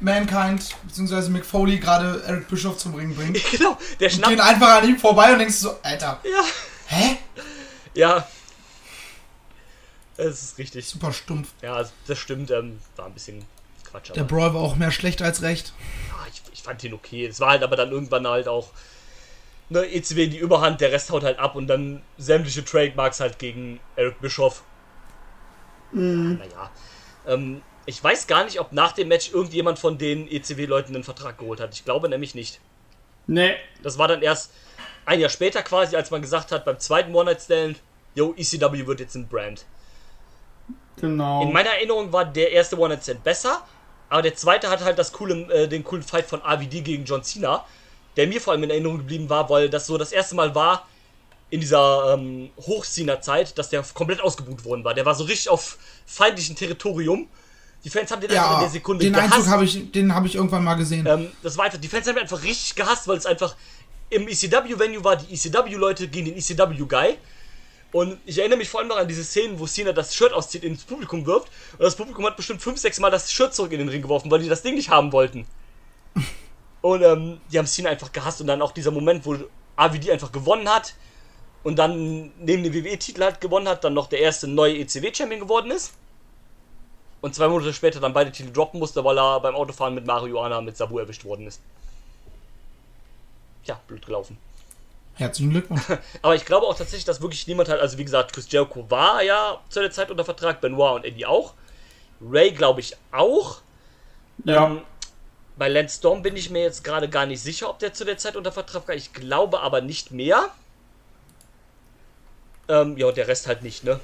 Mankind 0.00 0.74
bzw. 0.88 1.28
Mick 1.30 1.44
Foley 1.44 1.78
gerade 1.78 2.22
Eric 2.26 2.48
Bischoff 2.48 2.78
zum 2.78 2.94
Ring 2.94 3.14
bringt. 3.14 3.38
Genau, 3.52 3.78
der 4.00 4.08
Gehen 4.08 4.18
schnappt. 4.18 4.40
einfach 4.40 4.82
an 4.82 4.88
ihm 4.88 4.98
vorbei 4.98 5.32
und 5.32 5.38
denkst 5.38 5.54
so, 5.56 5.76
Alter, 5.82 6.20
Ja, 6.24 6.44
hä? 6.86 7.16
ja. 7.94 8.26
Es 10.16 10.42
ist 10.42 10.58
richtig. 10.58 10.86
Super 10.86 11.12
stumpf. 11.12 11.48
Ja, 11.62 11.74
also 11.74 11.90
das 12.06 12.18
stimmt. 12.18 12.50
Ähm, 12.52 12.80
war 12.96 13.06
ein 13.06 13.14
bisschen 13.14 13.44
Quatsch. 13.90 14.10
Der 14.14 14.22
Brawl 14.24 14.54
war 14.54 14.60
auch 14.62 14.76
mehr 14.76 14.92
schlecht 14.92 15.22
als 15.22 15.42
recht. 15.42 15.72
ja, 16.08 16.26
ich, 16.32 16.40
ich 16.52 16.62
fand 16.62 16.82
den 16.82 16.94
okay. 16.94 17.26
Es 17.26 17.40
war 17.40 17.50
halt 17.50 17.62
aber 17.64 17.74
dann 17.76 17.90
irgendwann 17.90 18.26
halt 18.26 18.46
auch. 18.48 18.68
Ne, 19.70 19.80
ECW 19.92 20.26
die 20.28 20.38
Überhand, 20.38 20.80
der 20.82 20.92
Rest 20.92 21.10
haut 21.10 21.24
halt 21.24 21.38
ab 21.38 21.56
und 21.56 21.66
dann 21.66 22.02
sämtliche 22.18 22.64
Trademarks 22.64 23.18
halt 23.20 23.38
gegen 23.38 23.80
Eric 23.96 24.20
Bischoff. 24.20 24.62
Mhm. 25.90 26.38
Naja. 26.38 26.70
Ähm, 27.26 27.62
Ich 27.86 28.02
weiß 28.02 28.26
gar 28.26 28.44
nicht, 28.44 28.60
ob 28.60 28.72
nach 28.72 28.92
dem 28.92 29.08
Match 29.08 29.32
irgendjemand 29.32 29.78
von 29.78 29.98
den 29.98 30.28
ECW-Leuten 30.28 30.94
einen 30.94 31.04
Vertrag 31.04 31.38
geholt 31.38 31.60
hat. 31.60 31.74
Ich 31.74 31.84
glaube 31.84 32.08
nämlich 32.08 32.34
nicht. 32.34 32.60
Nee. 33.26 33.54
Das 33.82 33.98
war 33.98 34.08
dann 34.08 34.22
erst 34.22 34.52
ein 35.06 35.20
Jahr 35.20 35.30
später 35.30 35.62
quasi, 35.62 35.96
als 35.96 36.10
man 36.10 36.22
gesagt 36.22 36.52
hat, 36.52 36.64
beim 36.64 36.78
zweiten 36.78 37.14
One-Night-Stand, 37.14 37.80
yo, 38.14 38.34
ECW 38.36 38.86
wird 38.86 39.00
jetzt 39.00 39.14
ein 39.14 39.28
Brand. 39.28 39.64
Genau. 40.96 41.42
In 41.42 41.52
meiner 41.52 41.70
Erinnerung 41.70 42.12
war 42.12 42.24
der 42.24 42.52
erste 42.52 42.78
One-Night-Stand 42.78 43.22
besser, 43.22 43.62
aber 44.08 44.22
der 44.22 44.34
zweite 44.34 44.70
hat 44.70 44.82
halt 44.82 44.98
das 44.98 45.12
coole, 45.12 45.34
äh, 45.52 45.68
den 45.68 45.84
coolen 45.84 46.02
Fight 46.02 46.26
von 46.26 46.40
RVD 46.40 46.80
gegen 46.82 47.04
John 47.04 47.22
Cena, 47.22 47.66
der 48.16 48.26
mir 48.26 48.40
vor 48.40 48.52
allem 48.52 48.62
in 48.62 48.70
Erinnerung 48.70 48.98
geblieben 48.98 49.28
war, 49.28 49.50
weil 49.50 49.68
das 49.68 49.86
so 49.86 49.98
das 49.98 50.12
erste 50.12 50.36
Mal 50.36 50.54
war 50.54 50.86
in 51.50 51.60
dieser 51.60 52.14
ähm, 52.14 52.50
Hochcena-Zeit, 52.58 53.58
dass 53.58 53.70
der 53.70 53.82
komplett 53.94 54.20
ausgebucht 54.20 54.64
worden 54.64 54.84
war. 54.84 54.94
Der 54.94 55.04
war 55.04 55.14
so 55.14 55.24
richtig 55.24 55.48
auf 55.48 55.78
feindlichem 56.06 56.56
Territorium. 56.56 57.28
Die 57.84 57.90
Fans 57.90 58.10
haben 58.10 58.20
den 58.20 58.30
einfach 58.30 58.44
in 58.46 58.52
Ja, 58.54 58.60
der 58.60 58.70
Sekunde 58.70 59.04
den 59.04 59.12
gehasst. 59.12 59.34
Einzug 59.34 59.50
habe 59.50 59.64
ich, 59.64 59.92
den 59.92 60.14
habe 60.14 60.26
ich 60.26 60.34
irgendwann 60.34 60.64
mal 60.64 60.74
gesehen. 60.74 61.06
Ähm, 61.06 61.30
das 61.42 61.56
war 61.56 61.66
einfach, 61.66 61.78
die 61.78 61.88
Fans 61.88 62.06
haben 62.06 62.16
ihn 62.16 62.22
einfach 62.22 62.42
richtig 62.42 62.74
gehasst, 62.74 63.06
weil 63.06 63.18
es 63.18 63.26
einfach 63.26 63.54
im 64.10 64.26
ECW-Venue 64.28 65.04
war, 65.04 65.16
die 65.16 65.32
ECW-Leute 65.34 66.08
gegen 66.08 66.26
den 66.26 66.36
ECW-Guy. 66.36 67.18
Und 67.92 68.18
ich 68.26 68.38
erinnere 68.38 68.58
mich 68.58 68.68
vor 68.68 68.80
allem 68.80 68.88
noch 68.88 68.96
an 68.96 69.06
diese 69.06 69.22
Szenen, 69.22 69.58
wo 69.60 69.66
Cena 69.66 69.92
das 69.92 70.14
Shirt 70.16 70.32
auszieht, 70.32 70.64
ins 70.64 70.82
Publikum 70.82 71.24
wirft. 71.26 71.48
Und 71.74 71.82
das 71.82 71.94
Publikum 71.94 72.26
hat 72.26 72.36
bestimmt 72.36 72.60
fünf, 72.60 72.78
sechs 72.78 72.98
Mal 72.98 73.10
das 73.10 73.30
Shirt 73.30 73.54
zurück 73.54 73.70
in 73.70 73.78
den 73.78 73.88
Ring 73.88 74.02
geworfen, 74.02 74.30
weil 74.30 74.40
die 74.40 74.48
das 74.48 74.62
Ding 74.62 74.74
nicht 74.74 74.88
haben 74.90 75.12
wollten. 75.12 75.46
Und 76.80 77.02
ähm, 77.02 77.40
die 77.52 77.58
haben 77.58 77.66
Cena 77.66 77.90
einfach 77.90 78.12
gehasst. 78.12 78.40
Und 78.40 78.48
dann 78.48 78.62
auch 78.62 78.72
dieser 78.72 78.90
Moment, 78.90 79.24
wo 79.24 79.36
AVD 79.76 80.10
einfach 80.10 80.32
gewonnen 80.32 80.68
hat 80.68 80.94
und 81.62 81.76
dann 81.78 82.30
neben 82.38 82.62
dem 82.62 82.74
WWE-Titel 82.74 83.22
halt 83.22 83.40
gewonnen 83.40 83.66
hat, 83.68 83.82
dann 83.84 83.94
noch 83.94 84.06
der 84.06 84.20
erste 84.20 84.46
neue 84.46 84.76
ECW-Champion 84.78 85.40
geworden 85.40 85.70
ist. 85.70 85.92
Und 87.24 87.34
zwei 87.34 87.48
Monate 87.48 87.72
später 87.72 88.00
dann 88.00 88.12
beide 88.12 88.30
Titel 88.30 88.52
droppen 88.52 88.78
musste, 88.78 89.02
weil 89.02 89.18
er 89.18 89.40
beim 89.40 89.54
Autofahren 89.54 89.94
mit 89.94 90.04
Marihuana 90.04 90.60
mit 90.60 90.76
Sabu 90.76 90.98
erwischt 90.98 91.24
worden 91.24 91.46
ist. 91.46 91.58
Ja, 93.64 93.80
blöd 93.88 94.04
gelaufen. 94.04 94.36
Herzlichen 95.14 95.48
Glückwunsch. 95.48 95.84
Aber 96.22 96.34
ich 96.34 96.44
glaube 96.44 96.66
auch 96.66 96.76
tatsächlich, 96.76 97.06
dass 97.06 97.22
wirklich 97.22 97.46
niemand 97.46 97.70
halt, 97.70 97.80
also 97.80 97.96
wie 97.96 98.04
gesagt, 98.04 98.34
Chris 98.34 98.52
Jericho 98.52 98.90
war 98.90 99.22
ja 99.22 99.58
zu 99.70 99.80
der 99.80 99.90
Zeit 99.90 100.10
unter 100.10 100.22
Vertrag, 100.22 100.60
Benoit 100.60 100.96
und 100.96 101.06
Eddie 101.06 101.24
auch. 101.24 101.54
Ray 102.20 102.50
glaube 102.50 102.80
ich 102.80 102.94
auch. 103.10 103.62
ja. 104.44 104.66
Ähm, 104.66 104.82
bei 105.56 105.70
Lance 105.70 105.96
Storm 105.96 106.22
bin 106.22 106.36
ich 106.36 106.50
mir 106.50 106.60
jetzt 106.60 106.84
gerade 106.84 107.08
gar 107.08 107.24
nicht 107.24 107.40
sicher, 107.40 107.70
ob 107.70 107.78
der 107.78 107.94
zu 107.94 108.04
der 108.04 108.18
Zeit 108.18 108.36
unter 108.36 108.52
Vertrag 108.52 108.86
war. 108.86 108.94
Ich 108.94 109.14
glaube 109.14 109.60
aber 109.60 109.80
nicht 109.80 110.10
mehr. 110.10 110.50
Ähm, 112.68 112.98
ja, 112.98 113.06
und 113.06 113.16
der 113.16 113.28
Rest 113.28 113.46
halt 113.46 113.62
nicht, 113.62 113.82
ne? 113.82 113.98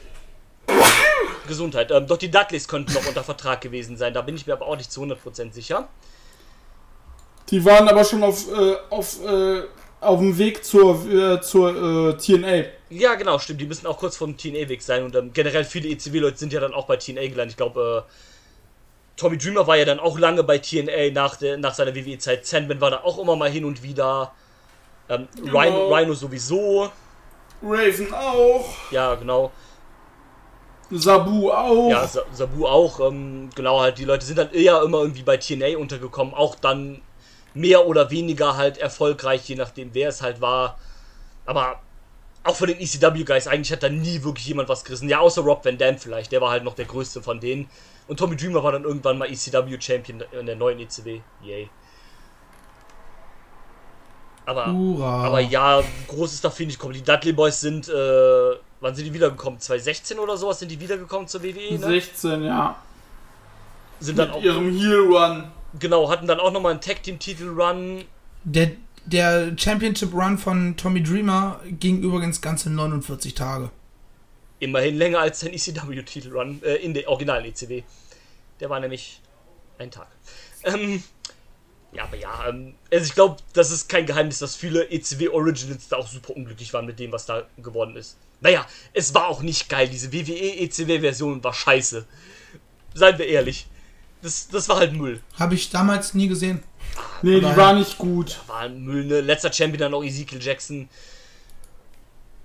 Gesundheit. 1.50 1.90
Ähm, 1.90 2.06
doch 2.06 2.16
die 2.16 2.30
Dudleys 2.30 2.66
könnten 2.66 2.94
noch 2.94 3.06
unter 3.06 3.22
Vertrag 3.22 3.60
gewesen 3.60 3.98
sein. 3.98 4.14
Da 4.14 4.22
bin 4.22 4.34
ich 4.36 4.46
mir 4.46 4.54
aber 4.54 4.66
auch 4.66 4.76
nicht 4.76 4.90
zu 4.90 5.02
100% 5.02 5.52
sicher. 5.52 5.88
Die 7.50 7.62
waren 7.64 7.88
aber 7.88 8.04
schon 8.04 8.22
auf, 8.22 8.50
äh, 8.50 8.76
auf, 8.88 9.22
äh, 9.22 9.62
auf 10.00 10.18
dem 10.18 10.38
Weg 10.38 10.64
zur, 10.64 11.04
äh, 11.10 11.40
zur 11.42 12.10
äh, 12.10 12.16
TNA. 12.16 12.64
Ja, 12.88 13.14
genau, 13.16 13.38
stimmt. 13.38 13.60
Die 13.60 13.66
müssen 13.66 13.86
auch 13.86 13.98
kurz 13.98 14.16
vom 14.16 14.36
TNA-Weg 14.36 14.80
sein. 14.80 15.02
Und 15.04 15.14
ähm, 15.14 15.32
generell 15.34 15.64
viele 15.64 15.88
ECW-Leute 15.88 16.38
sind 16.38 16.52
ja 16.54 16.60
dann 16.60 16.72
auch 16.72 16.86
bei 16.86 16.96
TNA 16.96 17.22
gelandet. 17.28 17.50
Ich 17.50 17.56
glaube, 17.56 18.06
äh, 18.08 18.12
Tommy 19.16 19.36
Dreamer 19.36 19.66
war 19.66 19.76
ja 19.76 19.84
dann 19.84 20.00
auch 20.00 20.18
lange 20.18 20.42
bei 20.44 20.58
TNA 20.58 21.10
nach, 21.12 21.36
der, 21.36 21.58
nach 21.58 21.74
seiner 21.74 21.94
WWE-Zeit. 21.94 22.46
Sandman 22.46 22.80
war 22.80 22.90
da 22.90 23.00
auch 23.02 23.18
immer 23.18 23.36
mal 23.36 23.50
hin 23.50 23.66
und 23.66 23.82
wieder. 23.82 24.32
Ähm, 25.10 25.28
Genau. 25.36 25.58
Rhino, 25.58 25.94
Rhino 25.94 26.14
sowieso. 26.14 26.90
Raven 27.62 28.14
auch. 28.14 28.64
Ja, 28.90 29.14
genau. 29.16 29.50
Sabu 30.90 31.50
auch. 31.50 31.88
Ja, 31.90 32.06
Sa- 32.06 32.24
Sabu 32.32 32.66
auch. 32.66 33.00
Ähm, 33.00 33.50
genau, 33.54 33.80
halt, 33.80 33.98
die 33.98 34.04
Leute 34.04 34.24
sind 34.26 34.38
dann 34.38 34.52
eher 34.52 34.82
immer 34.82 34.98
irgendwie 34.98 35.22
bei 35.22 35.36
TNA 35.36 35.78
untergekommen. 35.78 36.34
Auch 36.34 36.54
dann 36.56 37.00
mehr 37.54 37.86
oder 37.86 38.10
weniger 38.10 38.56
halt 38.56 38.78
erfolgreich, 38.78 39.48
je 39.48 39.56
nachdem, 39.56 39.90
wer 39.94 40.08
es 40.08 40.22
halt 40.22 40.40
war. 40.40 40.78
Aber 41.46 41.80
auch 42.44 42.56
von 42.56 42.68
den 42.68 42.80
ECW-Guys, 42.80 43.46
eigentlich 43.48 43.70
hat 43.72 43.82
da 43.82 43.88
nie 43.88 44.22
wirklich 44.24 44.46
jemand 44.46 44.68
was 44.68 44.84
gerissen. 44.84 45.08
Ja, 45.08 45.20
außer 45.20 45.42
Rob 45.42 45.64
Van 45.64 45.76
Dam 45.78 45.98
vielleicht. 45.98 46.32
Der 46.32 46.40
war 46.40 46.50
halt 46.50 46.64
noch 46.64 46.74
der 46.74 46.86
größte 46.86 47.22
von 47.22 47.38
denen. 47.40 47.68
Und 48.08 48.18
Tommy 48.18 48.36
Dreamer 48.36 48.62
war 48.64 48.72
dann 48.72 48.84
irgendwann 48.84 49.18
mal 49.18 49.30
ECW-Champion 49.30 50.24
in 50.38 50.46
der 50.46 50.56
neuen 50.56 50.80
ECW. 50.80 51.20
Yay. 51.42 51.68
Aber, 54.46 54.66
Hurra. 54.72 55.24
aber 55.26 55.40
ja, 55.40 55.82
groß 56.08 56.32
ist 56.32 56.44
dafür 56.44 56.66
nicht 56.66 56.78
gekommen. 56.78 56.94
Die 56.94 57.02
Dudley 57.04 57.32
Boys 57.32 57.60
sind, 57.60 57.88
äh, 57.88 58.52
wann 58.80 58.94
sind 58.94 59.04
die 59.04 59.14
wiedergekommen? 59.14 59.60
2016 59.60 60.18
oder 60.18 60.36
sowas 60.36 60.58
sind 60.58 60.70
die 60.70 60.80
wiedergekommen 60.80 61.28
zur 61.28 61.42
WWE, 61.42 61.78
ne? 61.78 61.86
16, 61.86 62.44
ja. 62.44 62.76
Sind 64.00 64.18
dann 64.18 64.28
Mit 64.28 64.36
auch, 64.36 64.42
ihrem 64.42 64.70
Heel 64.76 65.00
Run. 65.00 65.50
genau, 65.78 66.10
hatten 66.10 66.26
dann 66.26 66.40
auch 66.40 66.52
nochmal 66.52 66.72
einen 66.72 66.80
Tag 66.80 67.02
Team 67.02 67.18
Titel 67.18 67.48
Run. 67.48 68.04
Der, 68.44 68.72
der 69.04 69.52
Championship 69.56 70.12
Run 70.14 70.38
von 70.38 70.76
Tommy 70.76 71.02
Dreamer 71.02 71.60
ging 71.78 72.00
übrigens 72.02 72.40
ganze 72.40 72.70
49 72.70 73.34
Tage. 73.34 73.70
Immerhin 74.58 74.96
länger 74.96 75.20
als 75.20 75.40
sein 75.40 75.52
ECW 75.52 76.02
Titel 76.02 76.36
Run, 76.36 76.62
äh, 76.62 76.76
in 76.76 76.94
der 76.94 77.08
originalen 77.08 77.44
ECW. 77.44 77.82
Der 78.60 78.70
war 78.70 78.80
nämlich 78.80 79.20
ein 79.78 79.90
Tag. 79.90 80.08
Ähm, 80.64 81.02
ja, 81.92 82.04
aber 82.04 82.16
ja, 82.16 82.48
ähm, 82.48 82.74
also 82.92 83.04
ich 83.04 83.14
glaube, 83.14 83.36
das 83.52 83.70
ist 83.70 83.88
kein 83.88 84.06
Geheimnis, 84.06 84.38
dass 84.38 84.54
viele 84.54 84.90
ECW 84.90 85.28
Originals 85.28 85.88
da 85.88 85.96
auch 85.96 86.06
super 86.06 86.36
unglücklich 86.36 86.72
waren 86.72 86.86
mit 86.86 86.98
dem, 86.98 87.10
was 87.12 87.26
da 87.26 87.46
geworden 87.58 87.96
ist. 87.96 88.16
Naja, 88.40 88.66
es 88.92 89.12
war 89.12 89.28
auch 89.28 89.42
nicht 89.42 89.68
geil. 89.68 89.88
Diese 89.88 90.12
WWE 90.12 90.60
ECW 90.60 91.00
Version 91.00 91.42
war 91.42 91.52
scheiße. 91.52 92.06
Seien 92.94 93.18
wir 93.18 93.26
ehrlich. 93.26 93.66
Das, 94.22 94.48
das 94.48 94.68
war 94.68 94.76
halt 94.76 94.92
Müll. 94.92 95.20
Habe 95.38 95.54
ich 95.54 95.70
damals 95.70 96.14
nie 96.14 96.28
gesehen. 96.28 96.62
Nee, 97.22 97.40
die 97.40 97.56
war 97.56 97.74
nicht 97.74 97.98
gut. 97.98 98.38
war 98.46 98.60
ein 98.60 98.82
Müll, 98.82 99.04
ne? 99.04 99.20
Letzter 99.20 99.52
Champion 99.52 99.80
dann 99.80 99.94
auch 99.94 100.02
Ezekiel 100.02 100.42
Jackson. 100.42 100.88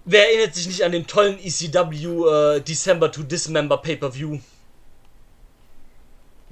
Wer 0.06 0.28
erinnert 0.30 0.56
sich 0.56 0.68
nicht 0.68 0.84
an 0.84 0.92
den 0.92 1.08
tollen 1.08 1.40
ECW 1.40 2.58
äh, 2.58 2.62
December 2.62 3.12
to 3.12 3.24
Dismember 3.24 3.78
Pay-Per-View? 3.78 4.40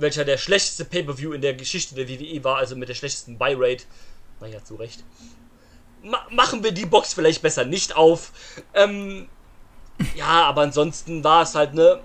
Welcher 0.04 0.26
der 0.26 0.38
schlechteste 0.38 0.86
Pay-Per-View 0.86 1.34
in 1.34 1.42
der 1.42 1.56
Geschichte 1.56 1.96
der 1.96 2.08
WWE 2.08 2.44
war, 2.44 2.58
also 2.58 2.76
mit 2.76 2.90
der 2.90 2.94
schlechtesten 2.94 3.38
Buy-Rate. 3.38 3.86
Naja, 4.40 4.64
zu 4.64 4.76
Recht. 4.76 5.04
Ma 6.04 6.28
machen 6.30 6.64
wir 6.64 6.74
die 6.74 6.86
Box 6.86 7.14
vielleicht 7.14 7.42
besser 7.42 7.66
nicht 7.66 7.96
auf. 7.96 8.32
Ähm, 8.74 9.28
ja, 10.16 10.44
aber 10.44 10.62
ansonsten 10.62 11.24
war 11.24 11.44
es 11.44 11.56
halt, 11.56 11.74
ne? 11.74 12.00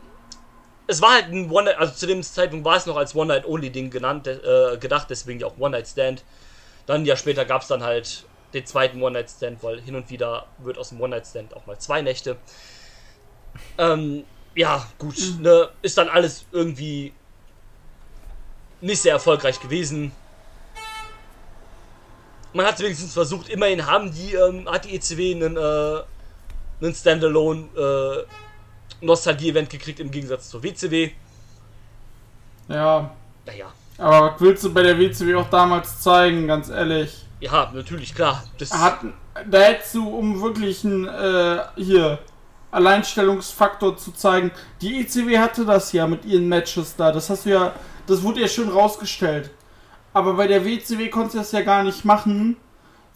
Es 0.87 1.03
war 1.03 1.15
halt 1.15 1.27
ein 1.27 1.51
One 1.51 1.65
Night, 1.65 1.79
also 1.79 1.93
zu 1.93 2.07
dem 2.07 2.23
Zeitpunkt 2.23 2.65
war 2.65 2.77
es 2.77 2.87
noch 2.87 2.97
als 2.97 3.15
One 3.15 3.27
Night 3.27 3.45
Only 3.45 3.71
Ding 3.71 3.91
genannt, 3.91 4.27
äh, 4.27 4.79
gedacht, 4.79 5.09
deswegen 5.11 5.41
ja 5.41 5.47
auch 5.47 5.59
One 5.59 5.77
Night 5.77 5.89
Stand. 5.89 6.25
Dann 6.87 7.05
Jahr 7.05 7.17
später 7.17 7.45
gab 7.45 7.63
es 7.63 7.69
dann 7.69 7.83
halt 7.83 8.25
den 8.55 8.65
zweiten 8.65 9.03
One 9.03 9.13
Night 9.13 9.29
Stand, 9.29 9.63
weil 9.63 9.81
hin 9.81 9.97
und 9.97 10.09
wieder 10.09 10.47
wird 10.59 10.79
aus 10.79 10.91
dem 10.91 11.01
One 11.01 11.17
Night 11.17 11.27
Stand 11.27 11.55
auch 11.55 11.67
mal 11.67 11.79
zwei 11.79 12.01
Nächte. 12.01 12.37
Ähm, 13.77 14.25
ja, 14.55 14.87
gut, 14.99 15.17
ne, 15.41 15.69
ist 15.83 15.99
dann 15.99 16.09
alles 16.09 16.47
irgendwie 16.53 17.13
nicht 18.81 19.03
sehr 19.03 19.13
erfolgreich 19.13 19.61
gewesen. 19.61 20.13
Man 22.53 22.67
hat 22.67 22.77
es 22.77 22.81
wenigstens 22.81 23.13
versucht, 23.13 23.49
immerhin 23.49 23.87
haben 23.87 24.13
die, 24.13 24.35
ähm, 24.35 24.69
hat 24.71 24.85
die 24.85 24.97
ECW 24.97 25.35
einen, 25.35 25.57
äh, 25.57 26.85
einen 26.85 26.95
Standalone 26.95 27.69
äh, 27.77 29.05
Nostalgie-Event 29.05 29.71
gekriegt 29.71 30.01
im 30.01 30.11
Gegensatz 30.11 30.49
zur 30.49 30.63
WCW. 30.63 31.11
Ja. 32.69 33.11
Naja, 33.47 33.73
Aber 33.97 34.33
was 34.33 34.41
willst 34.41 34.65
du 34.65 34.73
bei 34.73 34.83
der 34.83 34.99
WCW 34.99 35.35
auch 35.37 35.49
damals 35.51 36.01
zeigen, 36.01 36.47
ganz 36.47 36.69
ehrlich? 36.69 37.25
ja, 37.41 37.71
natürlich, 37.73 38.15
klar. 38.15 38.43
Das, 38.59 38.73
Hat, 38.73 39.01
da 39.49 39.59
hättest 39.59 39.95
du, 39.95 40.09
um 40.09 40.43
wirklich 40.43 40.85
einen, 40.85 41.07
äh, 41.07 41.61
hier, 41.77 42.19
Alleinstellungsfaktor 42.71 43.97
zu 43.97 44.13
zeigen, 44.13 44.51
die 44.83 45.01
ECW 45.01 45.39
hatte 45.39 45.65
das 45.65 45.93
ja 45.93 46.07
mit 46.07 46.25
ihren 46.25 46.49
Matches 46.49 46.95
da. 46.97 47.11
Das 47.11 47.31
hast 47.31 47.47
du 47.47 47.51
ja, 47.51 47.73
das 48.09 48.23
wurde 48.23 48.41
ja 48.41 48.49
schön 48.49 48.69
rausgestellt. 48.69 49.51
Aber 50.13 50.35
bei 50.35 50.47
der 50.49 50.65
WCW 50.65 51.09
konntest 51.11 51.35
du 51.35 51.39
das 51.39 51.53
ja 51.53 51.61
gar 51.61 51.83
nicht 51.85 52.05
machen, 52.05 52.57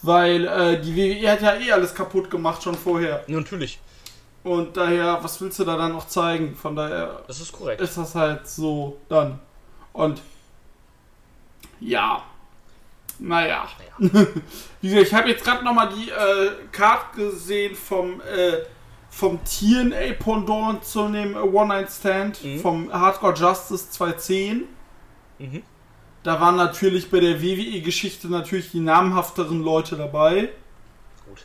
weil 0.03 0.47
äh, 0.47 0.81
die 0.81 0.95
WWE 0.95 1.31
hat 1.33 1.43
ja 1.43 1.55
eh 1.57 1.73
alles 1.73 1.95
kaputt 1.95 2.31
gemacht 2.31 2.63
schon 2.63 2.75
vorher. 2.75 3.25
natürlich, 3.27 3.81
Und 4.45 4.77
daher, 4.77 5.19
was 5.23 5.41
willst 5.41 5.59
du 5.59 5.65
da 5.65 5.77
dann 5.77 5.93
noch 5.93 6.07
zeigen? 6.07 6.55
Von 6.55 6.77
daher 6.77 7.23
das 7.27 7.41
ist 7.41 7.53
korrekt. 7.53 7.81
ist 7.81 7.97
das 7.97 8.15
halt 8.15 8.47
so 8.47 8.99
dann. 9.09 9.39
Und 9.93 10.21
ja. 11.81 12.23
Naja. 13.19 13.69
Wie 13.99 14.89
gesagt, 14.89 15.07
ich 15.07 15.15
habe 15.15 15.29
jetzt 15.29 15.45
gerade 15.45 15.65
nochmal 15.65 15.91
die 15.91 16.11
äh, 16.11 16.51
Card 16.73 17.13
gesehen 17.15 17.75
vom, 17.77 18.21
äh, 18.21 18.59
vom 19.11 19.39
TNA-Pendant 19.45 20.85
zu 20.85 21.07
dem 21.09 21.37
One-Night-Stand 21.37 22.43
Mhm. 22.45 22.59
vom 22.61 22.93
Hardcore 22.93 23.35
Justice 23.35 23.91
210. 23.91 24.65
Mhm. 25.39 25.63
Da 26.23 26.41
waren 26.41 26.57
natürlich 26.57 27.11
bei 27.11 27.21
der 27.21 27.43
WWE-Geschichte 27.43 28.29
natürlich 28.29 28.71
die 28.71 28.81
namhafteren 28.81 29.63
Leute 29.63 29.97
dabei. 29.97 30.51
Gut. 31.27 31.45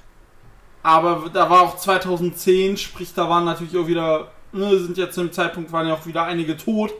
Aber 0.83 1.29
da 1.33 1.49
war 1.49 1.61
auch 1.61 1.77
2010, 1.77 2.77
sprich, 2.77 3.13
da 3.13 3.27
waren 3.27 3.45
natürlich 3.45 3.75
auch 3.75 3.87
wieder, 3.87 4.31
ne, 4.51 4.77
sind 4.77 4.97
ja 4.97 5.09
zu 5.09 5.21
dem 5.21 5.31
Zeitpunkt 5.31 5.71
waren 5.71 5.87
ja 5.87 5.95
auch 5.95 6.05
wieder 6.05 6.23
einige 6.23 6.55
tot. 6.57 6.93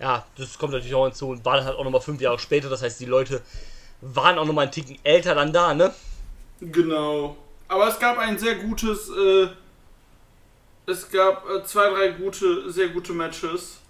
Ja, 0.00 0.24
das 0.36 0.58
kommt 0.58 0.72
natürlich 0.72 0.94
auch 0.94 1.06
hinzu 1.06 1.30
und 1.30 1.44
war 1.44 1.56
dann 1.56 1.64
halt 1.64 1.76
auch 1.76 1.84
nochmal 1.84 2.00
fünf 2.00 2.20
Jahre 2.20 2.38
später. 2.38 2.68
Das 2.68 2.82
heißt, 2.82 3.00
die 3.00 3.06
Leute 3.06 3.42
waren 4.00 4.38
auch 4.38 4.46
nochmal 4.46 4.64
einen 4.64 4.72
Ticken 4.72 4.98
älter 5.02 5.34
dann 5.34 5.52
da, 5.52 5.74
ne? 5.74 5.92
Genau. 6.60 7.36
Aber 7.66 7.88
es 7.88 7.98
gab 7.98 8.18
ein 8.18 8.38
sehr 8.38 8.56
gutes, 8.56 9.10
äh, 9.10 9.48
es 10.86 11.10
gab 11.10 11.48
äh, 11.50 11.64
zwei, 11.64 11.90
drei 11.90 12.08
gute, 12.10 12.70
sehr 12.70 12.88
gute 12.88 13.12
Matches. 13.12 13.80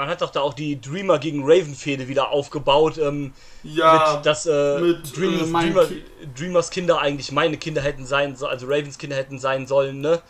Man 0.00 0.08
hat 0.08 0.22
doch 0.22 0.30
da 0.30 0.40
auch 0.40 0.54
die 0.54 0.80
Dreamer 0.80 1.18
gegen 1.18 1.42
Raven-Fehde 1.44 2.08
wieder 2.08 2.30
aufgebaut. 2.30 2.96
Ähm, 2.96 3.34
Ja, 3.62 4.14
mit, 4.16 4.24
dass 4.24 4.46
äh, 4.46 4.80
mit, 4.80 5.14
Dreamers, 5.14 5.48
äh, 5.48 5.52
Dreamer, 5.52 5.84
Ki- 5.86 6.04
Dreamers 6.34 6.70
Kinder 6.70 6.98
eigentlich 7.00 7.32
meine 7.32 7.58
Kinder 7.58 7.82
hätten 7.82 8.06
sein 8.06 8.34
sollen, 8.34 8.50
also 8.50 8.64
Ravens 8.66 8.96
Kinder 8.96 9.16
hätten 9.16 9.38
sein 9.38 9.66
sollen, 9.66 10.00
ne? 10.00 10.22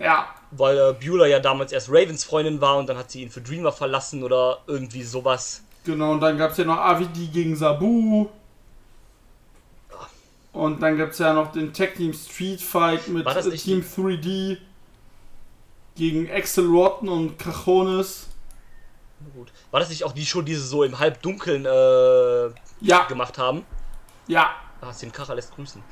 ja, 0.00 0.28
Weil 0.52 0.78
äh, 0.78 0.92
Beulah 1.04 1.26
ja 1.26 1.40
damals 1.40 1.72
erst 1.72 1.88
Ravens 1.88 2.22
Freundin 2.22 2.60
war 2.60 2.78
und 2.78 2.88
dann 2.88 2.96
hat 2.96 3.10
sie 3.10 3.22
ihn 3.22 3.30
für 3.30 3.40
Dreamer 3.40 3.72
verlassen 3.72 4.22
oder 4.22 4.58
irgendwie 4.68 5.02
sowas. 5.02 5.62
genau. 5.84 6.12
Und 6.12 6.20
dann 6.20 6.38
gab 6.38 6.52
es 6.52 6.58
ja 6.58 6.64
noch 6.64 6.78
Avidi 6.78 7.26
gegen 7.26 7.56
Sabu. 7.56 8.28
Und 10.52 10.80
dann 10.82 10.96
gab 10.98 11.10
es 11.10 11.18
ja 11.18 11.32
noch 11.32 11.50
den 11.50 11.72
Tag 11.72 11.96
Team 11.96 12.12
Street 12.12 12.60
Fight 12.60 13.08
mit 13.08 13.26
äh, 13.26 13.50
Team 13.56 13.80
3D 13.80 14.58
gegen 15.96 16.30
Axel 16.30 16.66
Rotten 16.66 17.08
und 17.08 17.38
Cajones. 17.40 18.28
Gut. 19.34 19.52
War 19.70 19.80
das 19.80 19.88
nicht 19.88 20.04
auch 20.04 20.12
die 20.12 20.24
Show, 20.26 20.42
die 20.42 20.54
sie 20.54 20.66
so 20.66 20.84
im 20.84 20.98
Halbdunkeln 20.98 21.64
äh, 21.66 22.54
Ja, 22.80 23.04
gemacht 23.08 23.38
haben? 23.38 23.64
ja. 24.26 24.50
Ah, 24.80 24.92
den 24.92 25.10
Kacher 25.10 25.34
lässt 25.34 25.52
grüßen. 25.56 25.82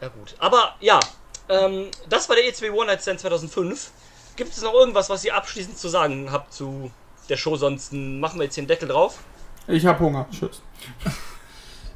Ja 0.00 0.08
gut. 0.08 0.36
Aber 0.38 0.76
ja, 0.78 1.00
ähm, 1.48 1.88
das 2.08 2.28
war 2.28 2.36
der 2.36 2.44
E2 2.44 2.70
One 2.70 2.86
Night 2.86 3.02
Stand 3.02 3.18
2005. 3.18 3.90
Gibt 4.36 4.52
es 4.52 4.62
noch 4.62 4.72
irgendwas, 4.74 5.10
was 5.10 5.24
ihr 5.24 5.34
abschließend 5.34 5.76
zu 5.76 5.88
sagen 5.88 6.30
habt 6.30 6.52
zu 6.52 6.92
der 7.28 7.36
Show? 7.36 7.56
Sonst 7.56 7.92
machen 7.92 8.38
wir 8.38 8.44
jetzt 8.44 8.56
den 8.56 8.68
Deckel 8.68 8.86
drauf. 8.88 9.18
Ich 9.66 9.84
hab 9.86 9.98
Hunger. 9.98 10.26
Tschüss. 10.30 10.62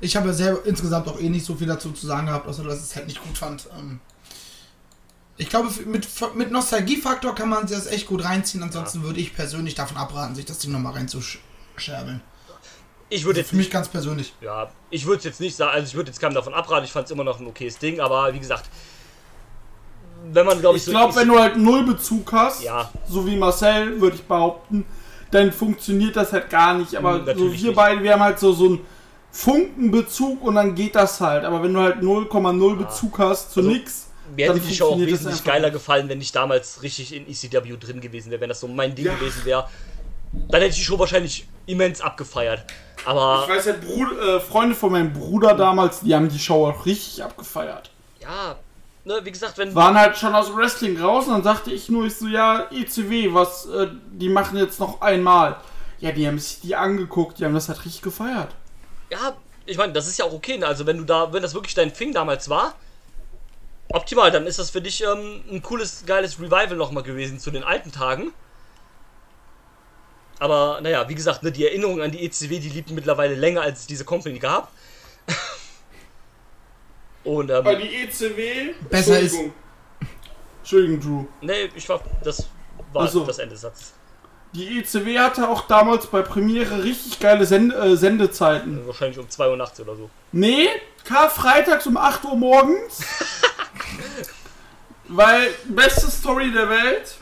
Ich 0.01 0.17
habe 0.17 0.29
ja 0.29 0.33
selber 0.33 0.65
insgesamt 0.67 1.07
auch 1.07 1.21
eh 1.21 1.29
nicht 1.29 1.45
so 1.47 1.55
viel 1.55 1.67
dazu 1.69 1.93
zu 1.93 2.07
sagen 2.07 2.27
gehabt, 2.27 2.49
außer 2.49 2.65
dass 2.65 2.79
ich 2.79 2.85
es 2.85 2.97
halt 2.97 3.07
nicht 3.07 3.23
gut 3.23 3.37
fand. 3.39 3.69
Ähm, 3.79 4.01
ich 5.39 5.49
glaube, 5.49 5.69
mit, 5.87 6.07
mit 6.35 6.51
Nostalgiefaktor 6.51 7.35
kann 7.35 7.49
man 7.49 7.67
das 7.67 7.87
echt 7.87 8.07
gut 8.07 8.25
reinziehen. 8.25 8.63
Ansonsten 8.63 9.03
würde 9.03 9.21
ich 9.21 9.35
persönlich 9.35 9.75
davon 9.75 9.97
abraten, 9.97 10.35
sich 10.35 10.45
das 10.45 10.59
Ding 10.59 10.73
nochmal 10.73 10.95
reinzuscherbeln. 10.95 12.21
Ich 13.11 13.25
würde 13.25 13.41
jetzt 13.41 13.51
Für 13.51 13.57
mich 13.57 13.67
nicht, 13.67 13.73
ganz 13.73 13.89
persönlich. 13.89 14.35
ja, 14.43 14.69
ich 14.91 15.07
würde 15.07 15.25
jetzt 15.25 15.41
nicht 15.41 15.57
sagen, 15.57 15.73
also 15.73 15.87
ich 15.87 15.95
würde 15.95 16.11
jetzt 16.11 16.21
keinem 16.21 16.35
davon 16.35 16.53
abraten. 16.55 16.85
Ich 16.85 16.93
fand 16.93 17.07
es 17.07 17.11
immer 17.13 17.25
noch 17.25 17.41
ein 17.41 17.47
okayes 17.47 17.79
Ding, 17.79 18.01
aber 18.01 18.35
wie 18.35 18.39
gesagt, 18.39 18.69
wenn 20.31 20.45
man 20.45 20.61
glaube 20.61 20.77
ich, 20.77 20.85
Ich 20.87 20.91
glaube, 20.91 21.15
wenn 21.17 21.29
du 21.29 21.39
halt 21.39 21.57
null 21.57 21.85
Bezug 21.85 22.31
hast, 22.33 22.63
Ja. 22.63 22.91
so 23.09 23.27
wie 23.27 23.37
Marcel, 23.37 24.01
würde 24.01 24.17
ich 24.17 24.25
behaupten, 24.25 24.85
dann 25.31 25.53
funktioniert 25.53 26.17
das 26.17 26.33
halt 26.33 26.51
gar 26.51 26.75
nicht. 26.75 26.97
Aber 26.97 27.15
Hm, 27.25 27.27
so 27.39 27.45
wir 27.45 27.51
nicht. 27.51 27.75
beide, 27.75 28.03
wir 28.03 28.13
haben 28.13 28.23
halt 28.23 28.39
so, 28.39 28.53
so 28.53 28.67
einen 28.67 28.81
Funkenbezug 29.31 30.43
und 30.43 30.57
dann 30.57 30.75
geht 30.75 30.95
das 30.95 31.21
halt. 31.21 31.45
Aber 31.45 31.63
wenn 31.63 31.73
du 31.73 31.81
halt 31.81 32.03
0,0 32.03 32.77
Bezug 32.77 33.19
hast 33.19 33.53
zu 33.53 33.61
Also, 33.61 33.71
nix, 33.71 34.08
Mir 34.37 34.49
hätte 34.49 34.61
die 34.61 34.75
Show 34.75 34.91
auch 34.93 34.99
wesentlich 34.99 35.43
geiler 35.45 35.71
gefallen, 35.71 36.09
wenn 36.09 36.21
ich 36.21 36.33
damals 36.33 36.83
richtig 36.83 37.15
in 37.15 37.29
ECW 37.29 37.77
drin 37.79 38.01
gewesen 38.01 38.31
wäre, 38.31 38.41
wenn 38.41 38.49
das 38.49 38.61
so 38.61 38.69
mein 38.69 38.95
Ding 38.95 39.07
Ja. 39.07 39.15
gewesen 39.15 39.45
wäre. 39.45 39.69
Dann 40.33 40.61
hätte 40.61 40.71
ich 40.73 40.77
die 40.79 40.85
Show 40.85 40.99
wahrscheinlich 40.99 41.47
immens 41.67 42.01
abgefeiert. 42.01 42.65
Aber 43.05 43.45
Ich 43.45 43.55
weiß 43.55 43.67
ja, 43.67 43.75
Bruder, 43.75 44.37
äh, 44.37 44.41
Freunde 44.41 44.75
von 44.75 44.93
meinem 44.93 45.13
Bruder 45.13 45.55
damals, 45.55 46.01
die 46.01 46.15
haben 46.15 46.29
die 46.29 46.39
Show 46.39 46.67
auch 46.67 46.85
richtig 46.87 47.23
abgefeiert. 47.23 47.91
ja, 48.21 48.57
ne, 49.05 49.21
wie 49.23 49.31
gesagt, 49.33 49.57
wenn 49.57 49.75
Waren 49.75 49.99
halt 49.99 50.17
schon 50.19 50.35
aus 50.35 50.55
Wrestling 50.55 51.01
raus 51.01 51.27
und 51.27 51.33
dann 51.33 51.43
sagte 51.45 51.71
ich 51.71 51.89
nur, 51.89 52.05
ich 52.07 52.17
so, 52.17 52.27
ja, 52.27 52.67
ECW, 52.71 53.33
was, 53.33 53.67
äh, 53.67 53.89
die 54.13 54.29
machen 54.29 54.59
jetzt 54.59 54.79
noch 54.81 55.01
einmal. 55.01 55.57
Ja, 56.01 56.13
die 56.13 56.27
haben 56.27 56.39
sich 56.39 56.61
die 56.61 56.77
angeguckt, 56.77 57.39
die 57.39 57.45
haben 57.45 57.55
das 57.55 57.69
halt 57.69 57.85
richtig 57.85 58.03
gefeiert. 58.03 58.55
Ja, 59.11 59.35
ich 59.65 59.77
meine, 59.79 59.93
das 59.95 60.07
ist 60.09 60.19
ja 60.19 60.25
auch 60.27 60.33
okay. 60.33 60.59
ne? 60.59 60.67
Also 60.67 60.85
wenn 60.87 60.99
du 60.99 61.05
da, 61.05 61.33
wenn 61.33 61.43
das 61.43 61.55
wirklich 61.55 61.75
dein 61.75 61.93
Thing 61.95 62.13
damals 62.13 62.49
war, 62.51 62.75
optimal, 63.93 64.31
dann 64.31 64.47
ist 64.47 64.59
das 64.59 64.71
für 64.71 64.81
dich 64.81 65.03
ähm, 65.03 65.43
ein 65.51 65.63
cooles, 65.63 66.05
geiles 66.07 66.39
Revival 66.39 66.77
nochmal 66.77 67.03
gewesen 67.03 67.39
zu 67.39 67.51
den 67.51 67.65
alten 67.65 67.93
Tagen. 67.93 68.33
Aber 70.41 70.81
naja, 70.81 71.09
wie 71.09 71.15
gesagt, 71.15 71.43
ne, 71.43 71.51
die 71.51 71.67
Erinnerung 71.67 72.01
an 72.01 72.11
die 72.13 72.25
ECW, 72.25 72.61
die 72.61 72.69
liebt 72.69 72.91
mittlerweile 72.91 73.35
länger, 73.35 73.63
als 73.63 73.81
es 73.81 73.87
diese 73.87 74.05
Company 74.05 74.39
gab. 74.39 74.71
Und 77.25 77.51
ähm, 77.51 77.65
die 77.81 77.95
ECW. 78.05 78.75
Besser 78.89 79.19
ist- 79.21 79.37
Entschuldigung. 80.61 81.01
Drew. 81.01 81.25
nee, 81.47 81.71
ich 81.75 81.89
war, 81.89 82.01
das 82.23 82.47
war 82.93 83.05
Ach 83.07 83.09
so. 83.11 83.25
das 83.25 83.39
Ende 83.39 83.55
des 83.55 83.63
Satzes. 83.63 83.95
Die 84.55 84.79
ECW 84.79 85.19
hatte 85.19 85.49
auch 85.49 85.67
damals 85.67 86.07
bei 86.07 86.23
Premiere 86.23 86.83
richtig 86.85 87.19
geile 87.21 87.45
Send 87.45 87.75
äh, 87.75 87.97
Sendezeiten. 87.97 88.87
Wahrscheinlich 88.87 89.19
um 89.19 89.29
2 89.29 89.49
Uhr 89.51 89.57
nachts 89.57 89.79
oder 89.81 89.95
so. 89.97 90.09
Nee, 90.33 90.69
Karfreitags 91.05 91.87
um 91.87 91.97
8 91.97 92.25
Uhr 92.25 92.37
morgens. 92.37 93.01
Weil, 95.09 95.49
beste 95.65 96.11
Story 96.11 96.51
der 96.53 96.69
Welt. 96.69 97.17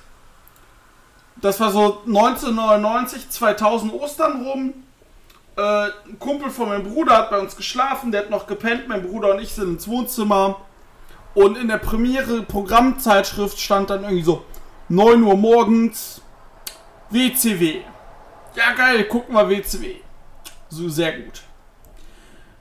Das 1.41 1.61
war 1.61 1.71
so 1.71 2.03
1999, 2.07 3.31
2000 3.31 3.93
Ostern 3.93 4.45
rum. 4.45 4.75
Äh, 5.57 5.61
ein 6.09 6.19
Kumpel 6.19 6.51
von 6.51 6.69
meinem 6.69 6.85
Bruder 6.85 7.17
hat 7.17 7.31
bei 7.31 7.39
uns 7.39 7.57
geschlafen, 7.57 8.11
der 8.11 8.23
hat 8.23 8.31
noch 8.31 8.47
gepennt. 8.47 8.89
Mein 8.89 9.07
Bruder 9.07 9.35
und 9.35 9.41
ich 9.41 9.53
sind 9.53 9.75
ins 9.75 9.89
Wohnzimmer. 9.89 10.61
Und 11.35 11.59
in 11.59 11.69
der 11.69 11.79
Premiere 11.79 12.43
Programmzeitschrift 12.43 13.61
stand 13.61 13.91
dann 13.91 14.03
irgendwie 14.05 14.25
so 14.25 14.45
9 14.89 15.23
Uhr 15.23 15.37
morgens 15.37 16.23
WCW. 17.11 17.83
Ja 18.55 18.73
geil, 18.73 19.05
gucken 19.05 19.35
wir 19.35 19.49
WCW. 19.49 19.97
So 20.71 20.89
sehr 20.89 21.21
gut. 21.21 21.43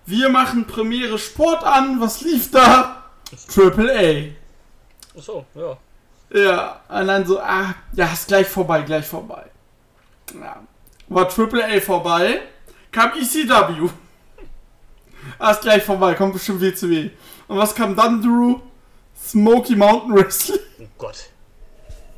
Wir 0.05 0.29
machen 0.29 0.67
Premiere 0.67 1.17
Sport 1.17 1.63
an. 1.63 1.99
Was 1.99 2.21
lief 2.21 2.51
da? 2.51 2.94
Triple 3.53 3.91
A. 5.15 5.17
Achso, 5.17 5.45
ja. 5.55 5.77
Ja, 6.33 6.81
und 6.89 7.07
dann 7.07 7.25
so, 7.25 7.39
ah, 7.39 7.73
ja, 7.93 8.11
ist 8.11 8.27
gleich 8.27 8.47
vorbei, 8.47 8.81
gleich 8.81 9.05
vorbei. 9.05 9.45
Ja. 10.33 10.61
War 11.07 11.29
Triple 11.29 11.63
A 11.63 11.79
vorbei, 11.79 12.41
kam 12.91 13.11
ECW. 13.13 13.89
Ah, 15.39 15.51
ist 15.51 15.61
gleich 15.61 15.83
vorbei, 15.83 16.13
kommt 16.15 16.33
bestimmt 16.33 16.61
WCW. 16.61 17.09
Und 17.47 17.57
was 17.57 17.73
kam 17.75 17.95
dann, 17.95 18.21
Drew? 18.21 18.59
Smoky 19.23 19.75
Mountain 19.75 20.13
Wrestling. 20.15 20.59
Oh 20.79 20.85
Gott. 20.97 21.29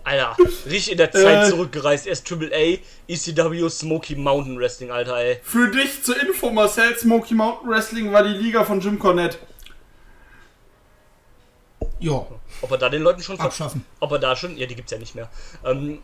Alter, 0.04 0.38
richtig 0.66 0.92
in 0.94 0.98
der 0.98 1.12
Zeit 1.12 1.48
Äh. 1.48 1.50
zurückgereist. 1.50 2.08
Erst 2.08 2.26
Triple 2.28 2.50
A, 2.54 2.78
ECW, 3.12 3.70
Smoky 3.70 4.16
Mountain 4.16 4.58
Wrestling, 4.58 4.90
Alter, 4.90 5.18
ey. 5.18 5.40
Für 5.44 5.70
dich 5.70 6.02
zur 6.04 6.20
Info, 6.22 6.50
Marcel, 6.50 6.98
Smoky 6.98 7.34
Mountain 7.34 7.70
Wrestling 7.70 8.12
war 8.14 8.24
die 8.24 8.30
Liga 8.30 8.64
von 8.64 8.80
Jim 8.80 8.98
Cornette. 9.00 9.38
Ja, 12.00 12.26
Ob 12.62 12.72
er 12.72 12.78
da 12.78 12.90
den 12.90 13.02
Leuten 13.02 13.22
schon 13.24 13.40
abschaffen. 13.40 13.86
ob 14.00 14.12
er 14.12 14.20
da 14.20 14.36
schon, 14.36 14.56
ja, 14.58 14.66
die 14.68 14.76
gibt's 14.76 14.92
ja 14.92 14.98
nicht 15.00 15.16
mehr. 15.16 15.30
Ähm, 15.66 16.00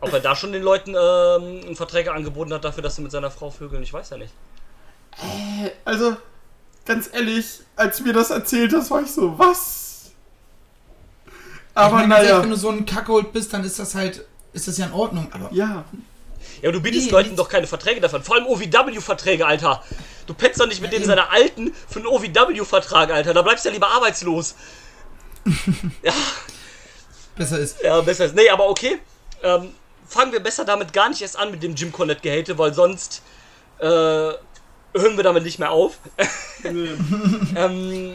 ob 0.00 0.12
er 0.12 0.20
da 0.20 0.36
schon 0.36 0.52
den 0.52 0.62
Leuten 0.62 0.94
ähm, 0.98 1.74
Verträge 1.74 2.12
angeboten 2.12 2.52
hat 2.52 2.64
dafür, 2.64 2.82
dass 2.82 2.96
sie 2.96 3.02
mit 3.02 3.10
seiner 3.12 3.30
Frau 3.30 3.50
vögeln, 3.50 3.82
ich 3.82 3.92
weiß 3.92 4.10
ja 4.10 4.16
nicht. 4.18 4.32
Also, 5.84 6.16
ganz 6.84 7.10
ehrlich, 7.12 7.60
als 7.76 8.00
mir 8.00 8.12
das 8.12 8.30
erzählt 8.30 8.72
hast, 8.74 8.90
war 8.90 9.02
ich 9.02 9.10
so, 9.10 9.38
was? 9.38 10.12
Aber 11.74 11.96
ich 11.96 12.10
ehrlich, 12.10 12.28
naja, 12.28 12.42
wenn 12.42 12.50
du 12.50 12.56
so 12.56 12.70
ein 12.70 12.84
Kackhold 12.86 13.32
bist, 13.32 13.52
dann 13.52 13.64
ist 13.64 13.78
das 13.78 13.94
halt, 13.94 14.24
ist 14.52 14.68
das 14.68 14.78
ja 14.78 14.86
in 14.86 14.92
Ordnung. 14.92 15.28
Aber 15.32 15.48
ja. 15.52 15.84
Ja, 16.62 16.70
du 16.72 16.80
bietest 16.80 17.06
Nee, 17.06 17.12
Leuten 17.12 17.28
nicht- 17.30 17.38
doch 17.38 17.48
keine 17.48 17.66
Verträge 17.66 18.00
davon. 18.00 18.22
Vor 18.22 18.36
allem 18.36 18.46
OVW-Verträge, 18.46 19.46
Alter. 19.46 19.82
Du 20.26 20.34
petzt 20.34 20.60
doch 20.60 20.66
nicht 20.66 20.80
mit 20.82 20.92
denen 20.92 21.04
seiner 21.04 21.30
alten 21.32 21.72
für 21.88 22.00
einen 22.00 22.06
OVW-Vertrag, 22.08 23.10
Alter. 23.10 23.32
Da 23.34 23.42
bleibst 23.42 23.64
du 23.64 23.68
ja 23.68 23.72
lieber 23.74 23.88
arbeitslos. 23.88 24.54
ja, 26.02 26.12
besser 27.36 27.58
ist. 27.58 27.82
ja, 27.82 28.00
besser 28.00 28.26
ist. 28.26 28.34
Nee, 28.34 28.48
aber 28.48 28.68
okay. 28.68 28.98
Ähm, 29.42 29.70
fangen 30.06 30.32
wir 30.32 30.40
besser 30.40 30.64
damit 30.64 30.92
gar 30.92 31.08
nicht 31.08 31.22
erst 31.22 31.38
an 31.38 31.50
mit 31.50 31.62
dem 31.62 31.74
Jim 31.74 31.92
Cornette 31.92 32.20
Gehate, 32.20 32.58
weil 32.58 32.74
sonst 32.74 33.22
äh, 33.78 33.84
hören 33.84 35.16
wir 35.16 35.22
damit 35.22 35.44
nicht 35.44 35.58
mehr 35.58 35.70
auf. 35.70 35.98
ähm, 36.64 38.14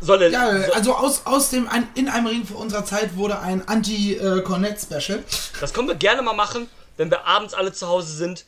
soll 0.00 0.22
er, 0.22 0.30
Ja, 0.30 0.66
so, 0.66 0.72
also 0.72 0.94
aus, 0.94 1.22
aus 1.26 1.50
dem 1.50 1.68
ein, 1.68 1.88
in 1.94 2.08
einem 2.08 2.26
Ring 2.26 2.46
vor 2.46 2.58
unserer 2.58 2.84
Zeit 2.84 3.16
wurde 3.16 3.40
ein 3.40 3.66
Anti-Connect-Special. 3.66 5.24
Das 5.60 5.72
können 5.72 5.88
wir 5.88 5.96
gerne 5.96 6.22
mal 6.22 6.34
machen, 6.34 6.68
wenn 6.96 7.10
wir 7.10 7.26
abends 7.26 7.54
alle 7.54 7.72
zu 7.72 7.88
Hause 7.88 8.12
sind, 8.12 8.44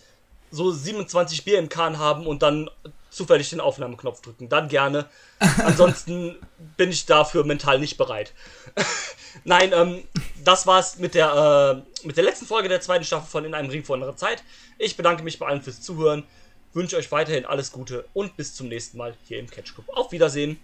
so 0.51 0.71
27 0.71 1.45
Bier 1.45 1.59
im 1.59 1.69
Kahn 1.69 1.99
haben 1.99 2.27
und 2.27 2.43
dann 2.43 2.71
zufällig 3.11 3.51
den 3.51 3.61
Aufnahmeknopf 3.61 4.21
drücken. 4.23 4.49
Dann 4.49 4.69
gerne. 4.69 5.07
Ansonsten 5.39 6.37
bin 6.77 6.91
ich 6.91 7.07
dafür 7.07 7.45
mental 7.45 7.79
nicht 7.79 7.97
bereit. 7.97 8.33
Nein, 9.45 9.73
ähm, 9.75 10.05
das 10.45 10.67
war's 10.67 10.99
mit 10.99 11.15
der, 11.15 11.85
äh, 12.03 12.07
mit 12.07 12.17
der 12.17 12.25
letzten 12.25 12.47
Folge 12.47 12.69
der 12.69 12.81
zweiten 12.81 13.05
Staffel 13.05 13.29
von 13.29 13.45
In 13.45 13.55
einem 13.55 13.71
Ring 13.71 13.85
vor 13.85 13.95
unserer 13.95 14.17
Zeit. 14.17 14.43
Ich 14.79 14.97
bedanke 14.97 15.23
mich 15.23 15.39
bei 15.39 15.47
allen 15.47 15.63
fürs 15.63 15.81
Zuhören, 15.81 16.25
wünsche 16.73 16.97
euch 16.97 17.11
weiterhin 17.13 17.45
alles 17.45 17.73
Gute 17.73 18.07
und 18.13 18.37
bis 18.37 18.55
zum 18.55 18.69
nächsten 18.69 18.99
Mal 18.99 19.15
hier 19.25 19.39
im 19.39 19.51
Catch 19.51 19.75
Club. 19.75 19.89
Auf 19.89 20.13
Wiedersehen. 20.13 20.59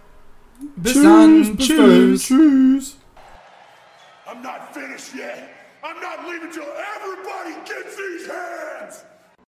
Bis 0.77 0.95
dann. 0.95 1.57
bis 1.57 1.67
Tschüss. 1.67 2.23
Tschüss. 2.27 2.97
I'm 4.27 4.43
not 4.43 4.75
finished 4.75 5.15
yet. 5.15 5.57
I'm 5.85 6.01
not 6.01 6.27
leaving 6.27 6.51
till 6.51 6.65
everybody 6.65 7.55
gets 7.65 7.97
these 7.97 8.27
hands! 8.27 9.05